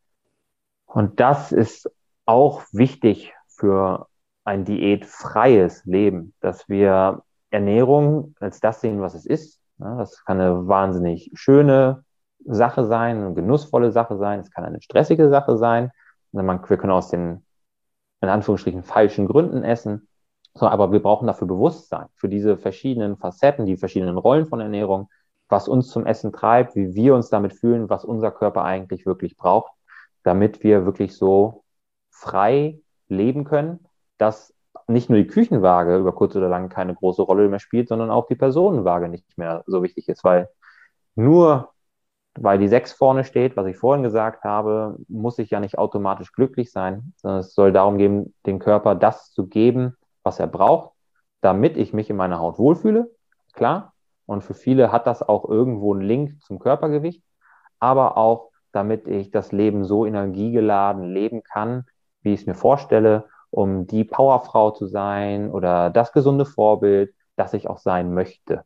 Und 0.85 1.19
das 1.19 1.51
ist 1.51 1.89
auch 2.25 2.63
wichtig 2.71 3.33
für 3.47 4.07
ein 4.43 4.65
diätfreies 4.65 5.85
Leben, 5.85 6.33
dass 6.41 6.67
wir 6.67 7.23
Ernährung 7.51 8.35
als 8.39 8.59
das 8.59 8.81
sehen, 8.81 9.01
was 9.01 9.13
es 9.13 9.25
ist. 9.25 9.59
Das 9.77 10.23
kann 10.25 10.39
eine 10.39 10.67
wahnsinnig 10.67 11.31
schöne 11.35 12.03
Sache 12.45 12.85
sein, 12.85 13.17
eine 13.17 13.33
genussvolle 13.33 13.91
Sache 13.91 14.17
sein, 14.17 14.39
es 14.39 14.51
kann 14.51 14.65
eine 14.65 14.81
stressige 14.81 15.29
Sache 15.29 15.57
sein. 15.57 15.91
wir 16.31 16.77
können 16.77 16.91
aus 16.91 17.09
den, 17.09 17.45
in 18.21 18.29
Anführungsstrichen, 18.29 18.83
falschen 18.83 19.27
Gründen 19.27 19.63
essen. 19.63 20.07
Aber 20.55 20.91
wir 20.91 21.01
brauchen 21.01 21.27
dafür 21.27 21.47
Bewusstsein, 21.47 22.07
für 22.15 22.27
diese 22.27 22.57
verschiedenen 22.57 23.17
Facetten, 23.17 23.65
die 23.65 23.77
verschiedenen 23.77 24.17
Rollen 24.17 24.47
von 24.47 24.59
Ernährung, 24.59 25.09
was 25.47 25.67
uns 25.67 25.89
zum 25.89 26.05
Essen 26.05 26.31
treibt, 26.31 26.75
wie 26.75 26.93
wir 26.93 27.15
uns 27.15 27.29
damit 27.29 27.53
fühlen, 27.53 27.89
was 27.89 28.03
unser 28.03 28.31
Körper 28.31 28.63
eigentlich 28.63 29.05
wirklich 29.05 29.37
braucht, 29.37 29.71
damit 30.23 30.63
wir 30.63 30.85
wirklich 30.85 31.15
so 31.15 31.63
frei 32.09 32.79
leben 33.07 33.43
können, 33.43 33.79
dass 34.17 34.53
nicht 34.87 35.09
nur 35.09 35.19
die 35.19 35.27
Küchenwaage 35.27 35.97
über 35.97 36.13
kurz 36.13 36.35
oder 36.35 36.49
lang 36.49 36.69
keine 36.69 36.95
große 36.95 37.21
Rolle 37.21 37.49
mehr 37.49 37.59
spielt, 37.59 37.89
sondern 37.89 38.11
auch 38.11 38.27
die 38.27 38.35
Personenwaage 38.35 39.09
nicht 39.09 39.37
mehr 39.37 39.63
so 39.67 39.83
wichtig 39.83 40.07
ist, 40.09 40.23
weil 40.23 40.49
nur 41.15 41.71
weil 42.39 42.59
die 42.59 42.67
6 42.67 42.93
vorne 42.93 43.23
steht, 43.23 43.57
was 43.57 43.67
ich 43.67 43.77
vorhin 43.77 44.03
gesagt 44.03 44.43
habe, 44.43 44.95
muss 45.09 45.37
ich 45.37 45.49
ja 45.49 45.59
nicht 45.59 45.77
automatisch 45.77 46.31
glücklich 46.31 46.71
sein, 46.71 47.13
sondern 47.17 47.41
es 47.41 47.53
soll 47.53 47.73
darum 47.73 47.97
gehen, 47.97 48.33
den 48.45 48.59
Körper 48.59 48.95
das 48.95 49.31
zu 49.31 49.47
geben, 49.47 49.97
was 50.23 50.39
er 50.39 50.47
braucht, 50.47 50.91
damit 51.41 51.75
ich 51.75 51.93
mich 51.93 52.09
in 52.09 52.15
meiner 52.15 52.39
Haut 52.39 52.57
wohlfühle, 52.57 53.11
klar. 53.53 53.93
Und 54.25 54.43
für 54.43 54.53
viele 54.53 54.93
hat 54.93 55.07
das 55.07 55.21
auch 55.21 55.49
irgendwo 55.49 55.93
einen 55.93 56.03
Link 56.03 56.41
zum 56.43 56.59
Körpergewicht, 56.59 57.21
aber 57.79 58.15
auch 58.15 58.51
damit 58.71 59.07
ich 59.07 59.31
das 59.31 59.51
Leben 59.51 59.83
so 59.83 60.05
energiegeladen 60.05 61.03
leben 61.03 61.43
kann, 61.43 61.85
wie 62.21 62.33
ich 62.33 62.41
es 62.41 62.47
mir 62.47 62.55
vorstelle 62.55 63.25
um 63.51 63.85
die 63.85 64.03
Powerfrau 64.03 64.71
zu 64.71 64.87
sein 64.87 65.51
oder 65.51 65.89
das 65.89 66.13
gesunde 66.13 66.45
Vorbild, 66.45 67.13
das 67.35 67.53
ich 67.53 67.69
auch 67.69 67.77
sein 67.77 68.13
möchte. 68.13 68.63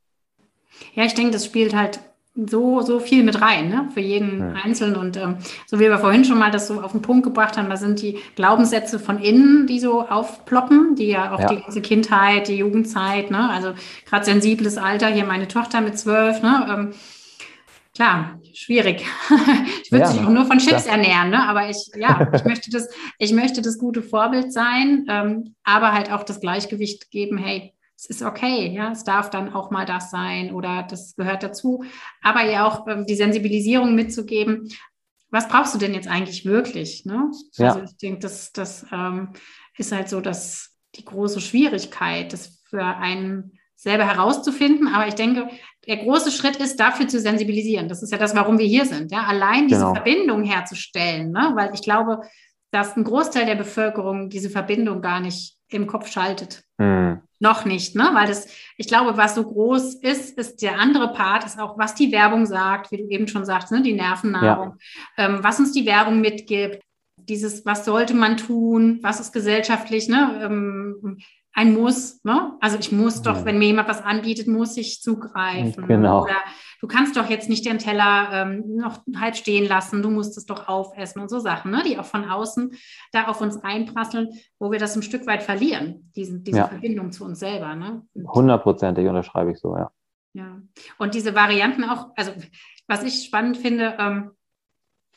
Ja, 0.93 1.03
ich 1.03 1.13
denke, 1.13 1.31
das 1.31 1.45
spielt 1.45 1.75
halt 1.75 1.99
so, 2.35 2.81
so 2.81 2.99
viel 2.99 3.23
mit 3.23 3.41
rein, 3.41 3.69
ne? 3.69 3.87
für 3.93 4.01
jeden 4.01 4.41
hm. 4.41 4.55
Einzelnen. 4.61 4.97
Und 4.97 5.15
ähm, 5.15 5.37
so 5.67 5.79
wie 5.79 5.89
wir 5.89 5.97
vorhin 5.99 6.25
schon 6.25 6.37
mal 6.37 6.51
das 6.51 6.67
so 6.67 6.81
auf 6.81 6.91
den 6.91 7.01
Punkt 7.01 7.23
gebracht 7.23 7.57
haben, 7.57 7.69
da 7.69 7.77
sind 7.77 8.01
die 8.01 8.19
Glaubenssätze 8.35 8.99
von 8.99 9.19
innen, 9.19 9.67
die 9.67 9.79
so 9.79 10.01
aufploppen, 10.01 10.95
die 10.95 11.07
ja 11.07 11.33
auch 11.33 11.39
ja. 11.39 11.47
die 11.47 11.61
ganze 11.61 11.81
Kindheit, 11.81 12.49
die 12.49 12.57
Jugendzeit, 12.57 13.31
ne? 13.31 13.49
also 13.49 13.71
gerade 14.05 14.25
sensibles 14.25 14.77
Alter, 14.77 15.07
hier 15.07 15.25
meine 15.25 15.47
Tochter 15.47 15.79
mit 15.79 15.97
zwölf, 15.97 16.41
ne? 16.41 16.67
Ähm, 16.69 16.91
klar, 17.95 18.39
schwierig. 18.53 19.03
ich 19.83 19.91
würde 19.91 20.05
ja, 20.05 20.11
sich 20.11 20.21
auch 20.21 20.29
nur 20.29 20.45
von 20.45 20.59
Chips 20.59 20.83
klar. 20.83 20.97
ernähren, 20.97 21.29
ne? 21.31 21.47
aber 21.47 21.69
ich, 21.69 21.89
ja, 21.95 22.29
ich 22.33 22.43
möchte 22.43 22.69
das, 22.69 22.89
ich 23.17 23.33
möchte 23.33 23.61
das 23.61 23.79
gute 23.79 24.03
Vorbild 24.03 24.53
sein, 24.53 25.05
ähm, 25.09 25.55
aber 25.63 25.93
halt 25.93 26.11
auch 26.11 26.23
das 26.23 26.41
Gleichgewicht 26.41 27.09
geben, 27.09 27.37
hey, 27.37 27.73
es 27.97 28.05
ist 28.07 28.21
okay, 28.21 28.67
ja, 28.67 28.91
es 28.91 29.05
darf 29.05 29.29
dann 29.29 29.53
auch 29.53 29.71
mal 29.71 29.85
das 29.85 30.11
sein 30.11 30.53
oder 30.53 30.83
das 30.83 31.15
gehört 31.15 31.43
dazu. 31.43 31.85
Aber 32.21 32.43
ja 32.43 32.67
auch 32.67 32.87
ähm, 32.87 33.05
die 33.05 33.15
Sensibilisierung 33.15 33.95
mitzugeben, 33.95 34.69
was 35.31 35.47
brauchst 35.47 35.73
du 35.73 35.77
denn 35.79 35.93
jetzt 35.93 36.07
eigentlich 36.07 36.45
wirklich? 36.45 37.05
Ne? 37.05 37.31
Ja. 37.53 37.73
Also 37.73 37.83
ich 37.83 37.97
denke, 37.97 38.19
das, 38.19 38.51
das 38.51 38.85
ähm, 38.91 39.29
ist 39.77 39.91
halt 39.91 40.09
so, 40.09 40.19
dass 40.21 40.77
die 40.95 41.05
große 41.05 41.41
Schwierigkeit, 41.41 42.33
das 42.33 42.61
für 42.69 42.83
einen 42.83 43.57
selber 43.75 44.05
herauszufinden. 44.05 44.87
Aber 44.87 45.07
ich 45.07 45.15
denke, 45.15 45.49
der 45.87 45.97
große 45.97 46.31
Schritt 46.31 46.57
ist, 46.57 46.79
dafür 46.79 47.07
zu 47.07 47.19
sensibilisieren. 47.19 47.89
Das 47.89 48.03
ist 48.03 48.11
ja 48.11 48.17
das, 48.17 48.35
warum 48.35 48.57
wir 48.57 48.65
hier 48.65 48.85
sind. 48.85 49.11
Ja? 49.11 49.23
Allein 49.23 49.67
diese 49.67 49.81
genau. 49.81 49.93
Verbindung 49.93 50.43
herzustellen, 50.43 51.31
ne? 51.31 51.51
weil 51.55 51.73
ich 51.73 51.81
glaube, 51.81 52.21
dass 52.71 52.97
ein 52.97 53.03
Großteil 53.03 53.45
der 53.45 53.55
Bevölkerung 53.55 54.29
diese 54.29 54.49
Verbindung 54.49 55.01
gar 55.01 55.19
nicht 55.19 55.55
im 55.69 55.87
Kopf 55.87 56.11
schaltet. 56.11 56.63
Mhm. 56.77 57.21
Noch 57.39 57.65
nicht, 57.65 57.95
ne? 57.95 58.09
Weil 58.13 58.27
das, 58.27 58.47
ich 58.77 58.87
glaube, 58.87 59.17
was 59.17 59.35
so 59.35 59.43
groß 59.43 59.95
ist, 59.95 60.37
ist 60.37 60.61
der 60.61 60.79
andere 60.79 61.11
Part, 61.11 61.45
ist 61.45 61.59
auch, 61.59 61.77
was 61.77 61.95
die 61.95 62.11
Werbung 62.11 62.45
sagt, 62.45 62.91
wie 62.91 62.97
du 62.97 63.07
eben 63.09 63.27
schon 63.27 63.45
sagst, 63.45 63.71
ne? 63.71 63.81
die 63.81 63.93
Nervennahrung, 63.93 64.77
ja. 65.17 65.25
ähm, 65.25 65.39
was 65.41 65.59
uns 65.59 65.73
die 65.73 65.85
Werbung 65.85 66.21
mitgibt, 66.21 66.81
dieses, 67.17 67.65
was 67.65 67.85
sollte 67.85 68.13
man 68.13 68.37
tun, 68.37 68.99
was 69.01 69.19
ist 69.19 69.33
gesellschaftlich, 69.33 70.07
ne? 70.07 70.41
Ähm, 70.43 71.17
ein 71.55 71.73
Muss, 71.73 72.21
ne? 72.25 72.57
Also 72.59 72.77
ich 72.77 72.91
muss 72.91 73.21
doch, 73.21 73.37
ja. 73.37 73.45
wenn 73.45 73.57
mir 73.57 73.67
jemand 73.67 73.87
was 73.87 74.03
anbietet, 74.03 74.47
muss 74.47 74.75
ich 74.75 75.01
zugreifen. 75.01 75.87
Genau. 75.87 76.23
Oder 76.23 76.35
du 76.81 76.87
kannst 76.87 77.15
doch 77.15 77.29
jetzt 77.29 77.47
nicht 77.47 77.65
den 77.65 77.79
Teller 77.79 78.29
ähm, 78.33 78.75
noch 78.75 78.99
halb 79.15 79.37
stehen 79.37 79.65
lassen, 79.65 80.03
du 80.03 80.09
musst 80.09 80.37
es 80.37 80.45
doch 80.45 80.67
aufessen 80.67 81.21
und 81.21 81.29
so 81.29 81.39
Sachen, 81.39 81.71
ne? 81.71 81.81
die 81.87 81.97
auch 81.97 82.05
von 82.05 82.29
außen 82.29 82.71
da 83.13 83.27
auf 83.27 83.39
uns 83.39 83.63
einprasseln, 83.63 84.29
wo 84.59 84.69
wir 84.69 84.79
das 84.79 84.97
ein 84.97 85.01
Stück 85.01 85.25
weit 85.27 85.43
verlieren, 85.43 86.11
diesen, 86.17 86.43
diese 86.43 86.57
ja. 86.57 86.67
Verbindung 86.67 87.13
zu 87.13 87.23
uns 87.23 87.39
selber. 87.39 87.73
Ne? 87.73 88.05
Hundertprozentig 88.27 89.07
unterschreibe 89.07 89.51
ich 89.51 89.57
so, 89.57 89.77
ja. 89.77 89.91
Ja. 90.33 90.61
Und 90.97 91.15
diese 91.15 91.35
Varianten 91.35 91.85
auch, 91.85 92.09
also 92.17 92.33
was 92.87 93.03
ich 93.03 93.23
spannend 93.23 93.55
finde, 93.55 93.95
ähm, 93.97 94.31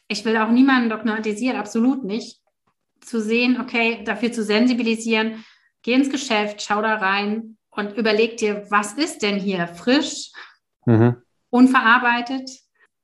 ich 0.06 0.24
will 0.24 0.36
auch 0.36 0.50
niemanden 0.50 0.88
dogmatisieren, 0.88 1.58
absolut 1.58 2.04
nicht, 2.04 2.40
zu 3.00 3.20
sehen, 3.20 3.60
okay, 3.60 4.04
dafür 4.04 4.30
zu 4.30 4.44
sensibilisieren, 4.44 5.44
geh 5.88 5.94
ins 5.94 6.10
Geschäft, 6.10 6.60
schau 6.60 6.82
da 6.82 6.96
rein 6.96 7.56
und 7.70 7.96
überleg 7.96 8.36
dir, 8.36 8.66
was 8.68 8.92
ist 8.92 9.22
denn 9.22 9.36
hier 9.36 9.66
frisch, 9.68 10.32
mhm. 10.84 11.16
unverarbeitet? 11.48 12.50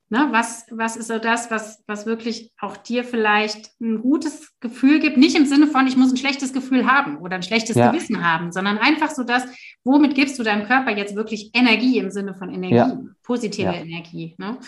Ne, 0.09 0.27
was, 0.29 0.67
was 0.69 0.95
ist 0.95 1.07
so 1.07 1.17
das, 1.17 1.49
was, 1.49 1.83
was 1.87 2.05
wirklich 2.05 2.51
auch 2.61 2.77
dir 2.77 3.03
vielleicht 3.03 3.71
ein 3.81 4.03
gutes 4.03 4.53
Gefühl 4.59 4.99
gibt? 4.99 5.17
Nicht 5.17 5.35
im 5.35 5.47
Sinne 5.47 5.65
von, 5.65 5.87
ich 5.87 5.97
muss 5.97 6.11
ein 6.11 6.17
schlechtes 6.17 6.53
Gefühl 6.53 6.85
haben 6.85 7.17
oder 7.17 7.37
ein 7.37 7.41
schlechtes 7.41 7.75
ja. 7.75 7.89
Gewissen 7.89 8.23
haben, 8.23 8.51
sondern 8.51 8.77
einfach 8.77 9.09
so 9.09 9.23
das, 9.23 9.43
womit 9.83 10.13
gibst 10.13 10.37
du 10.37 10.43
deinem 10.43 10.67
Körper 10.67 10.95
jetzt 10.95 11.15
wirklich 11.15 11.49
Energie 11.55 11.97
im 11.97 12.11
Sinne 12.11 12.35
von 12.35 12.53
Energie, 12.53 12.75
ja. 12.75 12.99
positive 13.23 13.73
ja. 13.73 13.81
Energie. 13.81 14.35
Ne? 14.37 14.59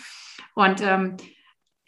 Und 0.56 0.82
ähm, 0.82 1.18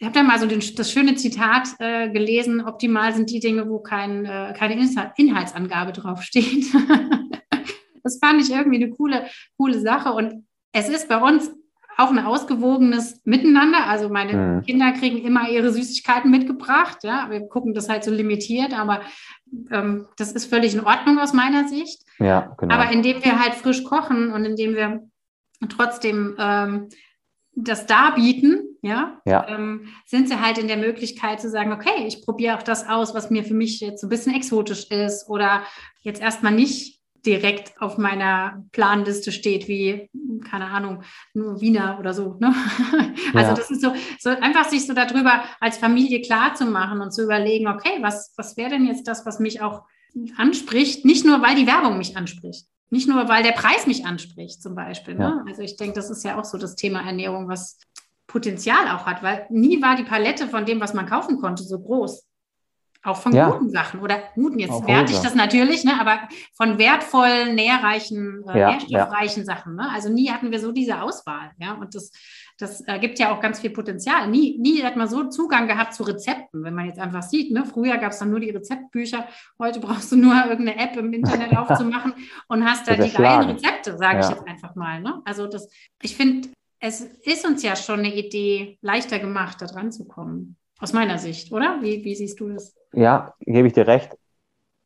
ich 0.00 0.06
habe 0.06 0.14
da 0.14 0.22
mal 0.22 0.38
so 0.38 0.46
den, 0.46 0.62
das 0.76 0.90
schöne 0.90 1.14
Zitat 1.16 1.68
äh, 1.78 2.08
gelesen, 2.08 2.62
optimal 2.62 3.12
sind 3.12 3.30
die 3.30 3.38
Dinge, 3.38 3.68
wo 3.68 3.80
kein, 3.80 4.24
äh, 4.24 4.54
keine 4.56 4.74
Inhaltsangabe 5.16 5.92
draufsteht. 5.92 6.72
das 8.02 8.18
fand 8.18 8.40
ich 8.40 8.50
irgendwie 8.50 8.82
eine 8.82 8.90
coole, 8.90 9.26
coole 9.58 9.78
Sache. 9.78 10.12
Und 10.12 10.46
es 10.72 10.88
ist 10.88 11.08
bei 11.10 11.18
uns 11.18 11.50
auch 11.98 12.10
ein 12.10 12.18
ausgewogenes 12.18 13.20
Miteinander. 13.24 13.86
Also 13.88 14.08
meine 14.08 14.32
mhm. 14.32 14.62
Kinder 14.62 14.92
kriegen 14.92 15.18
immer 15.18 15.50
ihre 15.50 15.70
Süßigkeiten 15.70 16.30
mitgebracht. 16.30 17.04
Ja, 17.04 17.26
wir 17.28 17.46
gucken 17.48 17.74
das 17.74 17.90
halt 17.90 18.02
so 18.02 18.10
limitiert, 18.10 18.72
aber 18.72 19.02
ähm, 19.70 20.06
das 20.16 20.32
ist 20.32 20.46
völlig 20.46 20.72
in 20.72 20.80
Ordnung 20.80 21.18
aus 21.18 21.34
meiner 21.34 21.68
Sicht. 21.68 22.00
Ja, 22.18 22.54
genau. 22.56 22.74
Aber 22.74 22.90
indem 22.90 23.22
wir 23.22 23.38
halt 23.38 23.52
frisch 23.52 23.84
kochen 23.84 24.32
und 24.32 24.46
indem 24.46 24.74
wir 24.76 25.02
trotzdem 25.68 26.36
ähm, 26.38 26.88
das 27.54 27.84
darbieten, 27.84 28.59
ja, 28.82 29.20
ja. 29.24 29.46
Ähm, 29.48 29.88
sind 30.06 30.28
sie 30.28 30.40
halt 30.40 30.58
in 30.58 30.68
der 30.68 30.76
Möglichkeit 30.76 31.40
zu 31.40 31.50
sagen, 31.50 31.72
okay, 31.72 32.06
ich 32.06 32.24
probiere 32.24 32.56
auch 32.56 32.62
das 32.62 32.88
aus, 32.88 33.14
was 33.14 33.30
mir 33.30 33.44
für 33.44 33.54
mich 33.54 33.80
jetzt 33.80 34.00
so 34.00 34.06
ein 34.06 34.10
bisschen 34.10 34.34
exotisch 34.34 34.90
ist 34.90 35.28
oder 35.28 35.62
jetzt 36.02 36.20
erstmal 36.20 36.52
nicht 36.52 37.00
direkt 37.26 37.80
auf 37.80 37.98
meiner 37.98 38.64
Planliste 38.72 39.32
steht, 39.32 39.68
wie, 39.68 40.08
keine 40.48 40.66
Ahnung, 40.66 41.02
nur 41.34 41.60
Wiener 41.60 41.98
oder 41.98 42.14
so. 42.14 42.36
Ne? 42.40 42.54
Also 43.32 43.50
ja. 43.50 43.54
das 43.54 43.70
ist 43.70 43.80
so, 43.80 43.92
so 44.18 44.30
einfach 44.30 44.64
sich 44.64 44.84
so 44.86 44.92
darüber 44.92 45.44
als 45.60 45.78
Familie 45.78 46.20
klar 46.20 46.54
zu 46.54 46.64
machen 46.64 47.00
und 47.00 47.12
zu 47.12 47.22
überlegen, 47.22 47.68
okay, 47.68 47.98
was, 48.00 48.32
was 48.36 48.56
wäre 48.56 48.70
denn 48.70 48.86
jetzt 48.86 49.06
das, 49.06 49.24
was 49.24 49.38
mich 49.38 49.60
auch 49.60 49.82
anspricht, 50.36 51.04
nicht 51.04 51.24
nur, 51.24 51.40
weil 51.40 51.54
die 51.54 51.68
Werbung 51.68 51.96
mich 51.96 52.16
anspricht. 52.16 52.66
Nicht 52.92 53.08
nur, 53.08 53.28
weil 53.28 53.44
der 53.44 53.52
Preis 53.52 53.86
mich 53.86 54.04
anspricht, 54.04 54.60
zum 54.60 54.74
Beispiel. 54.74 55.14
Ne? 55.14 55.22
Ja. 55.22 55.44
Also 55.46 55.62
ich 55.62 55.76
denke, 55.76 55.94
das 55.94 56.10
ist 56.10 56.24
ja 56.24 56.38
auch 56.38 56.44
so 56.44 56.58
das 56.58 56.74
Thema 56.74 57.06
Ernährung, 57.06 57.48
was 57.48 57.78
Potenzial 58.30 58.88
auch 58.88 59.06
hat, 59.06 59.22
weil 59.22 59.46
nie 59.50 59.82
war 59.82 59.96
die 59.96 60.04
Palette 60.04 60.46
von 60.46 60.64
dem, 60.64 60.80
was 60.80 60.94
man 60.94 61.06
kaufen 61.06 61.40
konnte, 61.40 61.64
so 61.64 61.80
groß. 61.80 62.26
Auch 63.02 63.16
von 63.16 63.32
ja. 63.32 63.48
guten 63.48 63.70
Sachen 63.70 64.00
oder 64.00 64.22
guten, 64.34 64.58
jetzt 64.58 64.72
auch 64.72 64.86
werte 64.86 65.12
ich 65.12 65.20
das 65.20 65.34
natürlich, 65.34 65.84
ne, 65.84 65.98
aber 65.98 66.28
von 66.52 66.76
wertvollen, 66.76 67.54
nährreichen, 67.54 68.44
äh, 68.46 68.58
ja, 68.58 68.70
nährstoffreichen 68.72 69.44
ja. 69.44 69.54
Sachen. 69.54 69.74
Ne? 69.74 69.88
Also 69.90 70.10
nie 70.10 70.30
hatten 70.30 70.50
wir 70.50 70.60
so 70.60 70.70
diese 70.70 71.00
Auswahl. 71.00 71.50
Ja? 71.58 71.72
Und 71.72 71.94
das, 71.94 72.12
das 72.58 72.86
äh, 72.86 72.98
gibt 72.98 73.18
ja 73.18 73.32
auch 73.32 73.40
ganz 73.40 73.58
viel 73.58 73.70
Potenzial. 73.70 74.28
Nie, 74.28 74.58
nie 74.58 74.82
hat 74.82 74.96
man 74.96 75.08
so 75.08 75.24
Zugang 75.30 75.66
gehabt 75.66 75.94
zu 75.94 76.02
Rezepten, 76.02 76.62
wenn 76.62 76.74
man 76.74 76.84
jetzt 76.86 77.00
einfach 77.00 77.22
sieht. 77.22 77.52
Ne? 77.52 77.64
Früher 77.64 77.96
gab 77.96 78.12
es 78.12 78.18
dann 78.18 78.28
nur 78.28 78.40
die 78.40 78.50
Rezeptbücher, 78.50 79.26
heute 79.58 79.80
brauchst 79.80 80.12
du 80.12 80.16
nur 80.16 80.34
irgendeine 80.34 80.78
App 80.78 80.94
im 80.98 81.10
Internet 81.14 81.56
aufzumachen 81.56 82.12
und 82.48 82.66
hast 82.66 82.86
da 82.86 82.96
die 82.96 83.10
geilen 83.10 83.48
Rezepte, 83.48 83.96
sage 83.96 84.20
ich 84.20 84.28
jetzt 84.28 84.46
einfach 84.46 84.74
mal. 84.74 85.00
Ne? 85.00 85.22
Also 85.24 85.46
das, 85.46 85.70
ich 86.02 86.14
finde, 86.16 86.50
es 86.80 87.00
ist 87.00 87.46
uns 87.46 87.62
ja 87.62 87.76
schon 87.76 88.00
eine 88.00 88.14
Idee 88.14 88.78
leichter 88.80 89.18
gemacht, 89.18 89.60
da 89.60 89.66
dran 89.66 89.92
zu 89.92 90.06
kommen. 90.06 90.56
Aus 90.80 90.94
meiner 90.94 91.18
Sicht, 91.18 91.52
oder? 91.52 91.78
Wie, 91.82 92.04
wie 92.04 92.14
siehst 92.14 92.40
du 92.40 92.48
das? 92.48 92.74
Ja, 92.94 93.34
gebe 93.40 93.68
ich 93.68 93.74
dir 93.74 93.86
recht. 93.86 94.16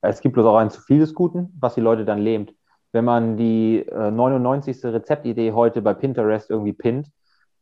Es 0.01 0.21
gibt 0.21 0.35
bloß 0.35 0.45
auch 0.47 0.57
ein 0.57 0.71
zu 0.71 0.81
viel 0.81 0.99
des 0.99 1.15
Guten, 1.15 1.57
was 1.61 1.77
die 1.77 1.81
Leute 1.81 2.05
dann 2.05 2.19
lähmt. 2.19 2.53
Wenn 2.93 3.05
man 3.05 3.37
die 3.37 3.87
äh, 3.89 4.11
99. 4.11 4.85
Rezeptidee 4.85 5.53
heute 5.53 5.83
bei 5.83 5.95
Pinterest 5.95 6.51
irgendwie 6.51 6.73
pinnt, 6.73 7.09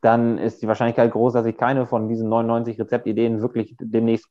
dann 0.00 0.38
ist 0.38 0.62
die 0.62 0.66
Wahrscheinlichkeit 0.66 1.12
groß, 1.12 1.34
dass 1.34 1.46
ich 1.46 1.56
keine 1.56 1.86
von 1.86 2.08
diesen 2.08 2.28
99 2.28 2.80
Rezeptideen 2.80 3.40
wirklich 3.40 3.76
demnächst 3.78 4.28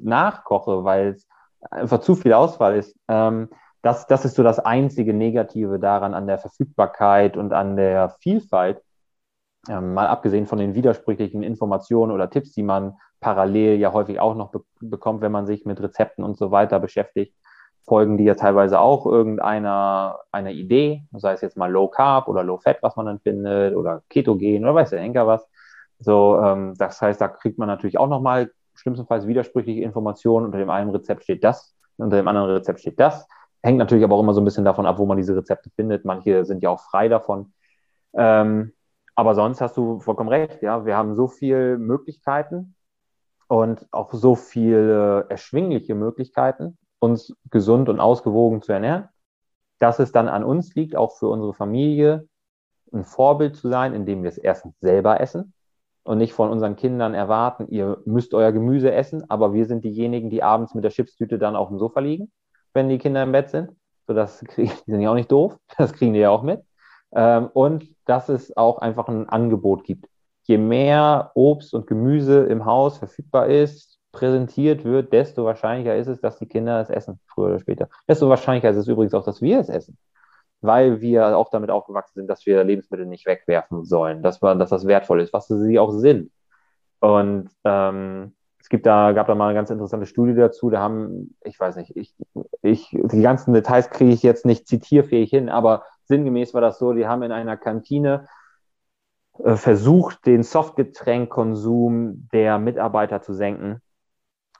nachkoche, 0.00 0.84
weil 0.84 1.08
es 1.08 1.26
einfach 1.70 2.00
zu 2.00 2.14
viel 2.14 2.32
Auswahl 2.32 2.76
ist. 2.76 2.96
Ähm, 3.08 3.48
das, 3.82 4.06
das 4.06 4.24
ist 4.24 4.36
so 4.36 4.42
das 4.42 4.58
einzige 4.58 5.12
Negative 5.12 5.78
daran 5.78 6.14
an 6.14 6.26
der 6.26 6.38
Verfügbarkeit 6.38 7.36
und 7.36 7.52
an 7.52 7.76
der 7.76 8.10
Vielfalt. 8.20 8.80
Ähm, 9.68 9.94
mal 9.94 10.06
abgesehen 10.06 10.46
von 10.46 10.58
den 10.58 10.74
widersprüchlichen 10.74 11.42
Informationen 11.42 12.12
oder 12.12 12.30
Tipps, 12.30 12.52
die 12.52 12.62
man 12.62 12.94
parallel 13.20 13.78
ja 13.78 13.92
häufig 13.92 14.18
auch 14.18 14.34
noch 14.34 14.50
be 14.50 14.62
bekommt, 14.80 15.20
wenn 15.20 15.32
man 15.32 15.46
sich 15.46 15.66
mit 15.66 15.80
Rezepten 15.82 16.24
und 16.24 16.38
so 16.38 16.50
weiter 16.50 16.80
beschäftigt, 16.80 17.34
folgen 17.84 18.16
die 18.16 18.24
ja 18.24 18.34
teilweise 18.34 18.80
auch 18.80 19.04
irgendeiner 19.04 20.20
einer 20.32 20.52
Idee, 20.52 21.04
sei 21.12 21.32
es 21.32 21.42
jetzt 21.42 21.56
mal 21.56 21.70
Low 21.70 21.88
Carb 21.88 22.28
oder 22.28 22.42
Low 22.42 22.56
Fat, 22.56 22.78
was 22.82 22.96
man 22.96 23.06
dann 23.06 23.20
findet, 23.20 23.76
oder 23.76 24.02
Ketogen 24.08 24.64
oder 24.64 24.74
weiß 24.74 24.90
der 24.90 25.00
Henker 25.00 25.26
was. 25.26 25.46
So, 25.98 26.40
ähm, 26.42 26.74
das 26.78 27.02
heißt, 27.02 27.20
da 27.20 27.28
kriegt 27.28 27.58
man 27.58 27.68
natürlich 27.68 27.98
auch 27.98 28.08
nochmal 28.08 28.50
schlimmstenfalls 28.74 29.26
widersprüchliche 29.26 29.82
Informationen. 29.82 30.46
Unter 30.46 30.58
dem 30.58 30.70
einen 30.70 30.90
Rezept 30.90 31.24
steht 31.24 31.44
das, 31.44 31.74
unter 31.98 32.16
dem 32.16 32.28
anderen 32.28 32.50
Rezept 32.50 32.80
steht 32.80 32.98
das. 32.98 33.28
Hängt 33.62 33.78
natürlich 33.78 34.04
aber 34.04 34.14
auch 34.16 34.20
immer 34.20 34.32
so 34.32 34.40
ein 34.40 34.46
bisschen 34.46 34.64
davon 34.64 34.86
ab, 34.86 34.98
wo 34.98 35.04
man 35.04 35.18
diese 35.18 35.36
Rezepte 35.36 35.68
findet. 35.76 36.06
Manche 36.06 36.46
sind 36.46 36.62
ja 36.62 36.70
auch 36.70 36.80
frei 36.80 37.08
davon. 37.08 37.52
Ähm, 38.14 38.72
aber 39.20 39.34
sonst 39.34 39.60
hast 39.60 39.76
du 39.76 40.00
vollkommen 40.00 40.30
recht, 40.30 40.62
ja. 40.62 40.86
Wir 40.86 40.96
haben 40.96 41.14
so 41.14 41.28
viele 41.28 41.76
Möglichkeiten 41.76 42.74
und 43.48 43.86
auch 43.90 44.14
so 44.14 44.34
viele 44.34 45.26
erschwingliche 45.28 45.94
Möglichkeiten, 45.94 46.78
uns 47.00 47.34
gesund 47.50 47.90
und 47.90 48.00
ausgewogen 48.00 48.62
zu 48.62 48.72
ernähren, 48.72 49.08
dass 49.78 49.98
es 49.98 50.10
dann 50.10 50.28
an 50.28 50.42
uns 50.42 50.74
liegt, 50.74 50.96
auch 50.96 51.18
für 51.18 51.28
unsere 51.28 51.52
Familie 51.52 52.28
ein 52.94 53.04
Vorbild 53.04 53.56
zu 53.56 53.68
sein, 53.68 53.92
indem 53.92 54.22
wir 54.22 54.30
es 54.30 54.38
erstens 54.38 54.80
selber 54.80 55.20
essen 55.20 55.52
und 56.02 56.16
nicht 56.16 56.32
von 56.32 56.50
unseren 56.50 56.76
Kindern 56.76 57.12
erwarten, 57.12 57.68
ihr 57.68 57.98
müsst 58.06 58.32
euer 58.32 58.52
Gemüse 58.52 58.90
essen, 58.90 59.28
aber 59.28 59.52
wir 59.52 59.66
sind 59.66 59.84
diejenigen, 59.84 60.30
die 60.30 60.42
abends 60.42 60.74
mit 60.74 60.82
der 60.82 60.92
Chipstüte 60.92 61.38
dann 61.38 61.56
auf 61.56 61.68
dem 61.68 61.78
Sofa 61.78 62.00
liegen, 62.00 62.32
wenn 62.72 62.88
die 62.88 62.96
Kinder 62.96 63.22
im 63.22 63.32
Bett 63.32 63.50
sind. 63.50 63.70
So, 64.06 64.14
das 64.14 64.40
kriegen, 64.40 64.72
die 64.86 64.90
sind 64.92 65.02
ja 65.02 65.10
auch 65.10 65.14
nicht 65.14 65.30
doof, 65.30 65.58
das 65.76 65.92
kriegen 65.92 66.14
die 66.14 66.20
ja 66.20 66.30
auch 66.30 66.42
mit. 66.42 66.62
Ähm, 67.12 67.48
und 67.52 67.88
dass 68.04 68.28
es 68.28 68.56
auch 68.56 68.78
einfach 68.78 69.08
ein 69.08 69.28
Angebot 69.28 69.84
gibt. 69.84 70.06
Je 70.44 70.58
mehr 70.58 71.32
Obst 71.34 71.74
und 71.74 71.86
Gemüse 71.86 72.44
im 72.44 72.64
Haus 72.64 72.98
verfügbar 72.98 73.48
ist, 73.48 73.98
präsentiert 74.12 74.84
wird, 74.84 75.12
desto 75.12 75.44
wahrscheinlicher 75.44 75.96
ist 75.96 76.08
es, 76.08 76.20
dass 76.20 76.38
die 76.38 76.46
Kinder 76.46 76.80
es 76.80 76.90
essen, 76.90 77.20
früher 77.26 77.48
oder 77.48 77.60
später. 77.60 77.88
Desto 78.08 78.28
wahrscheinlicher 78.28 78.70
ist 78.70 78.76
es 78.76 78.88
übrigens 78.88 79.14
auch, 79.14 79.24
dass 79.24 79.40
wir 79.40 79.60
es 79.60 79.68
essen, 79.68 79.96
weil 80.60 81.00
wir 81.00 81.36
auch 81.36 81.50
damit 81.50 81.70
aufgewachsen 81.70 82.20
sind, 82.20 82.26
dass 82.26 82.46
wir 82.46 82.64
Lebensmittel 82.64 83.06
nicht 83.06 83.26
wegwerfen 83.26 83.84
sollen, 83.84 84.22
dass, 84.22 84.40
man, 84.40 84.58
dass 84.58 84.70
das 84.70 84.86
wertvoll 84.86 85.20
ist, 85.20 85.32
was 85.32 85.46
sie 85.46 85.78
auch 85.78 85.92
sind. 85.92 86.32
Und 86.98 87.50
ähm, 87.64 88.32
gibt 88.70 88.86
da, 88.86 89.12
gab 89.12 89.26
da 89.26 89.34
mal 89.34 89.48
eine 89.48 89.54
ganz 89.54 89.68
interessante 89.68 90.06
Studie 90.06 90.34
dazu. 90.34 90.70
Da 90.70 90.80
haben, 90.80 91.34
ich 91.44 91.60
weiß 91.60 91.76
nicht, 91.76 91.94
ich, 91.96 92.14
ich, 92.62 92.88
die 92.90 93.20
ganzen 93.20 93.52
Details 93.52 93.90
kriege 93.90 94.12
ich 94.12 94.22
jetzt 94.22 94.46
nicht 94.46 94.66
zitierfähig 94.66 95.28
hin, 95.28 95.50
aber 95.50 95.84
sinngemäß 96.10 96.52
war 96.52 96.60
das 96.60 96.78
so, 96.78 96.92
die 96.92 97.06
haben 97.06 97.22
in 97.22 97.32
einer 97.32 97.56
Kantine 97.56 98.28
äh, 99.38 99.56
versucht, 99.56 100.26
den 100.26 100.42
Softgetränkkonsum 100.42 102.28
der 102.32 102.58
Mitarbeiter 102.58 103.22
zu 103.22 103.32
senken. 103.32 103.80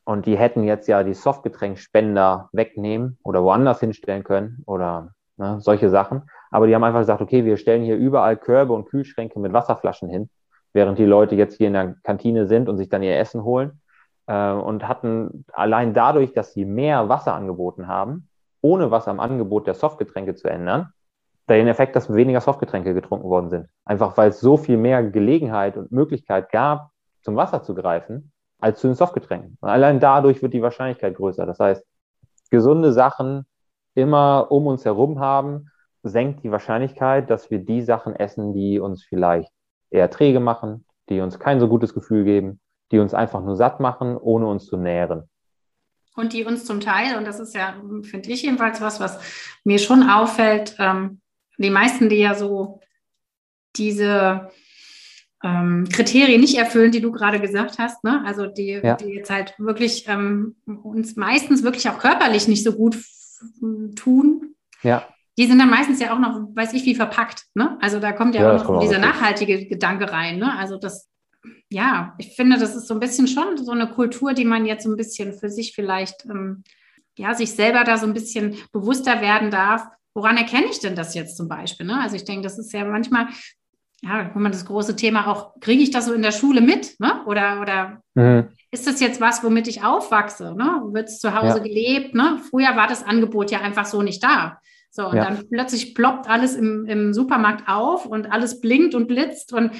Und 0.05 0.25
die 0.27 0.39
hätten 0.39 0.65
jetzt 0.65 0.89
ja 0.89 1.03
die 1.03 1.15
Softgetränkspender 1.15 2.49
wegnehmen 2.53 3.19
oder 3.23 3.43
woanders 3.45 3.81
hinstellen 3.81 4.25
können 4.25 4.63
oder 4.67 5.13
ne, 5.37 5.61
solche 5.61 5.91
Sachen. 5.91 6.23
Aber 6.51 6.67
die 6.67 6.75
haben 6.75 6.85
einfach 6.85 7.01
gesagt, 7.01 7.21
okay, 7.21 7.45
wir 7.45 7.59
stellen 7.59 7.83
hier 7.83 7.97
überall 7.97 8.37
Körbe 8.37 8.73
und 8.73 8.87
Kühlschränke 8.87 9.39
mit 9.39 9.53
Wasserflaschen 9.53 10.09
hin, 10.09 10.31
während 10.73 10.99
die 10.99 11.05
Leute 11.05 11.35
jetzt 11.35 11.59
hier 11.59 11.67
in 11.67 11.75
der 11.75 11.97
Kantine 12.03 12.47
sind 12.47 12.69
und 12.69 12.79
sich 12.79 12.89
dann 12.89 13.03
ihr 13.03 13.19
Essen 13.19 13.45
holen. 13.45 13.81
Äh, 14.27 14.53
und 14.53 14.89
hatten 14.89 15.45
allein 15.53 15.93
dadurch, 15.93 16.33
dass 16.33 16.53
sie 16.55 16.65
mehr 16.65 17.09
Wasser 17.09 17.35
angeboten 17.35 17.87
haben, 17.87 18.29
ohne 18.63 18.91
was 18.91 19.09
am 19.09 19.21
Angebot 19.21 19.67
der 19.67 19.75
Softgetränke 19.75 20.35
zu 20.35 20.49
ändern, 20.49 20.93
den 21.55 21.69
Effekt, 21.69 21.97
dass 21.97 22.13
weniger 22.13 22.41
Softgetränke 22.41 22.95
getrunken 22.95 23.29
worden 23.29 23.51
sind. 23.51 23.69
Einfach 23.85 24.17
weil 24.17 24.31
es 24.31 24.41
so 24.41 24.57
viel 24.57 24.77
mehr 24.77 25.03
Gelegenheit 25.03 25.77
und 25.77 25.93
Möglichkeit 25.93 26.51
gab, 26.51 26.91
zum 27.23 27.37
Wasser 27.37 27.63
zu 27.63 27.75
greifen, 27.75 28.33
als 28.59 28.81
zu 28.81 28.89
den 28.89 28.95
Softgetränken. 28.95 29.57
Und 29.61 29.69
allein 29.69 30.01
dadurch 30.01 30.43
wird 30.43 30.55
die 30.55 30.63
Wahrscheinlichkeit 30.63 31.17
größer. 31.17 31.47
Das 31.47 31.59
heißt, 31.59 31.85
gesunde 32.51 32.93
Sachen 32.93 33.47
immer 33.95 34.51
um 34.51 34.67
uns 34.67 34.85
herum 34.85 35.21
haben, 35.21 35.71
senkt 36.03 36.43
die 36.45 36.51
Wahrscheinlichkeit, 36.51 37.31
dass 37.31 37.51
wir 37.51 37.59
die 37.59 37.83
Sachen 37.83 38.15
essen, 38.15 38.55
die 38.55 38.79
uns 38.79 39.05
vielleicht 39.05 39.53
eher 39.91 40.11
träge 40.11 40.41
machen, 40.41 40.85
die 41.09 41.21
uns 41.21 41.39
kein 41.39 41.61
so 41.61 41.69
gutes 41.69 41.95
Gefühl 41.95 42.25
geben, 42.25 42.61
die 42.93 42.99
uns 42.99 43.15
einfach 43.15 43.43
nur 43.43 43.57
satt 43.57 43.81
machen, 43.81 44.17
ohne 44.17 44.47
uns 44.47 44.67
zu 44.67 44.77
nähren. 44.77 45.29
Und 46.17 46.33
die 46.33 46.45
uns 46.45 46.65
zum 46.65 46.81
Teil, 46.81 47.17
und 47.17 47.27
das 47.27 47.41
ist 47.41 47.55
ja, 47.55 47.75
finde 48.03 48.31
ich 48.31 48.43
jedenfalls 48.43 48.81
was, 48.81 49.01
was 49.01 49.21
mir 49.65 49.79
schon 49.79 50.09
auffällt, 50.09 50.77
ähm, 50.79 51.21
die 51.63 51.71
meisten, 51.71 52.09
die 52.09 52.17
ja 52.17 52.35
so 52.35 52.81
diese 53.77 54.51
ähm, 55.43 55.89
Kriterien 55.91 56.41
nicht 56.41 56.59
erfüllen, 56.59 56.93
die 56.93 57.01
du 57.01 57.13
gerade 57.13 57.41
gesagt 57.41 57.79
hast, 57.79 58.05
ne? 58.05 58.23
also 58.25 58.47
die, 58.47 58.81
ja. 58.83 58.97
die 58.97 59.07
jetzt 59.07 59.31
halt 59.31 59.55
wirklich 59.59 60.05
ähm, 60.09 60.57
uns 60.67 61.17
meistens 61.17 61.63
wirklich 61.63 61.89
auch 61.89 61.99
körperlich 61.99 62.49
nicht 62.49 62.65
so 62.65 62.73
gut 62.73 62.97
tun, 63.97 64.55
ja. 64.83 65.07
die 65.39 65.47
sind 65.47 65.59
dann 65.59 65.71
meistens 65.71 66.01
ja 66.01 66.13
auch 66.15 66.19
noch, 66.19 66.41
weiß 66.55 66.75
ich 66.75 66.85
wie, 66.85 66.95
verpackt. 66.95 67.45
Ne? 67.55 67.79
Also 67.81 68.01
da 68.01 68.13
kommt 68.13 68.35
ja, 68.35 68.43
ja 68.43 68.57
auch 68.57 68.69
noch 68.69 68.81
dieser 68.81 68.99
nachhaltige 68.99 69.67
Gedanke 69.67 70.13
rein. 70.13 70.39
Ne? 70.39 70.53
Also 70.59 70.77
das, 70.77 71.09
ja, 71.71 72.15
ich 72.19 72.37
finde, 72.37 72.59
das 72.59 72.77
ist 72.77 72.87
so 72.87 72.95
ein 72.95 73.01
bisschen 73.01 73.27
schon 73.27 73.57
so 73.57 73.73
eine 73.73 73.89
Kultur, 73.89 74.35
die 74.35 74.45
man 74.45 74.67
jetzt 74.67 74.85
so 74.85 74.91
ein 74.91 74.97
bisschen 74.97 75.33
für 75.33 75.49
sich 75.49 75.75
vielleicht, 75.75 76.27
ähm, 76.27 76.65
ja, 77.17 77.35
sich 77.35 77.53
selber 77.53 77.85
da 77.85 77.97
so 77.97 78.07
ein 78.07 78.15
bisschen 78.15 78.57
bewusster 78.73 79.21
werden 79.21 79.51
darf, 79.51 79.87
woran 80.15 80.37
erkenne 80.37 80.67
ich 80.71 80.81
denn 80.81 80.97
das 80.97 81.15
jetzt 81.15 81.37
zum 81.37 81.49
Beispiel? 81.49 81.87
Ne? 81.87 82.01
Also 82.01 82.17
ich 82.17 82.25
denke, 82.25 82.43
das 82.43 82.59
ist 82.59 82.73
ja 82.73 82.85
manchmal, 82.85 83.29
ja, 84.03 84.31
wenn 84.33 84.43
man 84.43 84.53
das 84.53 84.65
große 84.65 84.97
Thema 84.97 85.29
auch, 85.29 85.59
kriege 85.61 85.83
ich 85.83 85.91
das 85.91 86.07
so 86.07 86.13
in 86.13 86.23
der 86.23 86.33
Schule 86.33 86.61
mit? 86.61 86.99
Ne? 86.99 87.25
Oder, 87.27 87.61
oder 87.61 88.03
mhm. 88.15 88.49
ist 88.71 88.87
das 88.87 89.01
jetzt 89.01 89.21
was, 89.21 89.45
womit 89.45 89.69
ich 89.69 89.85
aufwachse? 89.85 90.55
Ne? 90.57 90.83
Wird 90.93 91.09
es 91.09 91.19
zu 91.19 91.35
Hause 91.35 91.59
ja. 91.59 91.65
gelebt? 91.65 92.15
Ne? 92.15 92.41
Früher 92.51 92.77
war 92.77 92.87
das 92.87 93.05
Angebot 93.05 93.51
ja 93.51 93.61
einfach 93.61 93.87
so 93.87 94.03
nicht 94.03 94.23
da. 94.23 94.59
So, 94.93 95.09
und 95.09 95.17
ja. 95.17 95.25
dann 95.25 95.49
plötzlich 95.49 95.95
ploppt 95.95 96.29
alles 96.29 96.57
im, 96.57 96.85
im 96.87 97.15
Supermarkt 97.15 97.69
auf 97.69 98.07
und 98.07 98.33
alles 98.33 98.61
blinkt 98.61 98.97
und 98.97 99.07
blitzt 99.07 99.53
und 99.53 99.71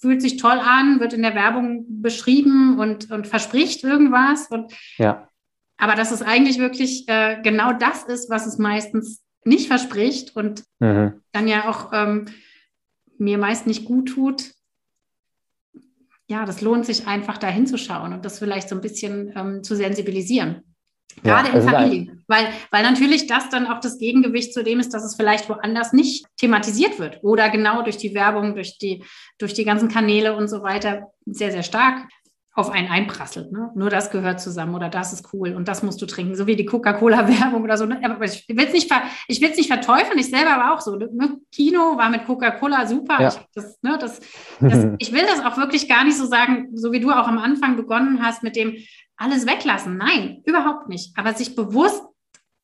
fühlt 0.00 0.22
sich 0.22 0.36
toll 0.36 0.58
an, 0.62 1.00
wird 1.00 1.12
in 1.12 1.22
der 1.22 1.34
Werbung 1.34 1.84
beschrieben 1.88 2.78
und, 2.78 3.10
und 3.10 3.26
verspricht 3.26 3.82
irgendwas. 3.82 4.46
Und, 4.48 4.72
ja. 4.96 5.28
Aber 5.76 5.94
dass 5.94 6.12
es 6.12 6.22
eigentlich 6.22 6.58
wirklich 6.58 7.08
äh, 7.08 7.40
genau 7.42 7.72
das 7.72 8.04
ist, 8.04 8.30
was 8.30 8.46
es 8.46 8.58
meistens 8.58 9.22
nicht 9.44 9.68
verspricht 9.68 10.36
und 10.36 10.64
mhm. 10.78 11.22
dann 11.32 11.48
ja 11.48 11.68
auch 11.68 11.92
ähm, 11.92 12.26
mir 13.18 13.38
meist 13.38 13.66
nicht 13.66 13.84
gut 13.84 14.10
tut, 14.10 14.52
ja, 16.28 16.44
das 16.44 16.60
lohnt 16.60 16.86
sich 16.86 17.06
einfach 17.06 17.38
da 17.38 17.48
hinzuschauen 17.48 18.12
und 18.12 18.24
das 18.24 18.38
vielleicht 18.38 18.68
so 18.68 18.76
ein 18.76 18.80
bisschen 18.80 19.32
ähm, 19.36 19.64
zu 19.64 19.74
sensibilisieren. 19.74 20.62
Gerade 21.24 21.48
ja, 21.48 21.54
in 21.54 21.68
Familien. 21.68 22.24
Weil, 22.28 22.46
weil 22.70 22.84
natürlich 22.84 23.26
das 23.26 23.48
dann 23.48 23.66
auch 23.66 23.80
das 23.80 23.98
Gegengewicht 23.98 24.54
zu 24.54 24.62
dem 24.62 24.78
ist, 24.78 24.94
dass 24.94 25.04
es 25.04 25.16
vielleicht 25.16 25.48
woanders 25.48 25.92
nicht 25.92 26.24
thematisiert 26.36 27.00
wird 27.00 27.18
oder 27.22 27.50
genau 27.50 27.82
durch 27.82 27.96
die 27.96 28.14
Werbung, 28.14 28.54
durch 28.54 28.78
die, 28.78 29.04
durch 29.38 29.52
die 29.52 29.64
ganzen 29.64 29.88
Kanäle 29.88 30.36
und 30.36 30.48
so 30.48 30.62
weiter 30.62 31.08
sehr, 31.26 31.50
sehr 31.50 31.64
stark 31.64 32.08
auf 32.52 32.70
einen 32.70 32.88
einprasselt. 32.88 33.52
Ne? 33.52 33.70
Nur 33.74 33.90
das 33.90 34.10
gehört 34.10 34.40
zusammen 34.40 34.74
oder 34.74 34.88
das 34.88 35.12
ist 35.12 35.32
cool 35.32 35.54
und 35.54 35.68
das 35.68 35.82
musst 35.82 36.02
du 36.02 36.06
trinken, 36.06 36.34
so 36.34 36.46
wie 36.46 36.56
die 36.56 36.64
Coca-Cola-Werbung 36.64 37.62
oder 37.62 37.76
so. 37.76 37.86
Ne? 37.86 38.00
Aber 38.02 38.24
ich 38.24 38.44
will 38.48 38.66
es 38.66 38.72
nicht, 38.72 38.92
ich 39.28 39.40
nicht 39.40 39.68
verteufeln, 39.68 40.18
ich 40.18 40.30
selber 40.30 40.50
war 40.50 40.74
auch 40.74 40.80
so. 40.80 40.96
Ne? 40.96 41.38
Kino 41.52 41.96
war 41.96 42.10
mit 42.10 42.26
Coca-Cola 42.26 42.86
super. 42.86 43.20
Ja. 43.20 43.28
Ich, 43.28 43.38
das, 43.54 43.78
ne, 43.82 43.98
das, 44.00 44.20
das, 44.60 44.86
ich 44.98 45.12
will 45.12 45.22
das 45.22 45.44
auch 45.44 45.56
wirklich 45.58 45.88
gar 45.88 46.04
nicht 46.04 46.16
so 46.16 46.26
sagen, 46.26 46.70
so 46.74 46.90
wie 46.90 47.00
du 47.00 47.10
auch 47.10 47.28
am 47.28 47.38
Anfang 47.38 47.76
begonnen 47.76 48.20
hast 48.22 48.42
mit 48.42 48.56
dem 48.56 48.76
alles 49.16 49.46
weglassen. 49.46 49.96
Nein, 49.96 50.42
überhaupt 50.44 50.88
nicht. 50.88 51.16
Aber 51.16 51.34
sich 51.34 51.54
bewusst 51.54 52.02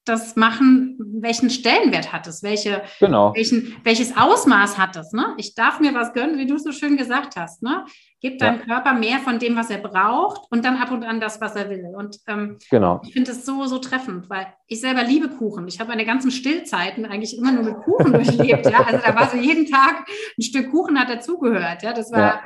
das 0.06 0.36
machen, 0.36 0.96
welchen 1.20 1.50
Stellenwert 1.50 2.12
hat 2.12 2.26
es, 2.28 2.42
welche, 2.42 2.82
genau. 3.00 3.34
welchen, 3.34 3.76
welches 3.82 4.16
Ausmaß 4.16 4.78
hat 4.78 4.96
es. 4.96 5.12
Ne? 5.12 5.34
Ich 5.36 5.54
darf 5.54 5.80
mir 5.80 5.92
was 5.94 6.12
gönnen, 6.12 6.38
wie 6.38 6.46
du 6.46 6.56
so 6.58 6.70
schön 6.70 6.96
gesagt 6.96 7.36
hast. 7.36 7.62
Ne? 7.62 7.84
Gib 8.20 8.38
deinem 8.38 8.60
ja. 8.60 8.66
Körper 8.66 8.94
mehr 8.94 9.18
von 9.18 9.40
dem, 9.40 9.56
was 9.56 9.68
er 9.68 9.78
braucht 9.78 10.50
und 10.50 10.64
dann 10.64 10.76
ab 10.76 10.92
und 10.92 11.04
an 11.04 11.20
das, 11.20 11.40
was 11.40 11.56
er 11.56 11.68
will. 11.70 11.92
Und 11.96 12.18
ähm, 12.28 12.56
genau. 12.70 13.00
ich 13.04 13.12
finde 13.12 13.32
es 13.32 13.44
so, 13.44 13.66
so 13.66 13.78
treffend, 13.78 14.30
weil 14.30 14.46
ich 14.68 14.80
selber 14.80 15.02
liebe 15.02 15.28
Kuchen. 15.28 15.66
Ich 15.66 15.80
habe 15.80 15.90
meine 15.90 16.06
ganzen 16.06 16.30
Stillzeiten 16.30 17.04
eigentlich 17.04 17.36
immer 17.36 17.50
nur 17.50 17.64
mit 17.64 17.76
Kuchen 17.78 18.12
durchlebt. 18.12 18.66
Ja? 18.66 18.84
Also 18.84 19.00
da 19.04 19.14
war 19.16 19.28
so 19.28 19.36
jeden 19.36 19.66
Tag 19.66 20.06
ein 20.38 20.42
Stück 20.42 20.70
Kuchen 20.70 20.98
hat 20.98 21.10
dazugehört. 21.10 21.82
Ja? 21.82 21.92
Das 21.92 22.12
war, 22.12 22.20
ja. 22.20 22.42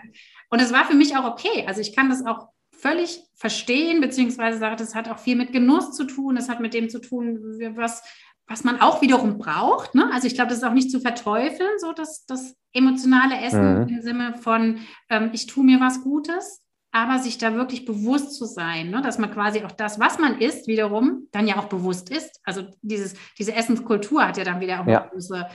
und 0.49 0.63
es 0.63 0.73
war 0.73 0.87
für 0.87 0.97
mich 0.97 1.15
auch 1.15 1.25
okay. 1.25 1.65
Also 1.67 1.83
ich 1.83 1.95
kann 1.95 2.09
das 2.09 2.25
auch 2.25 2.49
völlig 2.81 3.23
verstehen, 3.35 4.01
beziehungsweise 4.01 4.59
sage, 4.59 4.77
das 4.77 4.95
hat 4.95 5.09
auch 5.09 5.19
viel 5.19 5.37
mit 5.37 5.53
Genuss 5.53 5.93
zu 5.93 6.05
tun, 6.05 6.37
das 6.37 6.49
hat 6.49 6.61
mit 6.61 6.75
dem 6.75 6.89
zu 6.89 7.01
tun, 7.01 7.39
was, 7.75 8.03
was 8.47 8.65
man 8.65 8.81
auch 8.81 9.03
wiederum 9.03 9.39
braucht. 9.39 9.95
Ne? 9.95 10.11
Also 10.13 10.27
ich 10.27 10.35
glaube, 10.35 10.49
das 10.49 10.59
ist 10.59 10.65
auch 10.65 10.75
nicht 10.75 10.91
zu 10.91 11.01
verteufeln, 11.01 11.79
so 11.79 11.93
das, 11.93 12.27
das 12.27 12.57
emotionale 12.73 13.41
Essen 13.41 13.83
mhm. 13.83 13.89
im 13.89 14.03
Sinne 14.03 14.35
von, 14.39 14.79
ähm, 15.09 15.31
ich 15.33 15.47
tue 15.47 15.65
mir 15.65 15.81
was 15.81 16.03
Gutes, 16.03 16.63
aber 16.93 17.19
sich 17.19 17.39
da 17.39 17.55
wirklich 17.55 17.85
bewusst 17.85 18.35
zu 18.35 18.45
sein, 18.47 18.91
ne? 18.91 19.01
dass 19.03 19.19
man 19.19 19.31
quasi 19.31 19.63
auch 19.63 19.73
das, 19.73 20.01
was 20.01 20.19
man 20.19 20.41
isst, 20.41 20.67
wiederum 20.67 21.29
dann 21.31 21.47
ja 21.47 21.57
auch 21.59 21.67
bewusst 21.67 22.11
ist. 22.11 22.41
Also 22.43 22.65
dieses, 22.83 23.15
diese 23.39 23.55
Essenskultur 23.55 24.27
hat 24.27 24.37
ja 24.37 24.45
dann 24.45 24.61
wieder 24.61 24.81
auch 24.81 24.87
ja. 24.87 25.03
eine 25.03 25.11
große, 25.11 25.47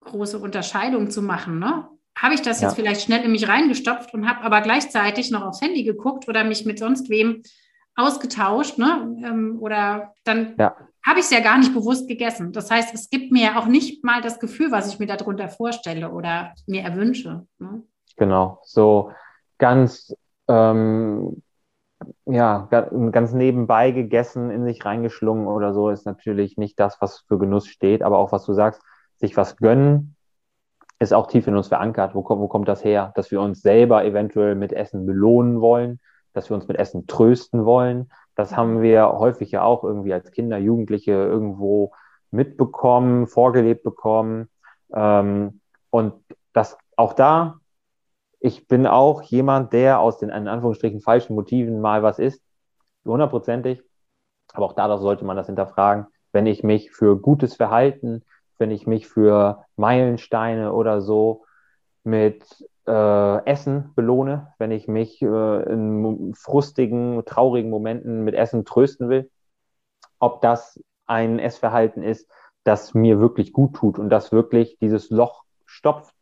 große 0.00 0.38
Unterscheidung 0.38 1.10
zu 1.10 1.22
machen. 1.22 1.58
Ne? 1.58 1.88
Habe 2.16 2.34
ich 2.34 2.42
das 2.42 2.60
ja. 2.60 2.68
jetzt 2.68 2.76
vielleicht 2.76 3.02
schnell 3.02 3.24
in 3.24 3.32
mich 3.32 3.48
reingestopft 3.48 4.14
und 4.14 4.28
habe 4.28 4.42
aber 4.42 4.60
gleichzeitig 4.60 5.30
noch 5.30 5.42
aufs 5.42 5.60
Handy 5.60 5.84
geguckt 5.84 6.28
oder 6.28 6.44
mich 6.44 6.64
mit 6.64 6.78
sonst 6.78 7.10
wem 7.10 7.42
ausgetauscht, 7.96 8.78
ne? 8.78 9.16
Ähm, 9.24 9.58
oder 9.60 10.12
dann 10.24 10.54
ja. 10.58 10.76
habe 11.04 11.20
ich 11.20 11.26
es 11.26 11.30
ja 11.30 11.40
gar 11.40 11.58
nicht 11.58 11.74
bewusst 11.74 12.08
gegessen. 12.08 12.52
Das 12.52 12.70
heißt, 12.70 12.92
es 12.94 13.10
gibt 13.10 13.30
mir 13.30 13.56
auch 13.58 13.66
nicht 13.66 14.04
mal 14.04 14.20
das 14.20 14.40
Gefühl, 14.40 14.72
was 14.72 14.92
ich 14.92 14.98
mir 14.98 15.06
darunter 15.06 15.48
vorstelle 15.48 16.10
oder 16.10 16.54
mir 16.66 16.82
erwünsche. 16.82 17.46
Ne? 17.58 17.82
Genau, 18.16 18.60
so 18.64 19.12
ganz 19.58 20.14
ähm, 20.48 21.42
ja, 22.26 22.68
ganz 23.10 23.32
nebenbei 23.32 23.90
gegessen, 23.90 24.50
in 24.50 24.64
sich 24.64 24.84
reingeschlungen 24.84 25.46
oder 25.46 25.72
so, 25.72 25.90
ist 25.90 26.06
natürlich 26.06 26.56
nicht 26.56 26.78
das, 26.78 27.00
was 27.00 27.20
für 27.26 27.38
Genuss 27.38 27.66
steht, 27.66 28.02
aber 28.02 28.18
auch 28.18 28.32
was 28.32 28.44
du 28.44 28.52
sagst, 28.52 28.82
sich 29.16 29.36
was 29.36 29.56
gönnen, 29.56 30.16
ist 31.04 31.12
auch 31.12 31.26
tief 31.26 31.46
in 31.46 31.56
uns 31.56 31.68
verankert. 31.68 32.14
Wo 32.14 32.22
kommt, 32.22 32.40
wo 32.40 32.48
kommt 32.48 32.68
das 32.68 32.84
her? 32.84 33.12
Dass 33.14 33.30
wir 33.30 33.40
uns 33.40 33.62
selber 33.62 34.04
eventuell 34.04 34.54
mit 34.54 34.72
Essen 34.72 35.06
belohnen 35.06 35.60
wollen, 35.60 36.00
dass 36.32 36.50
wir 36.50 36.54
uns 36.54 36.68
mit 36.68 36.78
Essen 36.78 37.06
trösten 37.06 37.64
wollen. 37.64 38.10
Das 38.34 38.56
haben 38.56 38.82
wir 38.82 39.12
häufig 39.12 39.50
ja 39.52 39.62
auch 39.62 39.84
irgendwie 39.84 40.12
als 40.12 40.30
Kinder, 40.32 40.58
Jugendliche 40.58 41.12
irgendwo 41.12 41.92
mitbekommen, 42.30 43.26
vorgelebt 43.26 43.84
bekommen. 43.84 44.48
Ähm, 44.92 45.60
und 45.90 46.14
das 46.52 46.76
auch 46.96 47.12
da, 47.12 47.60
ich 48.40 48.68
bin 48.68 48.86
auch 48.86 49.22
jemand, 49.22 49.72
der 49.72 50.00
aus 50.00 50.18
den 50.18 50.28
in 50.28 50.48
Anführungsstrichen 50.48 51.00
falschen 51.00 51.34
Motiven 51.34 51.80
mal 51.80 52.02
was 52.02 52.18
isst, 52.18 52.42
hundertprozentig. 53.06 53.82
Aber 54.52 54.66
auch 54.66 54.74
dadurch 54.74 55.00
sollte 55.00 55.24
man 55.24 55.36
das 55.36 55.46
hinterfragen. 55.46 56.06
Wenn 56.30 56.46
ich 56.46 56.62
mich 56.62 56.90
für 56.90 57.18
gutes 57.18 57.54
Verhalten, 57.56 58.22
wenn 58.58 58.70
ich 58.70 58.86
mich 58.86 59.06
für 59.08 59.64
Meilensteine 59.76 60.72
oder 60.72 61.00
so 61.00 61.44
mit 62.04 62.44
äh, 62.86 63.44
Essen 63.46 63.92
belohne, 63.94 64.52
wenn 64.58 64.70
ich 64.70 64.88
mich 64.88 65.22
äh, 65.22 65.62
in 65.72 66.34
frustigen, 66.34 67.24
traurigen 67.24 67.70
Momenten 67.70 68.24
mit 68.24 68.34
Essen 68.34 68.64
trösten 68.64 69.08
will, 69.08 69.30
ob 70.18 70.40
das 70.42 70.80
ein 71.06 71.38
Essverhalten 71.38 72.02
ist, 72.02 72.28
das 72.64 72.94
mir 72.94 73.20
wirklich 73.20 73.52
gut 73.52 73.74
tut 73.74 73.98
und 73.98 74.08
das 74.10 74.32
wirklich 74.32 74.78
dieses 74.80 75.10
Loch 75.10 75.44
stopft, 75.66 76.14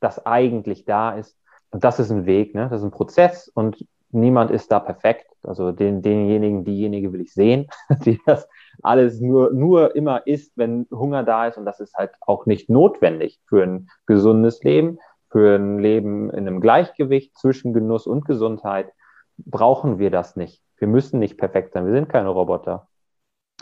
das 0.00 0.24
eigentlich 0.24 0.84
da 0.84 1.12
ist. 1.12 1.36
Und 1.70 1.84
das 1.84 2.00
ist 2.00 2.10
ein 2.10 2.26
Weg, 2.26 2.54
ne? 2.54 2.68
das 2.68 2.80
ist 2.80 2.86
ein 2.86 2.90
Prozess 2.90 3.48
und 3.48 3.86
niemand 4.12 4.50
ist 4.50 4.70
da 4.70 4.80
perfekt. 4.80 5.26
Also 5.42 5.72
den, 5.72 6.02
denjenigen, 6.02 6.64
diejenige 6.64 7.12
will 7.12 7.22
ich 7.22 7.32
sehen, 7.32 7.68
die 8.04 8.20
das 8.26 8.48
alles 8.82 9.20
nur, 9.20 9.52
nur 9.52 9.96
immer 9.96 10.26
isst, 10.26 10.52
wenn 10.56 10.86
Hunger 10.90 11.22
da 11.22 11.46
ist. 11.46 11.58
Und 11.58 11.64
das 11.64 11.80
ist 11.80 11.94
halt 11.94 12.12
auch 12.20 12.46
nicht 12.46 12.68
notwendig 12.68 13.40
für 13.46 13.62
ein 13.62 13.88
gesundes 14.06 14.62
Leben, 14.62 14.98
für 15.30 15.56
ein 15.56 15.78
Leben 15.78 16.30
in 16.30 16.46
einem 16.46 16.60
Gleichgewicht 16.60 17.36
zwischen 17.38 17.72
Genuss 17.72 18.06
und 18.06 18.24
Gesundheit. 18.24 18.92
Brauchen 19.38 19.98
wir 19.98 20.10
das 20.10 20.36
nicht. 20.36 20.62
Wir 20.76 20.88
müssen 20.88 21.18
nicht 21.18 21.38
perfekt 21.38 21.72
sein. 21.72 21.86
Wir 21.86 21.92
sind 21.92 22.08
keine 22.08 22.28
Roboter. 22.28 22.88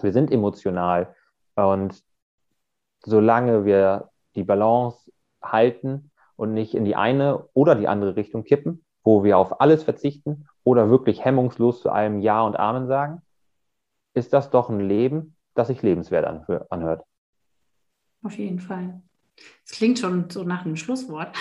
Wir 0.01 0.13
sind 0.13 0.33
emotional. 0.33 1.15
Und 1.55 2.03
solange 3.05 3.65
wir 3.65 4.11
die 4.35 4.45
Balance 4.45 5.11
halten 5.43 6.11
und 6.37 6.55
nicht 6.55 6.75
in 6.75 6.85
die 6.85 6.97
eine 6.97 7.49
oder 7.55 7.75
die 7.75 7.89
andere 7.89 8.17
Richtung 8.17 8.45
kippen, 8.45 8.85
wo 9.09 9.25
wir 9.25 9.39
auf 9.39 9.63
alles 9.63 9.85
verzichten 9.85 10.47
oder 10.65 10.91
wirklich 10.91 11.25
hemmungslos 11.25 11.81
zu 11.81 11.89
einem 11.89 12.21
Ja 12.21 12.43
und 12.43 12.59
Amen 12.59 12.89
sagen, 12.89 13.23
ist 14.13 14.35
das 14.35 14.51
doch 14.51 14.69
ein 14.69 14.81
Leben, 14.81 15.35
das 15.55 15.69
sich 15.69 15.81
lebenswert 15.81 16.27
anhört. 16.71 17.05
Auf 18.23 18.37
jeden 18.37 18.61
Fall. 18.61 19.01
Es 19.65 19.73
klingt 19.73 19.99
schon 19.99 20.29
so 20.29 20.45
nach 20.45 20.67
einem 20.67 20.77
Schlusswort. 20.77 21.35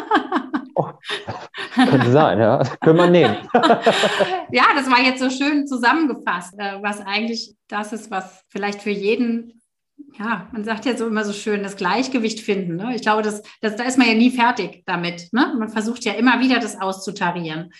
oh, 0.76 0.92
könnte 1.74 2.10
sein, 2.10 2.38
ja. 2.38 2.56
Das 2.56 2.80
können 2.80 2.96
wir 2.96 3.10
nehmen. 3.10 3.36
ja, 4.50 4.64
das 4.74 4.90
war 4.90 5.02
jetzt 5.02 5.20
so 5.20 5.28
schön 5.28 5.66
zusammengefasst, 5.66 6.54
äh, 6.56 6.80
was 6.80 7.02
eigentlich 7.02 7.54
das 7.68 7.92
ist, 7.92 8.10
was 8.10 8.42
vielleicht 8.48 8.80
für 8.80 8.88
jeden 8.88 9.60
ja, 10.18 10.48
man 10.52 10.64
sagt 10.64 10.84
ja 10.84 10.96
so 10.96 11.06
immer 11.06 11.24
so 11.24 11.32
schön, 11.32 11.62
das 11.62 11.76
Gleichgewicht 11.76 12.40
finden. 12.40 12.76
Ne? 12.76 12.94
Ich 12.94 13.02
glaube, 13.02 13.22
das, 13.22 13.42
das, 13.60 13.76
da 13.76 13.84
ist 13.84 13.98
man 13.98 14.06
ja 14.06 14.14
nie 14.14 14.30
fertig 14.30 14.82
damit. 14.86 15.32
Ne? 15.32 15.54
Man 15.58 15.68
versucht 15.68 16.04
ja 16.04 16.12
immer 16.12 16.40
wieder, 16.40 16.60
das 16.60 16.80
auszutarieren. 16.80 17.72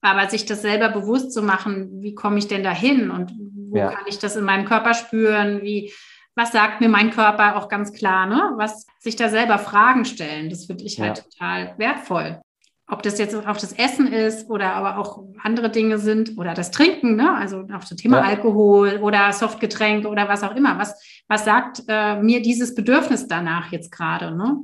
Aber 0.00 0.28
sich 0.28 0.46
das 0.46 0.62
selber 0.62 0.88
bewusst 0.88 1.32
zu 1.32 1.42
machen, 1.42 2.02
wie 2.02 2.14
komme 2.14 2.38
ich 2.38 2.48
denn 2.48 2.64
dahin 2.64 3.10
und 3.10 3.32
wo 3.70 3.76
ja. 3.76 3.90
kann 3.90 4.04
ich 4.06 4.18
das 4.18 4.36
in 4.36 4.44
meinem 4.44 4.64
Körper 4.64 4.94
spüren? 4.94 5.62
Wie, 5.62 5.92
was 6.34 6.50
sagt 6.52 6.80
mir 6.80 6.88
mein 6.88 7.10
Körper 7.10 7.56
auch 7.56 7.68
ganz 7.68 7.92
klar? 7.92 8.26
Ne? 8.26 8.52
Was 8.56 8.86
sich 8.98 9.16
da 9.16 9.28
selber 9.28 9.58
Fragen 9.58 10.04
stellen, 10.04 10.50
das 10.50 10.64
finde 10.66 10.84
ich 10.84 10.98
halt 10.98 11.18
ja. 11.18 11.24
total 11.24 11.74
wertvoll 11.78 12.40
ob 12.92 13.02
das 13.02 13.18
jetzt 13.18 13.34
auch 13.34 13.56
das 13.56 13.72
Essen 13.72 14.12
ist 14.12 14.50
oder 14.50 14.74
aber 14.74 14.98
auch 14.98 15.24
andere 15.42 15.70
Dinge 15.70 15.96
sind 15.96 16.36
oder 16.36 16.52
das 16.52 16.70
Trinken, 16.70 17.16
ne? 17.16 17.34
also 17.34 17.60
auch 17.60 17.80
das 17.80 17.96
Thema 17.96 18.18
ja. 18.18 18.24
Alkohol 18.24 18.98
oder 19.00 19.32
Softgetränke 19.32 20.08
oder 20.08 20.28
was 20.28 20.42
auch 20.42 20.54
immer. 20.54 20.78
Was, 20.78 21.02
was 21.26 21.46
sagt 21.46 21.84
äh, 21.88 22.20
mir 22.20 22.42
dieses 22.42 22.74
Bedürfnis 22.74 23.26
danach 23.26 23.72
jetzt 23.72 23.90
gerade? 23.92 24.36
Ne? 24.36 24.58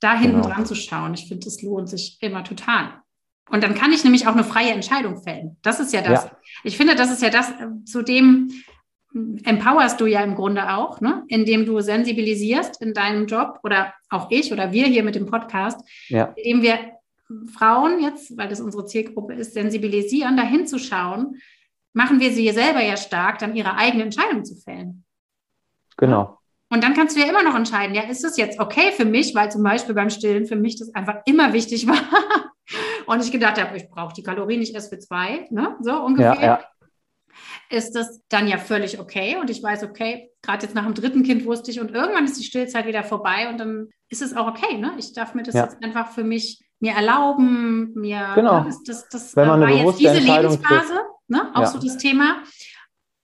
Da 0.00 0.18
hinten 0.18 0.42
genau. 0.42 0.54
dran 0.54 0.66
zu 0.66 0.74
schauen. 0.74 1.14
Ich 1.14 1.28
finde, 1.28 1.44
das 1.44 1.62
lohnt 1.62 1.88
sich 1.88 2.18
immer 2.20 2.42
total. 2.42 2.94
Und 3.48 3.62
dann 3.62 3.76
kann 3.76 3.92
ich 3.92 4.02
nämlich 4.02 4.26
auch 4.26 4.32
eine 4.32 4.44
freie 4.44 4.72
Entscheidung 4.72 5.22
fällen. 5.22 5.56
Das 5.62 5.78
ist 5.78 5.92
ja 5.92 6.02
das. 6.02 6.24
Ja. 6.24 6.30
Ich 6.64 6.76
finde, 6.76 6.96
das 6.96 7.12
ist 7.12 7.22
ja 7.22 7.30
das, 7.30 7.50
äh, 7.50 7.84
zu 7.84 8.02
dem 8.02 8.50
hm, 9.12 9.38
empowerst 9.44 10.00
du 10.00 10.06
ja 10.06 10.24
im 10.24 10.34
Grunde 10.34 10.74
auch, 10.74 11.00
ne? 11.00 11.22
indem 11.28 11.64
du 11.64 11.78
sensibilisierst 11.78 12.82
in 12.82 12.92
deinem 12.92 13.26
Job 13.28 13.60
oder 13.62 13.94
auch 14.10 14.32
ich 14.32 14.52
oder 14.52 14.72
wir 14.72 14.86
hier 14.86 15.04
mit 15.04 15.14
dem 15.14 15.26
Podcast, 15.26 15.80
ja. 16.08 16.34
indem 16.34 16.62
wir 16.62 16.97
Frauen 17.52 18.00
jetzt, 18.00 18.36
weil 18.36 18.48
das 18.48 18.60
unsere 18.60 18.86
Zielgruppe 18.86 19.34
ist, 19.34 19.54
sensibilisieren, 19.54 20.36
dahin 20.36 20.66
zu 20.66 20.78
schauen, 20.78 21.36
machen 21.92 22.20
wir 22.20 22.32
sie 22.32 22.50
selber 22.50 22.82
ja 22.82 22.96
stark, 22.96 23.38
dann 23.38 23.56
ihre 23.56 23.76
eigene 23.76 24.04
Entscheidung 24.04 24.44
zu 24.44 24.56
fällen. 24.56 25.04
Genau. 25.96 26.38
Und 26.70 26.84
dann 26.84 26.94
kannst 26.94 27.16
du 27.16 27.20
ja 27.20 27.26
immer 27.26 27.42
noch 27.42 27.54
entscheiden, 27.54 27.94
ja, 27.94 28.02
ist 28.02 28.24
es 28.24 28.36
jetzt 28.36 28.60
okay 28.60 28.92
für 28.92 29.04
mich, 29.04 29.34
weil 29.34 29.50
zum 29.50 29.62
Beispiel 29.62 29.94
beim 29.94 30.10
Stillen 30.10 30.46
für 30.46 30.56
mich 30.56 30.78
das 30.78 30.94
einfach 30.94 31.22
immer 31.24 31.52
wichtig 31.52 31.86
war. 31.86 31.96
Und 33.06 33.24
ich 33.24 33.32
gedacht 33.32 33.60
habe, 33.60 33.76
ich 33.76 33.88
brauche 33.88 34.12
die 34.12 34.22
Kalorien 34.22 34.60
nicht 34.60 34.74
erst 34.74 34.90
für 34.92 34.98
zwei, 34.98 35.46
ne? 35.50 35.76
so 35.80 35.94
ungefähr. 36.02 36.34
Ja, 36.34 36.42
ja. 36.42 36.64
Ist 37.70 37.94
das 37.94 38.22
dann 38.28 38.48
ja 38.48 38.58
völlig 38.58 39.00
okay. 39.00 39.36
Und 39.40 39.48
ich 39.48 39.62
weiß, 39.62 39.82
okay, 39.84 40.30
gerade 40.42 40.66
jetzt 40.66 40.74
nach 40.74 40.84
dem 40.84 40.94
dritten 40.94 41.22
Kind 41.22 41.46
wusste 41.46 41.70
ich, 41.70 41.80
und 41.80 41.90
irgendwann 41.90 42.24
ist 42.24 42.38
die 42.38 42.44
Stillzeit 42.44 42.86
wieder 42.86 43.02
vorbei 43.02 43.48
und 43.48 43.58
dann 43.58 43.88
ist 44.10 44.20
es 44.20 44.36
auch 44.36 44.46
okay. 44.46 44.76
Ne? 44.76 44.92
Ich 44.98 45.14
darf 45.14 45.34
mir 45.34 45.42
das 45.42 45.54
ja. 45.54 45.64
jetzt 45.64 45.82
einfach 45.82 46.12
für 46.12 46.24
mich 46.24 46.60
mir 46.80 46.92
erlauben, 46.92 47.92
mir 47.94 48.32
genau. 48.34 48.64
das, 48.64 48.82
das, 48.84 49.08
das 49.08 49.36
Wenn 49.36 49.48
man 49.48 49.62
eine 49.62 49.72
war 49.74 49.86
jetzt 49.86 49.98
diese 49.98 50.18
Lebensphase, 50.18 51.00
ne, 51.26 51.50
auch 51.54 51.62
ja. 51.62 51.66
so 51.66 51.78
das 51.78 51.96
Thema. 51.96 52.42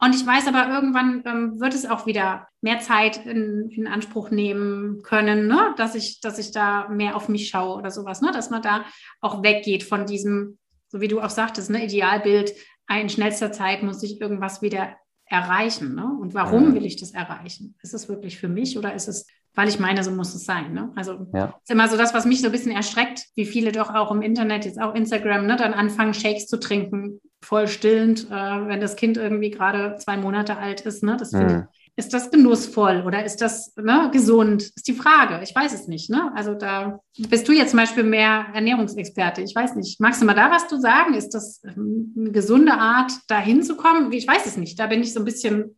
Und 0.00 0.14
ich 0.14 0.26
weiß 0.26 0.48
aber, 0.48 0.68
irgendwann 0.68 1.22
ähm, 1.24 1.60
wird 1.60 1.72
es 1.72 1.86
auch 1.86 2.04
wieder 2.04 2.48
mehr 2.60 2.80
Zeit 2.80 3.24
in, 3.24 3.70
in 3.70 3.86
Anspruch 3.86 4.30
nehmen 4.30 5.02
können, 5.02 5.46
ne? 5.46 5.74
dass, 5.76 5.94
ich, 5.94 6.20
dass 6.20 6.38
ich 6.38 6.50
da 6.50 6.88
mehr 6.88 7.16
auf 7.16 7.28
mich 7.28 7.48
schaue 7.48 7.76
oder 7.76 7.90
sowas, 7.90 8.20
ne? 8.20 8.30
dass 8.32 8.50
man 8.50 8.60
da 8.60 8.84
auch 9.20 9.42
weggeht 9.42 9.82
von 9.82 10.04
diesem, 10.04 10.58
so 10.88 11.00
wie 11.00 11.08
du 11.08 11.20
auch 11.20 11.30
sagtest, 11.30 11.70
ne? 11.70 11.84
Idealbild, 11.84 12.52
in 12.90 13.08
schnellster 13.08 13.50
Zeit 13.52 13.82
muss 13.82 14.02
ich 14.02 14.20
irgendwas 14.20 14.60
wieder 14.60 14.94
erreichen. 15.26 15.94
Ne? 15.94 16.04
Und 16.20 16.34
warum 16.34 16.70
mhm. 16.70 16.74
will 16.74 16.84
ich 16.84 16.96
das 16.96 17.12
erreichen? 17.12 17.74
Ist 17.82 17.94
es 17.94 18.08
wirklich 18.08 18.38
für 18.38 18.48
mich 18.48 18.76
oder 18.76 18.94
ist 18.94 19.08
es 19.08 19.26
weil 19.54 19.68
ich 19.68 19.78
meine, 19.78 20.02
so 20.02 20.10
muss 20.10 20.34
es 20.34 20.44
sein. 20.44 20.72
Ne? 20.72 20.90
Also 20.96 21.26
ja. 21.32 21.54
ist 21.62 21.70
immer 21.70 21.88
so 21.88 21.96
das, 21.96 22.12
was 22.12 22.24
mich 22.24 22.40
so 22.40 22.46
ein 22.46 22.52
bisschen 22.52 22.72
erschreckt, 22.72 23.24
wie 23.36 23.46
viele 23.46 23.72
doch 23.72 23.94
auch 23.94 24.10
im 24.10 24.22
Internet, 24.22 24.64
jetzt 24.64 24.80
auch 24.80 24.94
Instagram, 24.94 25.46
ne, 25.46 25.56
dann 25.56 25.74
anfangen, 25.74 26.14
Shakes 26.14 26.46
zu 26.46 26.58
trinken, 26.58 27.20
voll 27.42 27.68
stillend, 27.68 28.26
äh, 28.30 28.34
wenn 28.68 28.80
das 28.80 28.96
Kind 28.96 29.16
irgendwie 29.16 29.50
gerade 29.50 29.96
zwei 29.98 30.16
Monate 30.16 30.56
alt 30.56 30.80
ist. 30.80 31.04
Ne? 31.04 31.16
Das 31.16 31.32
mhm. 31.32 31.68
ist 31.94 32.12
das 32.12 32.32
genussvoll 32.32 33.04
oder 33.06 33.24
ist 33.24 33.40
das 33.40 33.74
ne, 33.76 34.10
gesund? 34.12 34.62
Ist 34.62 34.88
die 34.88 34.94
Frage. 34.94 35.40
Ich 35.44 35.54
weiß 35.54 35.72
es 35.72 35.86
nicht. 35.86 36.10
Ne? 36.10 36.32
Also 36.34 36.54
da 36.54 36.98
bist 37.16 37.46
du 37.46 37.52
jetzt 37.52 37.70
zum 37.70 37.78
Beispiel 37.78 38.02
mehr 38.02 38.46
Ernährungsexperte. 38.54 39.42
Ich 39.42 39.54
weiß 39.54 39.76
nicht. 39.76 40.00
Magst 40.00 40.20
du 40.20 40.26
mal 40.26 40.34
da 40.34 40.50
was 40.50 40.66
zu 40.66 40.80
sagen? 40.80 41.14
Ist 41.14 41.30
das 41.30 41.62
ähm, 41.64 42.12
eine 42.18 42.32
gesunde 42.32 42.72
Art, 42.72 43.12
da 43.28 43.38
hinzukommen? 43.38 44.10
Ich 44.10 44.26
weiß 44.26 44.46
es 44.46 44.56
nicht. 44.56 44.80
Da 44.80 44.88
bin 44.88 45.02
ich 45.02 45.12
so 45.12 45.20
ein 45.20 45.26
bisschen 45.26 45.76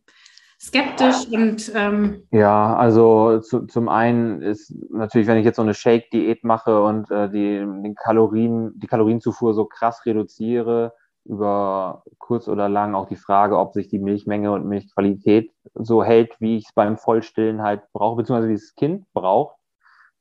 skeptisch 0.59 1.27
und 1.31 1.71
ähm 1.75 2.23
ja, 2.31 2.75
also 2.75 3.39
zu, 3.39 3.67
zum 3.67 3.89
einen 3.89 4.41
ist 4.41 4.73
natürlich, 4.91 5.27
wenn 5.27 5.37
ich 5.37 5.45
jetzt 5.45 5.57
so 5.57 5.61
eine 5.61 5.73
Shake-Diät 5.73 6.43
mache 6.43 6.81
und 6.81 7.11
äh, 7.11 7.29
die 7.29 7.59
den 7.59 7.95
Kalorien, 7.95 8.73
die 8.79 8.87
Kalorienzufuhr 8.87 9.53
so 9.53 9.65
krass 9.65 10.05
reduziere, 10.05 10.93
über 11.27 12.03
kurz 12.17 12.47
oder 12.47 12.69
lang 12.69 12.95
auch 12.95 13.07
die 13.07 13.15
Frage, 13.17 13.59
ob 13.59 13.73
sich 13.73 13.89
die 13.89 13.99
Milchmenge 13.99 14.51
und 14.51 14.65
Milchqualität 14.65 15.51
so 15.75 16.03
hält, 16.03 16.39
wie 16.39 16.57
ich 16.57 16.65
es 16.67 16.73
beim 16.73 16.97
Vollstillen 16.97 17.61
halt 17.61 17.81
brauche, 17.91 18.17
beziehungsweise 18.17 18.49
wie 18.49 18.55
das 18.55 18.75
Kind 18.75 19.05
braucht. 19.13 19.57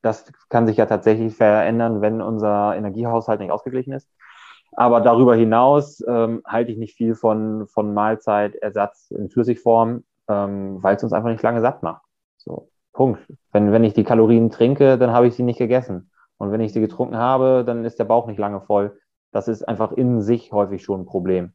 Das 0.03 0.31
kann 0.49 0.67
sich 0.67 0.77
ja 0.77 0.87
tatsächlich 0.87 1.37
verändern, 1.37 2.01
wenn 2.01 2.21
unser 2.21 2.77
Energiehaushalt 2.77 3.41
nicht 3.41 3.53
ausgeglichen 3.53 3.93
ist. 3.93 4.09
Aber 4.73 5.01
darüber 5.01 5.35
hinaus 5.35 6.05
ähm, 6.07 6.43
halte 6.45 6.73
ich 6.73 6.79
nicht 6.79 6.97
viel 6.97 7.15
von, 7.15 7.67
von 7.69 7.95
Mahlzeitersatz 7.95 9.11
in 9.11 9.31
Flüssigform 9.31 10.05
ähm, 10.29 10.83
weil 10.83 10.97
es 10.97 11.03
uns 11.03 11.13
einfach 11.13 11.31
nicht 11.31 11.43
lange 11.43 11.61
satt 11.61 11.83
macht. 11.83 12.03
So, 12.37 12.69
Punkt. 12.93 13.21
Wenn, 13.53 13.73
wenn 13.73 13.85
ich 13.85 13.95
die 13.95 14.05
Kalorien 14.05 14.51
trinke, 14.51 14.99
dann 14.99 15.13
habe 15.13 15.27
ich 15.27 15.35
sie 15.35 15.43
nicht 15.43 15.59
gegessen. 15.59 16.11
Und 16.39 16.53
wenn 16.53 16.61
ich 16.61 16.73
sie 16.73 16.81
getrunken 16.81 17.17
habe, 17.17 17.65
dann 17.65 17.85
ist 17.85 17.99
der 17.99 18.05
Bauch 18.05 18.27
nicht 18.27 18.39
lange 18.39 18.61
voll. 18.61 18.99
Das 19.33 19.49
ist 19.49 19.67
einfach 19.67 19.93
in 19.93 20.21
sich 20.23 20.53
häufig 20.53 20.83
schon 20.83 21.03
ein 21.03 21.07
Problem. 21.07 21.53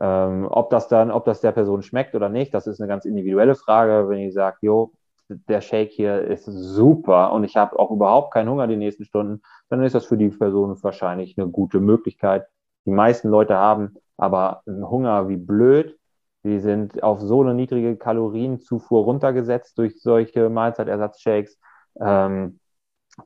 Ähm, 0.00 0.46
ob 0.48 0.70
das 0.70 0.88
dann, 0.88 1.10
ob 1.10 1.24
das 1.24 1.40
der 1.40 1.52
Person 1.52 1.82
schmeckt 1.82 2.14
oder 2.14 2.28
nicht, 2.28 2.54
das 2.54 2.66
ist 2.66 2.80
eine 2.80 2.88
ganz 2.88 3.04
individuelle 3.04 3.54
Frage. 3.54 4.08
Wenn 4.08 4.18
ich 4.18 4.34
sage, 4.34 4.58
jo, 4.62 4.92
der 5.28 5.60
Shake 5.60 5.90
hier 5.90 6.22
ist 6.22 6.46
super 6.46 7.32
und 7.32 7.44
ich 7.44 7.56
habe 7.56 7.78
auch 7.78 7.90
überhaupt 7.90 8.32
keinen 8.32 8.48
Hunger 8.48 8.66
die 8.66 8.76
nächsten 8.76 9.04
Stunden, 9.04 9.42
dann 9.68 9.82
ist 9.82 9.94
das 9.94 10.06
für 10.06 10.16
die 10.16 10.28
Person 10.28 10.76
wahrscheinlich 10.82 11.38
eine 11.38 11.48
gute 11.48 11.80
Möglichkeit. 11.80 12.46
Die 12.86 12.90
meisten 12.90 13.28
Leute 13.28 13.56
haben 13.56 13.94
aber 14.16 14.62
einen 14.66 14.88
Hunger 14.88 15.28
wie 15.28 15.36
blöd 15.36 15.99
die 16.44 16.58
sind 16.58 17.02
auf 17.02 17.20
so 17.20 17.42
eine 17.42 17.54
niedrige 17.54 17.96
Kalorienzufuhr 17.96 19.04
runtergesetzt 19.04 19.76
durch 19.78 20.00
solche 20.00 20.48
Mahlzeitersatzshakes, 20.48 21.58
ähm, 22.00 22.60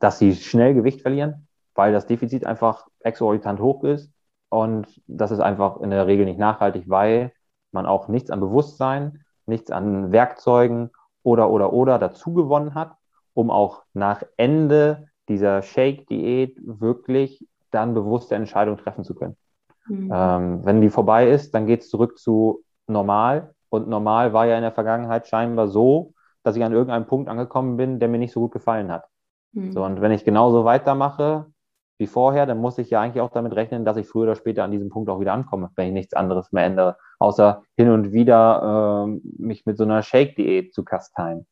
dass 0.00 0.18
sie 0.18 0.34
schnell 0.34 0.74
Gewicht 0.74 1.02
verlieren, 1.02 1.46
weil 1.74 1.92
das 1.92 2.06
Defizit 2.06 2.46
einfach 2.46 2.86
exorbitant 3.00 3.60
hoch 3.60 3.84
ist. 3.84 4.12
Und 4.48 5.00
das 5.06 5.30
ist 5.30 5.40
einfach 5.40 5.80
in 5.80 5.90
der 5.90 6.06
Regel 6.06 6.24
nicht 6.24 6.38
nachhaltig, 6.38 6.84
weil 6.88 7.32
man 7.72 7.86
auch 7.86 8.08
nichts 8.08 8.30
an 8.30 8.40
Bewusstsein, 8.40 9.24
nichts 9.46 9.70
an 9.70 10.12
Werkzeugen 10.12 10.90
oder, 11.22 11.50
oder, 11.50 11.72
oder 11.72 11.98
dazu 11.98 12.34
gewonnen 12.34 12.74
hat, 12.74 12.96
um 13.32 13.50
auch 13.50 13.82
nach 13.94 14.22
Ende 14.36 15.08
dieser 15.28 15.62
Shake-Diät 15.62 16.58
wirklich 16.62 17.46
dann 17.70 17.94
bewusste 17.94 18.34
Entscheidungen 18.34 18.78
treffen 18.78 19.04
zu 19.04 19.14
können. 19.14 19.36
Mhm. 19.86 20.10
Ähm, 20.12 20.64
wenn 20.64 20.80
die 20.80 20.90
vorbei 20.90 21.28
ist, 21.28 21.54
dann 21.54 21.66
geht 21.66 21.82
es 21.82 21.90
zurück 21.90 22.18
zu 22.18 22.63
normal. 22.86 23.54
Und 23.68 23.88
normal 23.88 24.32
war 24.32 24.46
ja 24.46 24.56
in 24.56 24.62
der 24.62 24.72
Vergangenheit 24.72 25.26
scheinbar 25.26 25.68
so, 25.68 26.12
dass 26.42 26.56
ich 26.56 26.64
an 26.64 26.72
irgendeinem 26.72 27.06
Punkt 27.06 27.28
angekommen 27.28 27.76
bin, 27.76 27.98
der 27.98 28.08
mir 28.08 28.18
nicht 28.18 28.32
so 28.32 28.40
gut 28.40 28.52
gefallen 28.52 28.92
hat. 28.92 29.06
Mhm. 29.52 29.72
So, 29.72 29.84
und 29.84 30.00
wenn 30.00 30.12
ich 30.12 30.24
genauso 30.24 30.64
weitermache 30.64 31.46
wie 31.98 32.06
vorher, 32.06 32.44
dann 32.46 32.58
muss 32.58 32.78
ich 32.78 32.90
ja 32.90 33.00
eigentlich 33.00 33.20
auch 33.20 33.30
damit 33.30 33.54
rechnen, 33.54 33.84
dass 33.84 33.96
ich 33.96 34.08
früher 34.08 34.24
oder 34.24 34.34
später 34.34 34.64
an 34.64 34.72
diesem 34.72 34.90
Punkt 34.90 35.08
auch 35.08 35.20
wieder 35.20 35.32
ankomme, 35.32 35.70
wenn 35.76 35.88
ich 35.88 35.92
nichts 35.92 36.14
anderes 36.14 36.52
mehr 36.52 36.64
ändere, 36.64 36.96
außer 37.18 37.62
hin 37.76 37.90
und 37.90 38.12
wieder 38.12 39.06
äh, 39.06 39.20
mich 39.38 39.64
mit 39.64 39.78
so 39.78 39.84
einer 39.84 40.02
Shake-Diät 40.02 40.74
zu 40.74 40.84
kasteien. 40.84 41.46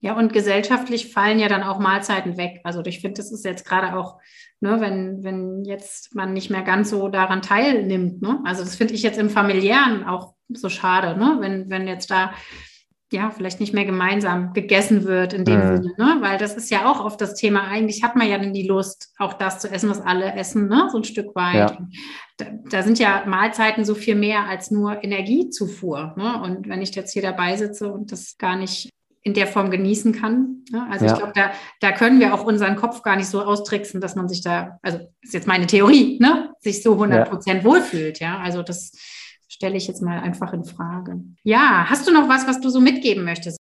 Ja, 0.00 0.16
und 0.16 0.32
gesellschaftlich 0.32 1.12
fallen 1.12 1.38
ja 1.38 1.48
dann 1.48 1.62
auch 1.62 1.78
Mahlzeiten 1.78 2.36
weg. 2.36 2.60
Also 2.64 2.82
ich 2.84 3.00
finde, 3.00 3.16
das 3.16 3.32
ist 3.32 3.44
jetzt 3.44 3.66
gerade 3.66 3.96
auch, 3.96 4.18
ne, 4.60 4.80
wenn, 4.80 5.24
wenn 5.24 5.64
jetzt 5.64 6.14
man 6.14 6.32
nicht 6.32 6.50
mehr 6.50 6.62
ganz 6.62 6.90
so 6.90 7.08
daran 7.08 7.42
teilnimmt. 7.42 8.20
Ne? 8.20 8.40
Also 8.44 8.62
das 8.62 8.76
finde 8.76 8.94
ich 8.94 9.02
jetzt 9.02 9.18
im 9.18 9.30
familiären 9.30 10.04
auch 10.04 10.34
so 10.48 10.68
schade, 10.68 11.18
ne? 11.18 11.38
wenn, 11.40 11.70
wenn 11.70 11.88
jetzt 11.88 12.10
da 12.10 12.32
ja, 13.12 13.30
vielleicht 13.30 13.60
nicht 13.60 13.72
mehr 13.72 13.84
gemeinsam 13.84 14.52
gegessen 14.52 15.04
wird 15.04 15.32
in 15.32 15.44
dem 15.44 15.60
mhm. 15.60 15.76
Sinne, 15.76 15.94
ne? 15.96 16.16
Weil 16.20 16.38
das 16.38 16.56
ist 16.56 16.70
ja 16.70 16.90
auch 16.90 17.04
oft 17.04 17.20
das 17.20 17.34
Thema. 17.34 17.62
Eigentlich 17.68 18.02
hat 18.02 18.16
man 18.16 18.28
ja 18.28 18.36
dann 18.36 18.52
die 18.52 18.66
Lust, 18.66 19.12
auch 19.18 19.34
das 19.34 19.60
zu 19.60 19.70
essen, 19.70 19.88
was 19.88 20.00
alle 20.00 20.32
essen, 20.32 20.66
ne? 20.66 20.88
So 20.90 20.98
ein 20.98 21.04
Stück 21.04 21.34
weit. 21.36 21.70
Ja. 21.70 21.78
Da, 22.36 22.46
da, 22.68 22.82
sind 22.82 22.98
ja 22.98 23.22
Mahlzeiten 23.24 23.84
so 23.84 23.94
viel 23.94 24.16
mehr 24.16 24.48
als 24.48 24.72
nur 24.72 25.04
Energiezufuhr. 25.04 26.14
Ne? 26.16 26.42
Und 26.42 26.68
wenn 26.68 26.82
ich 26.82 26.94
jetzt 26.94 27.12
hier 27.12 27.22
dabei 27.22 27.56
sitze 27.56 27.92
und 27.92 28.10
das 28.10 28.36
gar 28.38 28.56
nicht 28.56 28.90
in 29.26 29.34
der 29.34 29.48
Form 29.48 29.72
genießen 29.72 30.12
kann. 30.12 30.62
Also 30.88 31.04
ja. 31.04 31.12
ich 31.12 31.18
glaube, 31.18 31.32
da, 31.34 31.50
da 31.80 31.90
können 31.90 32.20
wir 32.20 32.32
auch 32.32 32.44
unseren 32.44 32.76
Kopf 32.76 33.02
gar 33.02 33.16
nicht 33.16 33.26
so 33.26 33.42
austricksen, 33.42 34.00
dass 34.00 34.14
man 34.14 34.28
sich 34.28 34.40
da, 34.40 34.78
also 34.82 35.00
ist 35.20 35.34
jetzt 35.34 35.48
meine 35.48 35.66
Theorie, 35.66 36.16
ne? 36.20 36.52
sich 36.60 36.80
so 36.80 36.92
100 36.92 37.28
Prozent 37.28 37.64
ja. 37.64 37.68
wohlfühlt. 37.68 38.20
Ja, 38.20 38.38
also 38.38 38.62
das 38.62 38.92
stelle 39.48 39.76
ich 39.76 39.88
jetzt 39.88 40.00
mal 40.00 40.20
einfach 40.20 40.52
in 40.52 40.64
Frage. 40.64 41.20
Ja, 41.42 41.86
hast 41.90 42.06
du 42.06 42.12
noch 42.12 42.28
was, 42.28 42.46
was 42.46 42.60
du 42.60 42.68
so 42.68 42.80
mitgeben 42.80 43.24
möchtest? 43.24 43.58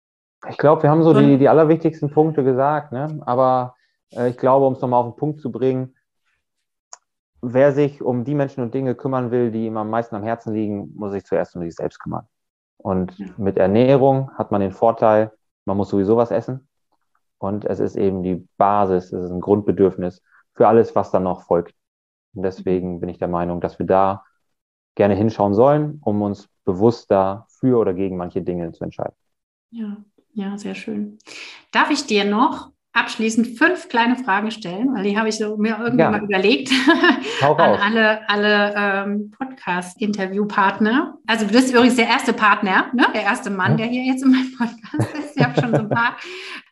Ich 0.47 0.57
glaube, 0.59 0.83
wir 0.83 0.91
haben 0.91 1.01
so 1.01 1.19
die, 1.19 1.39
die 1.39 1.49
allerwichtigsten 1.49 2.11
Punkte 2.11 2.43
gesagt, 2.43 2.91
ne? 2.91 3.19
aber 3.25 3.73
äh, 4.11 4.29
ich 4.29 4.37
glaube, 4.37 4.67
um 4.67 4.73
es 4.73 4.81
nochmal 4.81 4.99
auf 4.99 5.15
den 5.15 5.17
Punkt 5.17 5.41
zu 5.41 5.51
bringen, 5.51 5.95
wer 7.41 7.71
sich 7.71 8.03
um 8.03 8.23
die 8.23 8.35
Menschen 8.35 8.61
und 8.61 8.75
Dinge 8.75 8.93
kümmern 8.93 9.31
will, 9.31 9.49
die 9.49 9.65
ihm 9.65 9.77
am 9.77 9.89
meisten 9.89 10.15
am 10.15 10.21
Herzen 10.21 10.53
liegen, 10.53 10.93
muss 10.95 11.11
sich 11.11 11.25
zuerst 11.25 11.55
um 11.55 11.63
sich 11.63 11.73
selbst 11.73 11.99
kümmern. 11.99 12.27
Und 12.77 13.17
ja. 13.17 13.25
mit 13.37 13.57
Ernährung 13.57 14.29
hat 14.35 14.51
man 14.51 14.61
den 14.61 14.71
Vorteil, 14.71 15.31
man 15.65 15.77
muss 15.77 15.89
sowieso 15.89 16.17
was 16.17 16.31
essen. 16.31 16.67
Und 17.37 17.65
es 17.65 17.79
ist 17.79 17.95
eben 17.95 18.23
die 18.23 18.47
Basis, 18.57 19.11
es 19.11 19.25
ist 19.25 19.31
ein 19.31 19.41
Grundbedürfnis 19.41 20.23
für 20.53 20.67
alles, 20.67 20.95
was 20.95 21.11
dann 21.11 21.23
noch 21.23 21.43
folgt. 21.43 21.75
Und 22.33 22.43
deswegen 22.43 22.99
bin 22.99 23.09
ich 23.09 23.17
der 23.17 23.27
Meinung, 23.27 23.61
dass 23.61 23.77
wir 23.79 23.85
da 23.85 24.23
gerne 24.95 25.15
hinschauen 25.15 25.53
sollen, 25.53 25.99
um 26.03 26.21
uns 26.21 26.47
bewusster 26.63 27.45
für 27.49 27.77
oder 27.77 27.93
gegen 27.93 28.17
manche 28.17 28.41
Dinge 28.41 28.71
zu 28.71 28.83
entscheiden. 28.83 29.15
Ja, 29.71 29.97
ja, 30.33 30.57
sehr 30.57 30.75
schön. 30.75 31.17
Darf 31.71 31.91
ich 31.91 32.07
dir 32.07 32.25
noch 32.25 32.71
abschließend 32.95 33.57
fünf 33.57 33.89
kleine 33.89 34.15
Fragen 34.15 34.51
stellen, 34.51 34.93
weil 34.95 35.03
die 35.03 35.17
habe 35.17 35.27
ich 35.27 35.35
so 35.37 35.57
mir 35.57 35.77
irgendwann 35.77 35.99
ja. 35.99 36.11
mal 36.11 36.23
überlegt 36.23 36.71
an 37.41 37.59
alle, 37.59 38.29
alle 38.29 38.73
ähm, 38.77 39.31
Podcast-Interviewpartner. 39.37 41.17
Also 41.27 41.45
du 41.45 41.51
bist 41.51 41.73
übrigens 41.73 41.97
der 41.97 42.07
erste 42.07 42.31
Partner, 42.31 42.89
ne? 42.93 43.05
der 43.13 43.23
erste 43.23 43.49
Mann, 43.49 43.71
hm? 43.71 43.77
der 43.77 43.87
hier 43.87 44.03
jetzt 44.03 44.23
in 44.23 44.31
meinem 44.31 44.55
Podcast 44.57 45.13
ist. 45.13 45.35
Ich 45.35 45.43
habe 45.43 45.59
schon 45.59 45.71
so 45.71 45.81
ein 45.81 45.89
paar 45.89 46.15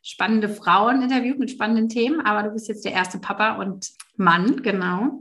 spannende 0.02 0.48
Frauen 0.48 1.02
interviewt 1.02 1.40
mit 1.40 1.52
spannenden 1.52 1.90
Themen, 1.90 2.22
aber 2.22 2.44
du 2.44 2.54
bist 2.54 2.70
jetzt 2.70 2.86
der 2.86 2.94
erste 2.94 3.20
Papa 3.20 3.58
und 3.58 3.90
Mann, 4.16 4.64
genau. 4.64 5.20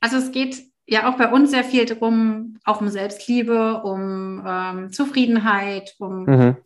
Also 0.00 0.16
es 0.16 0.32
geht 0.32 0.62
ja 0.86 1.10
auch 1.10 1.18
bei 1.18 1.30
uns 1.30 1.50
sehr 1.50 1.64
viel 1.64 1.84
darum, 1.84 2.58
auch 2.64 2.80
um 2.80 2.88
Selbstliebe, 2.88 3.82
um 3.82 4.42
ähm, 4.46 4.92
Zufriedenheit, 4.92 5.94
um 5.98 6.24
mhm. 6.24 6.56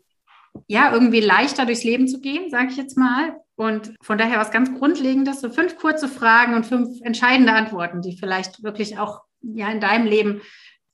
ja 0.69 0.93
irgendwie 0.93 1.21
leichter 1.21 1.67
durchs 1.67 1.83
Leben 1.83 2.07
zu 2.07 2.21
gehen, 2.21 2.49
sage 2.49 2.69
ich 2.71 2.77
jetzt 2.77 2.97
mal. 2.97 3.41
Und 3.57 3.95
von 4.03 4.19
daher 4.19 4.39
was 4.39 4.51
ganz 4.51 4.79
Grundlegendes, 4.79 5.41
so 5.41 5.49
fünf 5.49 5.79
kurze 5.79 6.09
Fragen 6.09 6.55
und 6.55 6.67
fünf 6.67 7.01
entscheidende 7.03 7.53
Antworten, 7.53 8.03
die 8.03 8.17
vielleicht 8.17 8.63
wirklich 8.63 8.99
auch 8.99 9.23
ja 9.41 9.71
in 9.71 9.81
deinem 9.81 10.07
Leben 10.07 10.43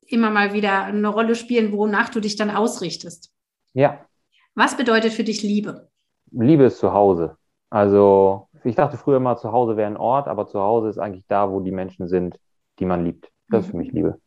immer 0.07 0.31
mal 0.31 0.53
wieder 0.53 0.85
eine 0.85 1.09
Rolle 1.09 1.35
spielen, 1.35 1.73
wonach 1.73 2.09
du 2.09 2.21
dich 2.21 2.37
dann 2.37 2.51
ausrichtest. 2.51 3.33
Ja. 3.75 4.07
Was 4.55 4.77
bedeutet 4.77 5.13
für 5.13 5.25
dich 5.25 5.43
Liebe? 5.43 5.89
Liebe 6.31 6.65
ist 6.65 6.79
zu 6.79 6.93
Hause. 6.93 7.37
Also 7.71 8.49
ich 8.65 8.77
dachte 8.77 8.97
früher 8.97 9.19
mal, 9.19 9.37
zu 9.37 9.51
Hause 9.51 9.77
wäre 9.77 9.91
ein 9.91 9.97
Ort, 9.97 10.29
aber 10.29 10.47
zu 10.47 10.61
Hause 10.61 10.89
ist 10.89 10.99
eigentlich 10.99 11.25
da, 11.27 11.51
wo 11.51 11.61
die 11.61 11.73
Menschen 11.73 12.07
sind, 12.07 12.39
die 12.79 12.85
man 12.85 13.05
liebt. 13.05 13.31
Das 13.49 13.65
ist 13.65 13.71
für 13.71 13.77
mich 13.77 13.93
mhm. 13.93 13.97
Liebe. 13.97 14.21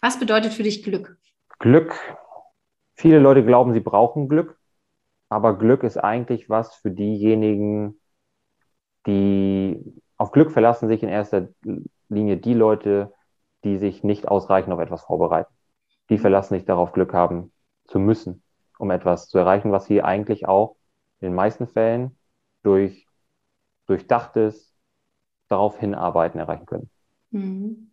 Was 0.00 0.18
bedeutet 0.18 0.52
für 0.52 0.62
dich 0.62 0.82
Glück? 0.82 1.16
Glück. 1.58 1.94
Viele 2.94 3.18
Leute 3.18 3.44
glauben, 3.44 3.72
sie 3.72 3.80
brauchen 3.80 4.28
Glück, 4.28 4.58
aber 5.28 5.58
Glück 5.58 5.82
ist 5.82 5.96
eigentlich 5.96 6.48
was 6.48 6.74
für 6.74 6.90
diejenigen, 6.90 8.00
die 9.06 10.00
auf 10.16 10.32
Glück 10.32 10.52
verlassen 10.52 10.88
sich 10.88 11.02
in 11.02 11.08
erster 11.08 11.48
Linie 12.08 12.36
die 12.36 12.54
Leute, 12.54 13.12
die 13.64 13.78
sich 13.78 14.04
nicht 14.04 14.28
ausreichend 14.28 14.72
auf 14.72 14.80
etwas 14.80 15.02
vorbereiten. 15.02 15.52
Die 16.10 16.18
verlassen 16.18 16.54
sich 16.54 16.64
darauf, 16.64 16.92
Glück 16.92 17.12
haben 17.12 17.52
zu 17.86 17.98
müssen, 17.98 18.42
um 18.78 18.90
etwas 18.90 19.28
zu 19.28 19.38
erreichen, 19.38 19.72
was 19.72 19.86
sie 19.86 20.02
eigentlich 20.02 20.46
auch 20.46 20.76
in 21.20 21.28
den 21.28 21.34
meisten 21.34 21.66
Fällen 21.66 22.16
durch 22.62 23.06
durchdachtes 23.86 24.74
darauf 25.48 25.78
hinarbeiten 25.78 26.40
erreichen 26.40 26.66
können. 26.66 26.90
Mhm. 27.30 27.90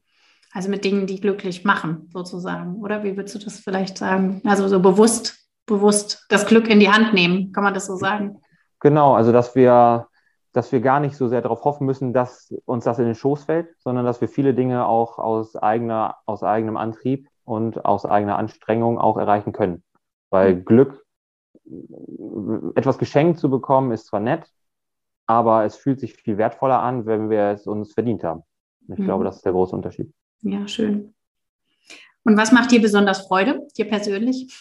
Also 0.54 0.70
mit 0.70 0.84
Dingen, 0.84 1.08
die 1.08 1.22
glücklich 1.22 1.64
machen, 1.64 2.10
sozusagen. 2.12 2.76
Oder 2.82 3.04
wie 3.04 3.16
würdest 3.16 3.36
du 3.36 3.40
das 3.40 3.60
vielleicht 3.60 3.98
sagen? 3.98 4.42
Also 4.44 4.68
so 4.68 4.82
bewusst, 4.82 5.41
bewusst 5.72 6.26
das 6.30 6.46
Glück 6.46 6.70
in 6.70 6.80
die 6.80 6.90
Hand 6.90 7.14
nehmen, 7.14 7.52
kann 7.52 7.64
man 7.64 7.74
das 7.74 7.88
so 7.88 7.96
sagen? 7.96 8.42
Genau, 8.82 9.16
also 9.16 9.32
dass 9.32 9.56
wir, 9.56 10.08
dass 10.52 10.72
wir 10.72 10.82
gar 10.82 11.00
nicht 11.00 11.16
so 11.16 11.28
sehr 11.28 11.42
darauf 11.42 11.64
hoffen 11.64 11.86
müssen, 11.86 12.14
dass 12.14 12.54
uns 12.66 12.84
das 12.84 13.00
in 13.00 13.06
den 13.06 13.16
Schoß 13.16 13.46
fällt, 13.46 13.70
sondern 13.80 14.06
dass 14.06 14.22
wir 14.22 14.28
viele 14.28 14.54
Dinge 14.54 14.86
auch 14.86 15.18
aus 15.18 15.56
eigener, 15.56 16.18
aus 16.26 16.44
eigenem 16.44 16.78
Antrieb 16.78 17.28
und 17.46 17.86
aus 17.86 18.06
eigener 18.06 18.38
Anstrengung 18.38 19.00
auch 19.00 19.18
erreichen 19.18 19.54
können. 19.54 19.84
Weil 20.30 20.56
mhm. 20.56 20.66
Glück, 20.66 21.06
etwas 22.76 22.98
geschenkt 22.98 23.40
zu 23.40 23.50
bekommen, 23.50 23.92
ist 23.92 24.08
zwar 24.08 24.20
nett, 24.20 24.46
aber 25.26 25.64
es 25.64 25.78
fühlt 25.78 26.00
sich 26.00 26.14
viel 26.14 26.38
wertvoller 26.38 26.82
an, 26.82 27.06
wenn 27.06 27.30
wir 27.30 27.52
es 27.52 27.66
uns 27.66 27.94
verdient 27.94 28.24
haben. 28.24 28.44
Ich 28.90 29.00
mhm. 29.00 29.06
glaube, 29.06 29.24
das 29.24 29.38
ist 29.38 29.46
der 29.46 29.54
große 29.54 29.76
Unterschied. 29.76 30.14
Ja, 30.42 30.68
schön. 30.68 31.14
Und 32.24 32.38
was 32.38 32.52
macht 32.52 32.72
dir 32.72 32.82
besonders 32.82 33.28
Freude, 33.28 33.68
dir 33.78 33.88
persönlich? 33.88 34.54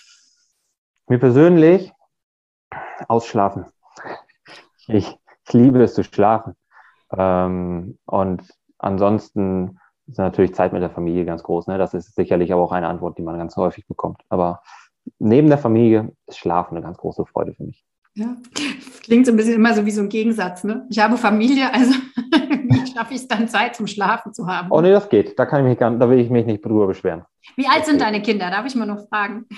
Mir 1.10 1.18
persönlich 1.18 1.92
ausschlafen. 3.08 3.66
Ich, 4.86 5.08
ich 5.08 5.52
liebe 5.52 5.82
es 5.82 5.94
zu 5.94 6.04
schlafen. 6.04 6.54
Ähm, 7.12 7.98
und 8.04 8.42
ansonsten 8.78 9.80
ist 10.06 10.18
natürlich 10.18 10.54
Zeit 10.54 10.72
mit 10.72 10.82
der 10.82 10.90
Familie 10.90 11.24
ganz 11.24 11.42
groß. 11.42 11.66
Ne? 11.66 11.78
Das 11.78 11.94
ist 11.94 12.14
sicherlich 12.14 12.52
aber 12.52 12.62
auch 12.62 12.70
eine 12.70 12.86
Antwort, 12.86 13.18
die 13.18 13.22
man 13.22 13.38
ganz 13.38 13.56
häufig 13.56 13.88
bekommt. 13.88 14.22
Aber 14.28 14.62
neben 15.18 15.48
der 15.48 15.58
Familie 15.58 16.12
ist 16.28 16.38
Schlafen 16.38 16.76
eine 16.76 16.86
ganz 16.86 16.96
große 16.98 17.26
Freude 17.26 17.54
für 17.54 17.64
mich. 17.64 17.84
Ja, 18.14 18.36
klingt 19.02 19.26
so 19.26 19.32
ein 19.32 19.36
bisschen 19.36 19.54
immer 19.54 19.74
so 19.74 19.84
wie 19.84 19.90
so 19.90 20.02
ein 20.02 20.10
Gegensatz. 20.10 20.62
Ne? 20.62 20.86
Ich 20.90 21.00
habe 21.00 21.16
Familie, 21.16 21.74
also 21.74 21.92
schaffe 22.92 23.14
ich 23.14 23.20
es 23.20 23.28
dann 23.28 23.48
Zeit 23.48 23.76
zum 23.76 23.86
Schlafen 23.86 24.32
zu 24.32 24.46
haben? 24.46 24.70
Oh 24.70 24.80
nee, 24.80 24.90
das 24.90 25.08
geht. 25.08 25.38
Da 25.38 25.46
kann 25.46 25.60
ich 25.62 25.70
mich 25.70 25.78
gar, 25.78 25.90
da 25.90 26.08
will 26.08 26.18
ich 26.18 26.30
mich 26.30 26.46
nicht 26.46 26.64
drüber 26.64 26.86
beschweren. 26.86 27.24
Wie 27.56 27.66
alt 27.66 27.86
sind 27.86 28.00
deine 28.00 28.22
Kinder? 28.22 28.50
Darf 28.50 28.66
ich 28.66 28.74
mal 28.74 28.86
noch 28.86 29.08
fragen? 29.08 29.46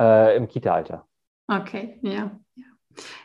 Äh, 0.00 0.36
Im 0.36 0.46
Kita-Alter. 0.46 1.06
Okay, 1.48 1.98
ja. 2.02 2.30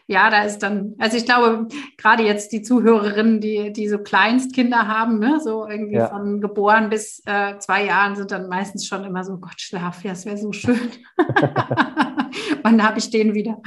Ja, 0.07 0.29
da 0.29 0.43
ist 0.43 0.59
dann, 0.59 0.95
also 0.99 1.17
ich 1.17 1.25
glaube, 1.25 1.67
gerade 1.97 2.23
jetzt 2.23 2.51
die 2.51 2.61
Zuhörerinnen, 2.61 3.39
die, 3.39 3.71
die 3.71 3.87
so 3.87 3.97
Kleinstkinder 3.97 4.87
haben, 4.87 5.19
ne, 5.19 5.39
so 5.39 5.67
irgendwie 5.67 5.95
ja. 5.95 6.07
von 6.07 6.41
geboren 6.41 6.89
bis 6.89 7.21
äh, 7.25 7.57
zwei 7.59 7.85
Jahren, 7.85 8.15
sind 8.15 8.31
dann 8.31 8.49
meistens 8.49 8.85
schon 8.87 9.03
immer 9.05 9.23
so, 9.23 9.37
Gott, 9.37 9.59
Schlaf, 9.59 10.03
ja, 10.03 10.11
es 10.11 10.25
wäre 10.25 10.37
so 10.37 10.51
schön. 10.51 10.79
Wann 12.63 12.83
habe 12.83 12.99
ich 12.99 13.09
den 13.09 13.33
wieder? 13.33 13.61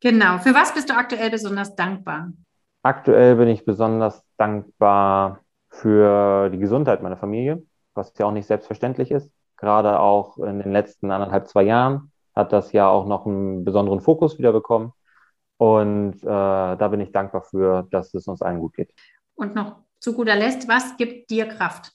Genau. 0.00 0.38
Für 0.38 0.54
was 0.54 0.72
bist 0.72 0.88
du 0.88 0.94
aktuell 0.94 1.30
besonders 1.30 1.74
dankbar? 1.76 2.32
Aktuell 2.82 3.36
bin 3.36 3.48
ich 3.48 3.64
besonders 3.64 4.24
dankbar 4.38 5.40
für 5.68 6.48
die 6.50 6.58
Gesundheit 6.58 7.02
meiner 7.02 7.16
Familie, 7.16 7.62
was 7.94 8.12
ja 8.18 8.26
auch 8.26 8.32
nicht 8.32 8.46
selbstverständlich 8.46 9.10
ist. 9.10 9.30
Gerade 9.56 10.00
auch 10.00 10.38
in 10.38 10.58
den 10.58 10.72
letzten 10.72 11.10
anderthalb, 11.10 11.46
zwei 11.46 11.62
Jahren 11.62 12.10
hat 12.34 12.52
das 12.52 12.72
ja 12.72 12.88
auch 12.88 13.06
noch 13.06 13.26
einen 13.26 13.64
besonderen 13.64 14.00
Fokus 14.00 14.38
wieder 14.38 14.52
bekommen. 14.52 14.92
Und 15.58 16.22
äh, 16.22 16.26
da 16.26 16.88
bin 16.88 17.00
ich 17.00 17.12
dankbar 17.12 17.42
für, 17.42 17.86
dass 17.90 18.14
es 18.14 18.26
uns 18.26 18.40
allen 18.40 18.60
gut 18.60 18.74
geht. 18.74 18.94
Und 19.34 19.54
noch 19.54 19.76
zu 19.98 20.14
guter 20.14 20.34
Letzt, 20.34 20.66
was 20.66 20.96
gibt 20.96 21.30
dir 21.30 21.46
Kraft? 21.46 21.92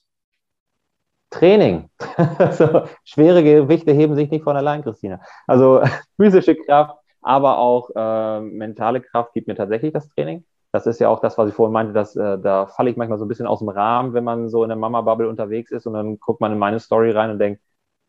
Training. 1.30 1.90
also, 2.38 2.84
schwere 3.02 3.42
Gewichte 3.42 3.92
heben 3.92 4.14
sich 4.14 4.30
nicht 4.30 4.44
von 4.44 4.56
allein, 4.56 4.84
Christina. 4.84 5.20
Also 5.48 5.82
physische 6.16 6.54
Kraft, 6.54 6.96
aber 7.20 7.58
auch 7.58 7.90
äh, 7.96 8.40
mentale 8.40 9.00
Kraft 9.00 9.32
gibt 9.34 9.48
mir 9.48 9.56
tatsächlich 9.56 9.92
das 9.92 10.08
Training. 10.10 10.44
Das 10.76 10.86
ist 10.86 11.00
ja 11.00 11.08
auch 11.08 11.20
das, 11.20 11.38
was 11.38 11.48
ich 11.48 11.54
vorhin 11.54 11.72
meinte, 11.72 11.94
dass 11.94 12.16
äh, 12.16 12.38
da 12.38 12.66
falle 12.66 12.90
ich 12.90 12.96
manchmal 12.98 13.18
so 13.18 13.24
ein 13.24 13.28
bisschen 13.28 13.46
aus 13.46 13.60
dem 13.60 13.70
Rahmen, 13.70 14.12
wenn 14.12 14.24
man 14.24 14.50
so 14.50 14.62
in 14.62 14.68
der 14.68 14.76
Mama-Bubble 14.76 15.28
unterwegs 15.28 15.70
ist 15.70 15.86
und 15.86 15.94
dann 15.94 16.20
guckt 16.20 16.40
man 16.40 16.52
in 16.52 16.58
meine 16.58 16.80
Story 16.80 17.12
rein 17.12 17.30
und 17.30 17.38
denkt, 17.38 17.62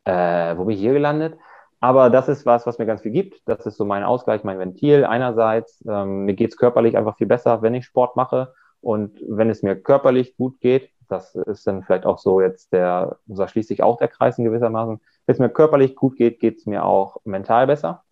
äh, 0.06 0.58
wo 0.58 0.66
bin 0.66 0.76
ich 0.76 0.82
hier 0.82 0.94
gelandet? 0.94 1.38
Aber 1.80 2.10
das 2.10 2.28
ist 2.28 2.46
was, 2.46 2.66
was 2.68 2.78
mir 2.78 2.86
ganz 2.86 3.02
viel 3.04 3.12
gibt. 3.12 3.42
Das 3.48 3.66
ist 3.66 3.78
so 3.78 3.86
mein 3.86 4.04
Ausgleich, 4.04 4.44
mein 4.44 4.60
Ventil. 4.60 5.06
Einerseits, 5.06 5.82
ähm, 5.88 6.26
mir 6.26 6.34
geht's 6.34 6.58
körperlich 6.58 6.98
einfach 6.98 7.18
viel 7.18 7.28
besser, 7.28 7.62
wenn 7.62 7.74
ich 7.76 7.86
Sport 7.86 8.16
mache. 8.18 8.54
Und 8.82 9.18
wenn 9.28 9.50
es 9.50 9.64
mir 9.64 9.76
körperlich 9.82 10.36
gut 10.36 10.60
geht, 10.60 10.92
das 11.08 11.36
ist 11.36 11.68
dann 11.68 11.84
vielleicht 11.84 12.06
auch 12.06 12.18
so 12.18 12.42
jetzt 12.42 12.74
der, 12.74 13.18
da 13.28 13.48
schließt 13.48 13.70
sich 13.70 13.82
auch 13.84 13.98
der 13.98 14.10
Kreis 14.10 14.38
in 14.38 14.44
gewissermaßen. 14.46 15.00
Wenn 15.26 15.34
es 15.34 15.40
mir 15.40 15.50
körperlich 15.50 15.96
gut 15.96 16.18
geht, 16.18 16.40
geht's 16.42 16.66
mir 16.66 16.84
auch 16.84 17.18
mental 17.24 17.66
besser 17.68 18.04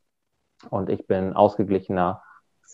und 0.69 0.89
ich 0.89 1.07
bin 1.07 1.33
ausgeglichener 1.33 2.21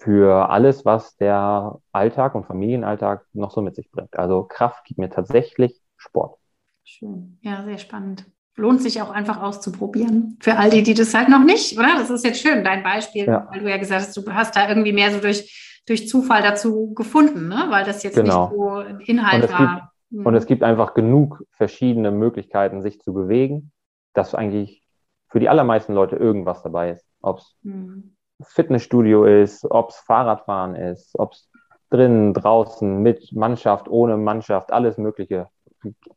für 0.01 0.49
alles, 0.49 0.83
was 0.83 1.15
der 1.17 1.79
Alltag 1.91 2.33
und 2.33 2.47
Familienalltag 2.47 3.23
noch 3.33 3.51
so 3.51 3.61
mit 3.61 3.75
sich 3.75 3.91
bringt. 3.91 4.17
Also 4.17 4.43
Kraft 4.43 4.83
gibt 4.85 4.99
mir 4.99 5.11
tatsächlich 5.11 5.79
Sport. 5.95 6.39
Schön. 6.83 7.37
Ja, 7.41 7.63
sehr 7.63 7.77
spannend. 7.77 8.25
Lohnt 8.55 8.81
sich 8.81 8.99
auch 9.03 9.11
einfach 9.11 9.39
auszuprobieren. 9.43 10.37
Für 10.41 10.57
all 10.57 10.71
die, 10.71 10.81
die 10.81 10.95
das 10.95 11.13
halt 11.13 11.29
noch 11.29 11.43
nicht, 11.43 11.77
oder? 11.77 11.93
Das 11.97 12.09
ist 12.09 12.25
jetzt 12.25 12.41
schön, 12.41 12.63
dein 12.63 12.81
Beispiel, 12.81 13.25
ja. 13.25 13.47
weil 13.51 13.59
du 13.59 13.69
ja 13.69 13.77
gesagt 13.77 14.01
hast, 14.01 14.17
du 14.17 14.33
hast 14.33 14.55
da 14.55 14.67
irgendwie 14.67 14.91
mehr 14.91 15.11
so 15.11 15.19
durch, 15.19 15.83
durch 15.85 16.09
Zufall 16.09 16.41
dazu 16.41 16.95
gefunden, 16.95 17.47
ne? 17.47 17.67
weil 17.69 17.85
das 17.85 18.01
jetzt 18.01 18.15
genau. 18.15 18.49
nicht 18.49 18.57
so 18.57 19.11
Inhalt 19.11 19.43
und 19.43 19.51
war. 19.51 19.75
Gibt, 20.09 20.19
hm. 20.19 20.25
Und 20.25 20.33
es 20.33 20.47
gibt 20.47 20.63
einfach 20.63 20.95
genug 20.95 21.45
verschiedene 21.51 22.09
Möglichkeiten, 22.09 22.81
sich 22.81 22.99
zu 23.01 23.13
bewegen, 23.13 23.71
dass 24.13 24.33
eigentlich 24.33 24.83
für 25.29 25.39
die 25.39 25.47
allermeisten 25.47 25.93
Leute 25.93 26.15
irgendwas 26.15 26.63
dabei 26.63 26.89
ist. 26.89 27.05
Ob 27.21 27.37
es 27.37 27.55
hm. 27.63 28.15
Fitnessstudio 28.43 29.25
ist, 29.25 29.69
ob 29.69 29.89
es 29.89 29.97
Fahrradfahren 29.97 30.75
ist, 30.75 31.17
ob 31.17 31.33
es 31.33 31.49
drinnen, 31.89 32.33
draußen, 32.33 33.01
mit 33.01 33.31
Mannschaft, 33.33 33.87
ohne 33.87 34.17
Mannschaft, 34.17 34.71
alles 34.71 34.97
Mögliche. 34.97 35.47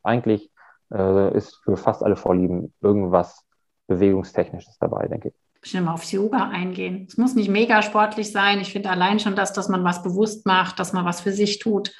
Eigentlich 0.03 0.51
äh, 0.93 1.37
ist 1.37 1.61
für 1.64 1.77
fast 1.77 2.03
alle 2.03 2.16
Vorlieben 2.16 2.72
irgendwas 2.81 3.45
Bewegungstechnisches 3.89 4.79
dabei, 4.79 5.09
denke 5.09 5.29
ich. 5.29 5.35
Bestimmt 5.61 5.87
mal 5.87 5.95
aufs 5.95 6.12
Yoga 6.12 6.51
eingehen. 6.51 7.07
Es 7.09 7.16
muss 7.16 7.35
nicht 7.35 7.49
mega 7.49 7.83
sportlich 7.83 8.31
sein. 8.31 8.61
Ich 8.61 8.72
finde 8.72 8.91
allein 8.91 9.18
schon 9.18 9.35
das, 9.35 9.53
dass 9.53 9.68
man 9.68 9.83
was 9.83 10.03
bewusst 10.03 10.47
macht, 10.47 10.79
dass 10.79 10.93
man 10.93 11.05
was 11.05 11.22
für 11.22 11.33
sich 11.33 11.59
tut. 11.59 11.93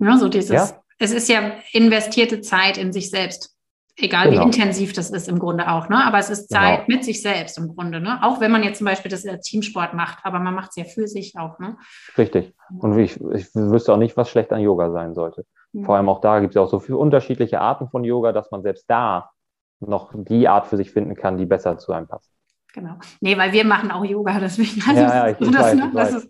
Ja, 0.00 0.18
so 0.18 0.28
dieses, 0.28 0.50
ja. 0.50 0.82
es 0.98 1.12
ist 1.12 1.28
ja 1.28 1.52
investierte 1.72 2.40
Zeit 2.40 2.76
in 2.76 2.92
sich 2.92 3.10
selbst. 3.10 3.53
Egal 3.96 4.30
genau. 4.30 4.40
wie 4.40 4.44
intensiv 4.46 4.92
das 4.92 5.10
ist 5.10 5.28
im 5.28 5.38
Grunde 5.38 5.70
auch, 5.70 5.88
ne? 5.88 6.04
Aber 6.04 6.18
es 6.18 6.28
ist 6.28 6.48
Zeit 6.48 6.86
genau. 6.86 6.96
mit 6.96 7.04
sich 7.04 7.22
selbst 7.22 7.56
im 7.58 7.68
Grunde, 7.68 8.00
ne? 8.00 8.18
Auch 8.22 8.40
wenn 8.40 8.50
man 8.50 8.64
jetzt 8.64 8.78
zum 8.78 8.86
Beispiel 8.86 9.10
das 9.10 9.22
Teamsport 9.42 9.94
macht, 9.94 10.18
aber 10.24 10.40
man 10.40 10.54
macht 10.54 10.70
es 10.70 10.76
ja 10.76 10.84
für 10.84 11.06
sich 11.06 11.34
auch, 11.38 11.60
ne? 11.60 11.76
Richtig. 12.18 12.54
Und 12.80 12.98
ich, 12.98 13.20
ich 13.32 13.54
wüsste 13.54 13.92
auch 13.92 13.96
nicht, 13.96 14.16
was 14.16 14.28
schlecht 14.28 14.52
an 14.52 14.60
Yoga 14.60 14.90
sein 14.90 15.14
sollte. 15.14 15.44
Mhm. 15.72 15.84
Vor 15.84 15.94
allem 15.94 16.08
auch 16.08 16.20
da 16.20 16.40
gibt 16.40 16.52
es 16.52 16.54
ja 16.56 16.62
auch 16.62 16.70
so 16.70 16.80
viele 16.80 16.98
unterschiedliche 16.98 17.60
Arten 17.60 17.88
von 17.88 18.02
Yoga, 18.02 18.32
dass 18.32 18.50
man 18.50 18.62
selbst 18.62 18.86
da 18.88 19.30
noch 19.78 20.10
die 20.12 20.48
Art 20.48 20.66
für 20.66 20.76
sich 20.76 20.90
finden 20.90 21.14
kann, 21.14 21.38
die 21.38 21.46
besser 21.46 21.78
zu 21.78 21.92
einem 21.92 22.08
passt. 22.08 22.32
Genau. 22.72 22.96
Nee, 23.20 23.38
weil 23.38 23.52
wir 23.52 23.64
machen 23.64 23.92
auch 23.92 24.04
Yoga, 24.04 24.40
deswegen. 24.40 24.82
Also 24.88 25.00
ja, 25.00 25.14
ja, 25.14 25.28
ich, 25.28 25.40
ich 25.40 25.50
das, 25.50 25.62
weiß, 25.62 25.74
ne? 25.76 25.90
das, 25.94 26.14
ist, 26.14 26.28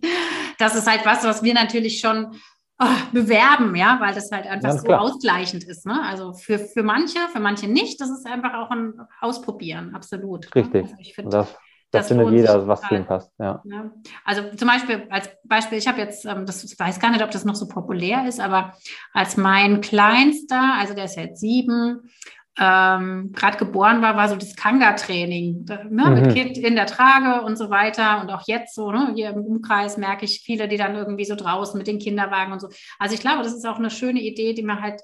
das 0.59 0.75
ist 0.75 0.91
halt 0.91 1.07
was, 1.07 1.25
was 1.25 1.43
wir 1.43 1.55
natürlich 1.55 2.01
schon 2.01 2.35
oh, 2.79 2.87
bewerben, 3.12 3.75
ja, 3.75 3.99
weil 4.01 4.14
das 4.14 4.31
halt 4.31 4.47
einfach 4.47 4.68
Ganz 4.68 4.81
so 4.83 4.87
klar. 4.89 5.01
ausgleichend 5.01 5.64
ist. 5.64 5.87
Ne? 5.87 6.01
Also 6.03 6.33
für, 6.33 6.59
für 6.59 6.83
manche, 6.83 7.18
für 7.33 7.41
manche 7.41 7.68
nicht, 7.68 8.01
das 8.01 8.11
ist 8.11 8.27
einfach 8.27 8.55
auch 8.55 8.70
ein 8.70 8.95
Ausprobieren, 9.20 9.95
absolut. 9.95 10.45
Ne? 10.55 10.62
Richtig. 10.62 10.83
Also 10.83 10.97
ich 10.99 11.14
find, 11.14 11.33
das, 11.33 11.49
das, 11.91 12.09
das 12.09 12.09
findet 12.09 12.31
jeder, 12.31 12.66
was 12.66 12.81
zu 12.83 12.95
ihm 12.95 13.07
passt. 13.07 13.33
Ja. 13.39 13.62
ja. 13.64 13.91
Also 14.25 14.43
zum 14.57 14.68
Beispiel, 14.68 15.07
als 15.11 15.31
Beispiel, 15.45 15.79
ich 15.79 15.87
habe 15.87 16.01
jetzt, 16.01 16.25
ähm, 16.25 16.47
das 16.47 16.64
ich 16.64 16.79
weiß 16.79 16.99
gar 16.99 17.11
nicht, 17.11 17.22
ob 17.22 17.31
das 17.31 17.45
noch 17.45 17.55
so 17.55 17.68
populär 17.68 18.27
ist, 18.27 18.41
aber 18.41 18.75
als 19.12 19.37
mein 19.37 19.81
Kleinster, 19.81 20.75
also 20.79 20.95
der 20.95 21.05
ist 21.05 21.16
jetzt 21.16 21.41
sieben, 21.41 22.11
ähm, 22.59 23.32
gerade 23.32 23.59
geboren 23.59 24.00
war, 24.00 24.16
war 24.16 24.28
so 24.28 24.36
das 24.36 24.55
Kanga-Training, 24.55 25.64
ne, 25.64 25.88
mhm. 25.90 26.14
mit 26.14 26.34
Kind 26.34 26.59
in 26.59 26.76
der 26.76 26.86
Trage 26.86 27.44
und 27.44 27.57
so 27.57 27.68
weiter. 27.70 28.20
Und 28.20 28.30
auch 28.30 28.46
jetzt 28.46 28.74
so, 28.74 28.92
ne, 28.92 29.12
hier 29.14 29.30
im 29.30 29.44
Umkreis 29.44 29.96
merke 29.96 30.24
ich 30.24 30.40
viele, 30.40 30.68
die 30.68 30.76
dann 30.76 30.94
irgendwie 30.94 31.24
so 31.24 31.34
draußen 31.34 31.76
mit 31.76 31.86
den 31.86 31.98
Kinderwagen 31.98 32.52
und 32.52 32.61
so. 32.61 32.68
Also 32.98 33.14
ich 33.14 33.20
glaube, 33.20 33.42
das 33.42 33.55
ist 33.55 33.66
auch 33.66 33.78
eine 33.78 33.90
schöne 33.90 34.20
Idee, 34.20 34.52
die 34.55 34.62
man 34.62 34.82
halt 34.82 35.00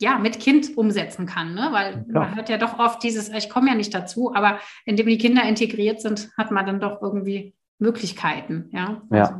ja, 0.00 0.18
mit 0.18 0.40
Kind 0.40 0.76
umsetzen 0.76 1.26
kann, 1.26 1.54
ne? 1.54 1.68
weil 1.70 2.04
ja. 2.12 2.20
man 2.20 2.34
hört 2.34 2.48
ja 2.48 2.58
doch 2.58 2.78
oft 2.78 3.02
dieses, 3.02 3.28
ich 3.28 3.48
komme 3.48 3.68
ja 3.68 3.76
nicht 3.76 3.94
dazu, 3.94 4.34
aber 4.34 4.58
indem 4.84 5.06
die 5.06 5.18
Kinder 5.18 5.44
integriert 5.44 6.00
sind, 6.00 6.30
hat 6.36 6.50
man 6.50 6.66
dann 6.66 6.80
doch 6.80 7.00
irgendwie 7.00 7.54
Möglichkeiten. 7.78 8.70
Ja, 8.72 9.02
ja. 9.10 9.20
Also, 9.20 9.34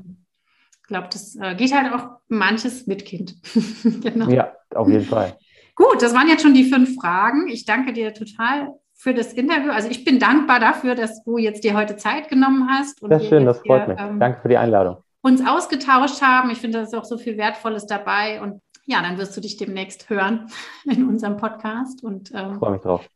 ich 0.83 0.89
glaube, 0.89 1.09
das 1.13 1.37
äh, 1.37 1.55
geht 1.55 1.75
halt 1.75 1.93
auch 1.93 2.21
manches 2.29 2.87
mit 2.87 3.05
Kind. 3.05 3.37
genau. 4.03 4.29
Ja, 4.31 4.55
auf 4.75 4.89
jeden 4.89 5.05
Fall. 5.05 5.37
Gut, 5.79 6.03
das 6.03 6.13
waren 6.13 6.27
jetzt 6.27 6.43
schon 6.43 6.55
die 6.55 6.65
fünf 6.65 6.97
Fragen. 6.97 7.47
Ich 7.47 7.65
danke 7.65 7.93
dir 7.93 8.13
total 8.13 8.75
für 8.95 9.15
das 9.15 9.33
Interview. 9.33 9.71
Also 9.71 9.89
ich 9.89 10.05
bin 10.05 10.19
dankbar 10.19 10.59
dafür, 10.59 10.97
dass 10.97 11.23
du 11.23 11.39
jetzt 11.39 11.63
dir 11.63 11.75
heute 11.75 11.95
Zeit 11.95 12.29
genommen 12.29 12.69
hast. 12.69 13.01
Und 13.01 13.11
Sehr 13.11 13.21
schön, 13.21 13.47
das 13.47 13.61
freut 13.61 13.87
hier, 13.87 13.95
mich. 13.95 14.03
Ähm, 14.03 14.19
danke 14.19 14.41
für 14.43 14.49
die 14.49 14.57
Einladung. 14.57 14.97
Uns 15.23 15.41
ausgetauscht 15.47 16.21
haben. 16.21 16.51
Ich 16.51 16.59
finde, 16.59 16.79
da 16.79 16.85
ist 16.85 16.97
auch 16.97 17.05
so 17.05 17.17
viel 17.17 17.39
Wertvolles 17.39 17.87
dabei. 17.87 18.43
Und 18.43 18.61
ja, 18.87 19.01
dann 19.03 19.19
wirst 19.19 19.37
du 19.37 19.41
dich 19.41 19.57
demnächst 19.57 20.11
hören 20.11 20.49
in 20.85 21.09
unserem 21.09 21.37
Podcast. 21.37 22.03
Und 22.03 22.33
ähm, 22.35 22.59
freue 22.59 22.73
mich 22.73 22.83
drauf. 22.83 23.09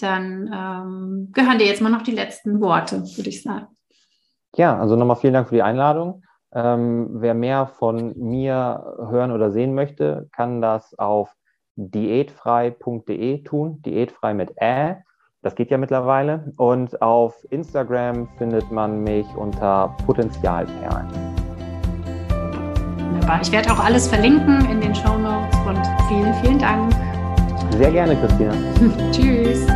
Dann 0.00 0.50
ähm, 0.50 1.28
gehören 1.34 1.58
dir 1.58 1.66
jetzt 1.66 1.82
mal 1.82 1.90
noch 1.90 2.02
die 2.02 2.12
letzten 2.12 2.58
Worte, 2.62 3.02
würde 3.02 3.28
ich 3.28 3.42
sagen. 3.42 3.66
Ja, 4.56 4.78
also 4.78 4.96
nochmal 4.96 5.16
vielen 5.16 5.34
Dank 5.34 5.50
für 5.50 5.56
die 5.56 5.62
Einladung. 5.62 6.22
Ähm, 6.54 7.08
wer 7.20 7.34
mehr 7.34 7.66
von 7.66 8.14
mir 8.16 8.96
hören 9.10 9.32
oder 9.32 9.50
sehen 9.50 9.74
möchte, 9.74 10.30
kann 10.32 10.62
das 10.62 10.98
auf 10.98 11.34
diätfrei.de 11.78 13.42
tun, 13.44 13.80
diätfrei 13.82 14.34
mit 14.34 14.50
Ä. 14.60 14.96
Das 15.42 15.54
geht 15.54 15.70
ja 15.70 15.78
mittlerweile. 15.78 16.52
Und 16.56 17.00
auf 17.00 17.34
Instagram 17.50 18.28
findet 18.36 18.70
man 18.72 19.02
mich 19.04 19.26
unter 19.36 19.96
Potenzialperlen. 20.04 21.06
Wunderbar. 22.98 23.40
Ich 23.40 23.52
werde 23.52 23.72
auch 23.72 23.78
alles 23.78 24.08
verlinken 24.08 24.68
in 24.70 24.80
den 24.80 24.94
Show 24.94 25.16
Notes 25.16 25.56
und 25.66 25.80
vielen, 26.08 26.34
vielen 26.34 26.58
Dank. 26.58 26.92
Sehr 27.76 27.92
gerne, 27.92 28.16
Christina. 28.16 28.52
Tschüss. 29.12 29.66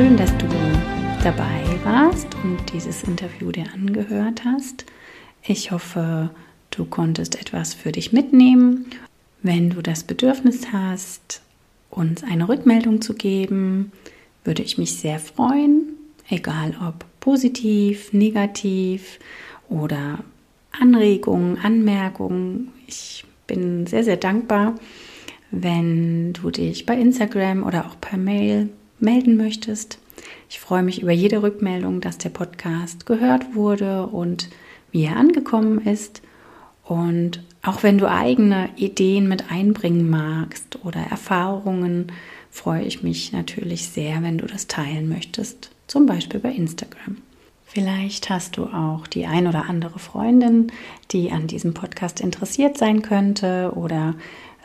Schön, 0.00 0.16
dass 0.16 0.34
du 0.38 0.46
dabei 1.22 1.62
warst 1.84 2.26
und 2.42 2.58
dieses 2.72 3.02
Interview 3.02 3.52
dir 3.52 3.66
angehört 3.74 4.46
hast. 4.46 4.86
Ich 5.42 5.72
hoffe, 5.72 6.30
du 6.70 6.86
konntest 6.86 7.38
etwas 7.38 7.74
für 7.74 7.92
dich 7.92 8.10
mitnehmen. 8.10 8.86
Wenn 9.42 9.68
du 9.68 9.82
das 9.82 10.04
Bedürfnis 10.04 10.72
hast, 10.72 11.42
uns 11.90 12.24
eine 12.24 12.48
Rückmeldung 12.48 13.02
zu 13.02 13.12
geben, 13.12 13.92
würde 14.42 14.62
ich 14.62 14.78
mich 14.78 14.96
sehr 14.96 15.18
freuen, 15.18 15.82
egal 16.30 16.74
ob 16.88 17.04
positiv, 17.20 18.14
negativ 18.14 19.18
oder 19.68 20.20
Anregungen, 20.72 21.58
Anmerkungen. 21.58 22.72
Ich 22.86 23.26
bin 23.46 23.86
sehr, 23.86 24.04
sehr 24.04 24.16
dankbar, 24.16 24.76
wenn 25.50 26.32
du 26.32 26.48
dich 26.50 26.86
bei 26.86 26.96
Instagram 26.96 27.64
oder 27.64 27.84
auch 27.84 28.00
per 28.00 28.16
Mail 28.16 28.70
melden 29.02 29.36
möchtest. 29.36 29.98
Ich 30.48 30.60
freue 30.60 30.82
mich 30.82 31.02
über 31.02 31.12
jede 31.12 31.42
Rückmeldung, 31.42 32.00
dass 32.00 32.18
der 32.18 32.30
Podcast 32.30 33.06
gehört 33.06 33.54
wurde 33.54 34.06
und 34.06 34.48
wie 34.90 35.04
er 35.04 35.16
angekommen 35.16 35.80
ist. 35.86 36.22
Und 36.84 37.42
auch 37.62 37.82
wenn 37.82 37.98
du 37.98 38.10
eigene 38.10 38.70
Ideen 38.76 39.28
mit 39.28 39.50
einbringen 39.50 40.10
magst 40.10 40.84
oder 40.84 41.00
Erfahrungen, 41.00 42.10
freue 42.50 42.82
ich 42.82 43.02
mich 43.02 43.32
natürlich 43.32 43.88
sehr, 43.88 44.22
wenn 44.22 44.38
du 44.38 44.46
das 44.46 44.66
teilen 44.66 45.08
möchtest, 45.08 45.70
zum 45.86 46.06
Beispiel 46.06 46.40
bei 46.40 46.50
Instagram. 46.50 47.18
Vielleicht 47.64 48.30
hast 48.30 48.56
du 48.56 48.64
auch 48.64 49.06
die 49.06 49.26
ein 49.26 49.46
oder 49.46 49.66
andere 49.68 50.00
Freundin, 50.00 50.72
die 51.12 51.30
an 51.30 51.46
diesem 51.46 51.72
Podcast 51.72 52.20
interessiert 52.20 52.76
sein 52.76 53.02
könnte 53.02 53.72
oder 53.76 54.16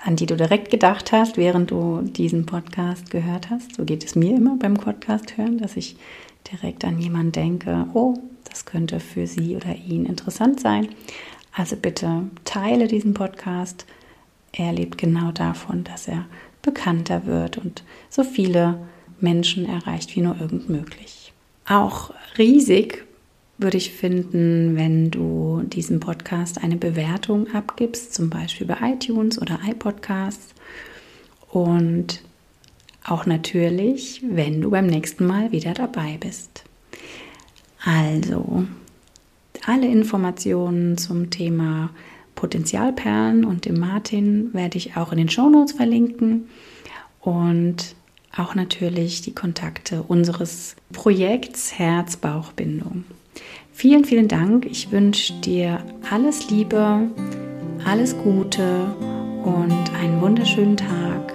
an 0.06 0.16
die 0.16 0.28
du 0.28 0.38
direkt 0.38 0.70
gedacht 0.70 1.12
hast, 1.12 1.36
während 1.36 1.72
du 1.72 2.02
diesen 2.04 2.46
Podcast 2.46 3.10
gehört 3.10 3.50
hast. 3.50 3.76
So 3.76 3.86
geht 3.86 4.06
es 4.06 4.16
mir 4.16 4.36
immer 4.38 4.56
beim 4.56 4.76
Podcast 4.76 5.36
hören, 5.36 5.58
dass 5.58 5.76
ich 5.76 5.98
direkt 6.52 6.86
an 6.86 7.00
jemanden 7.00 7.32
denke, 7.32 7.88
oh, 7.96 8.14
das 8.48 8.66
könnte 8.66 9.00
für 9.00 9.26
sie 9.26 9.56
oder 9.56 9.76
ihn 9.76 10.06
interessant 10.06 10.60
sein. 10.60 10.90
Also 11.52 11.76
bitte 11.76 12.30
teile 12.44 12.88
diesen 12.88 13.16
Podcast. 13.16 13.88
Er 14.52 14.74
lebt 14.74 15.00
genau 15.00 15.32
davon, 15.32 15.84
dass 15.84 16.08
er 16.08 16.26
bekannter 16.62 17.26
wird 17.26 17.58
und 17.58 17.84
so 18.10 18.24
viele 18.24 18.78
Menschen 19.20 19.68
erreicht 19.68 20.16
wie 20.16 20.22
nur 20.22 20.40
irgend 20.40 20.70
möglich. 20.70 21.34
Auch 21.68 22.14
riesig 22.38 23.06
würde 23.58 23.78
ich 23.78 23.92
finden, 23.92 24.76
wenn 24.76 25.12
du 25.12 25.64
diesem 25.66 26.00
Podcast 26.00 26.62
eine 26.62 26.76
Bewertung 26.76 27.54
abgibst, 27.54 28.14
zum 28.14 28.30
Beispiel 28.30 28.68
bei 28.68 28.78
iTunes 28.82 29.42
oder 29.42 29.60
iPodcasts. 29.66 30.54
Und 31.50 32.22
auch 33.06 33.26
natürlich, 33.26 34.22
wenn 34.28 34.62
du 34.62 34.72
beim 34.72 34.88
nächsten 34.88 35.26
Mal 35.26 35.52
wieder 35.52 35.74
dabei 35.74 36.18
bist. 36.20 36.64
Also, 37.84 38.66
alle 39.66 39.88
Informationen 39.88 40.98
zum 40.98 41.30
Thema 41.30 41.92
Potenzialperlen 42.34 43.46
und 43.46 43.66
dem 43.66 43.80
Martin 43.80 44.54
werde 44.54 44.78
ich 44.78 44.98
auch 44.98 45.12
in 45.12 45.18
den 45.18 45.30
Shownotes 45.30 45.74
verlinken. 45.74 46.50
Und 47.22 47.96
auch 48.36 48.54
natürlich 48.54 49.22
die 49.22 49.34
Kontakte 49.34 50.04
unseres 50.04 50.76
Projekts 50.92 51.80
Herz-Bauch-Bindung. 51.80 53.06
Vielen, 53.78 54.06
vielen 54.06 54.30
Dank. 54.30 54.66
Ich 54.66 54.94
wünsche 54.94 55.34
dir 55.42 55.80
alles 56.10 56.50
Liebe, 56.50 57.10
alles 57.86 58.18
Gute 58.18 58.86
und 59.44 59.94
einen 60.00 60.22
wunderschönen 60.22 60.78
Tag. 60.78 61.34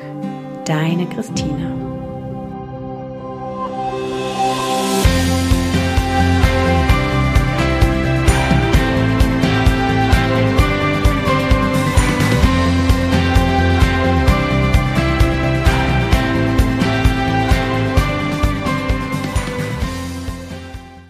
Deine 0.65 1.05
Christine. 1.11 1.80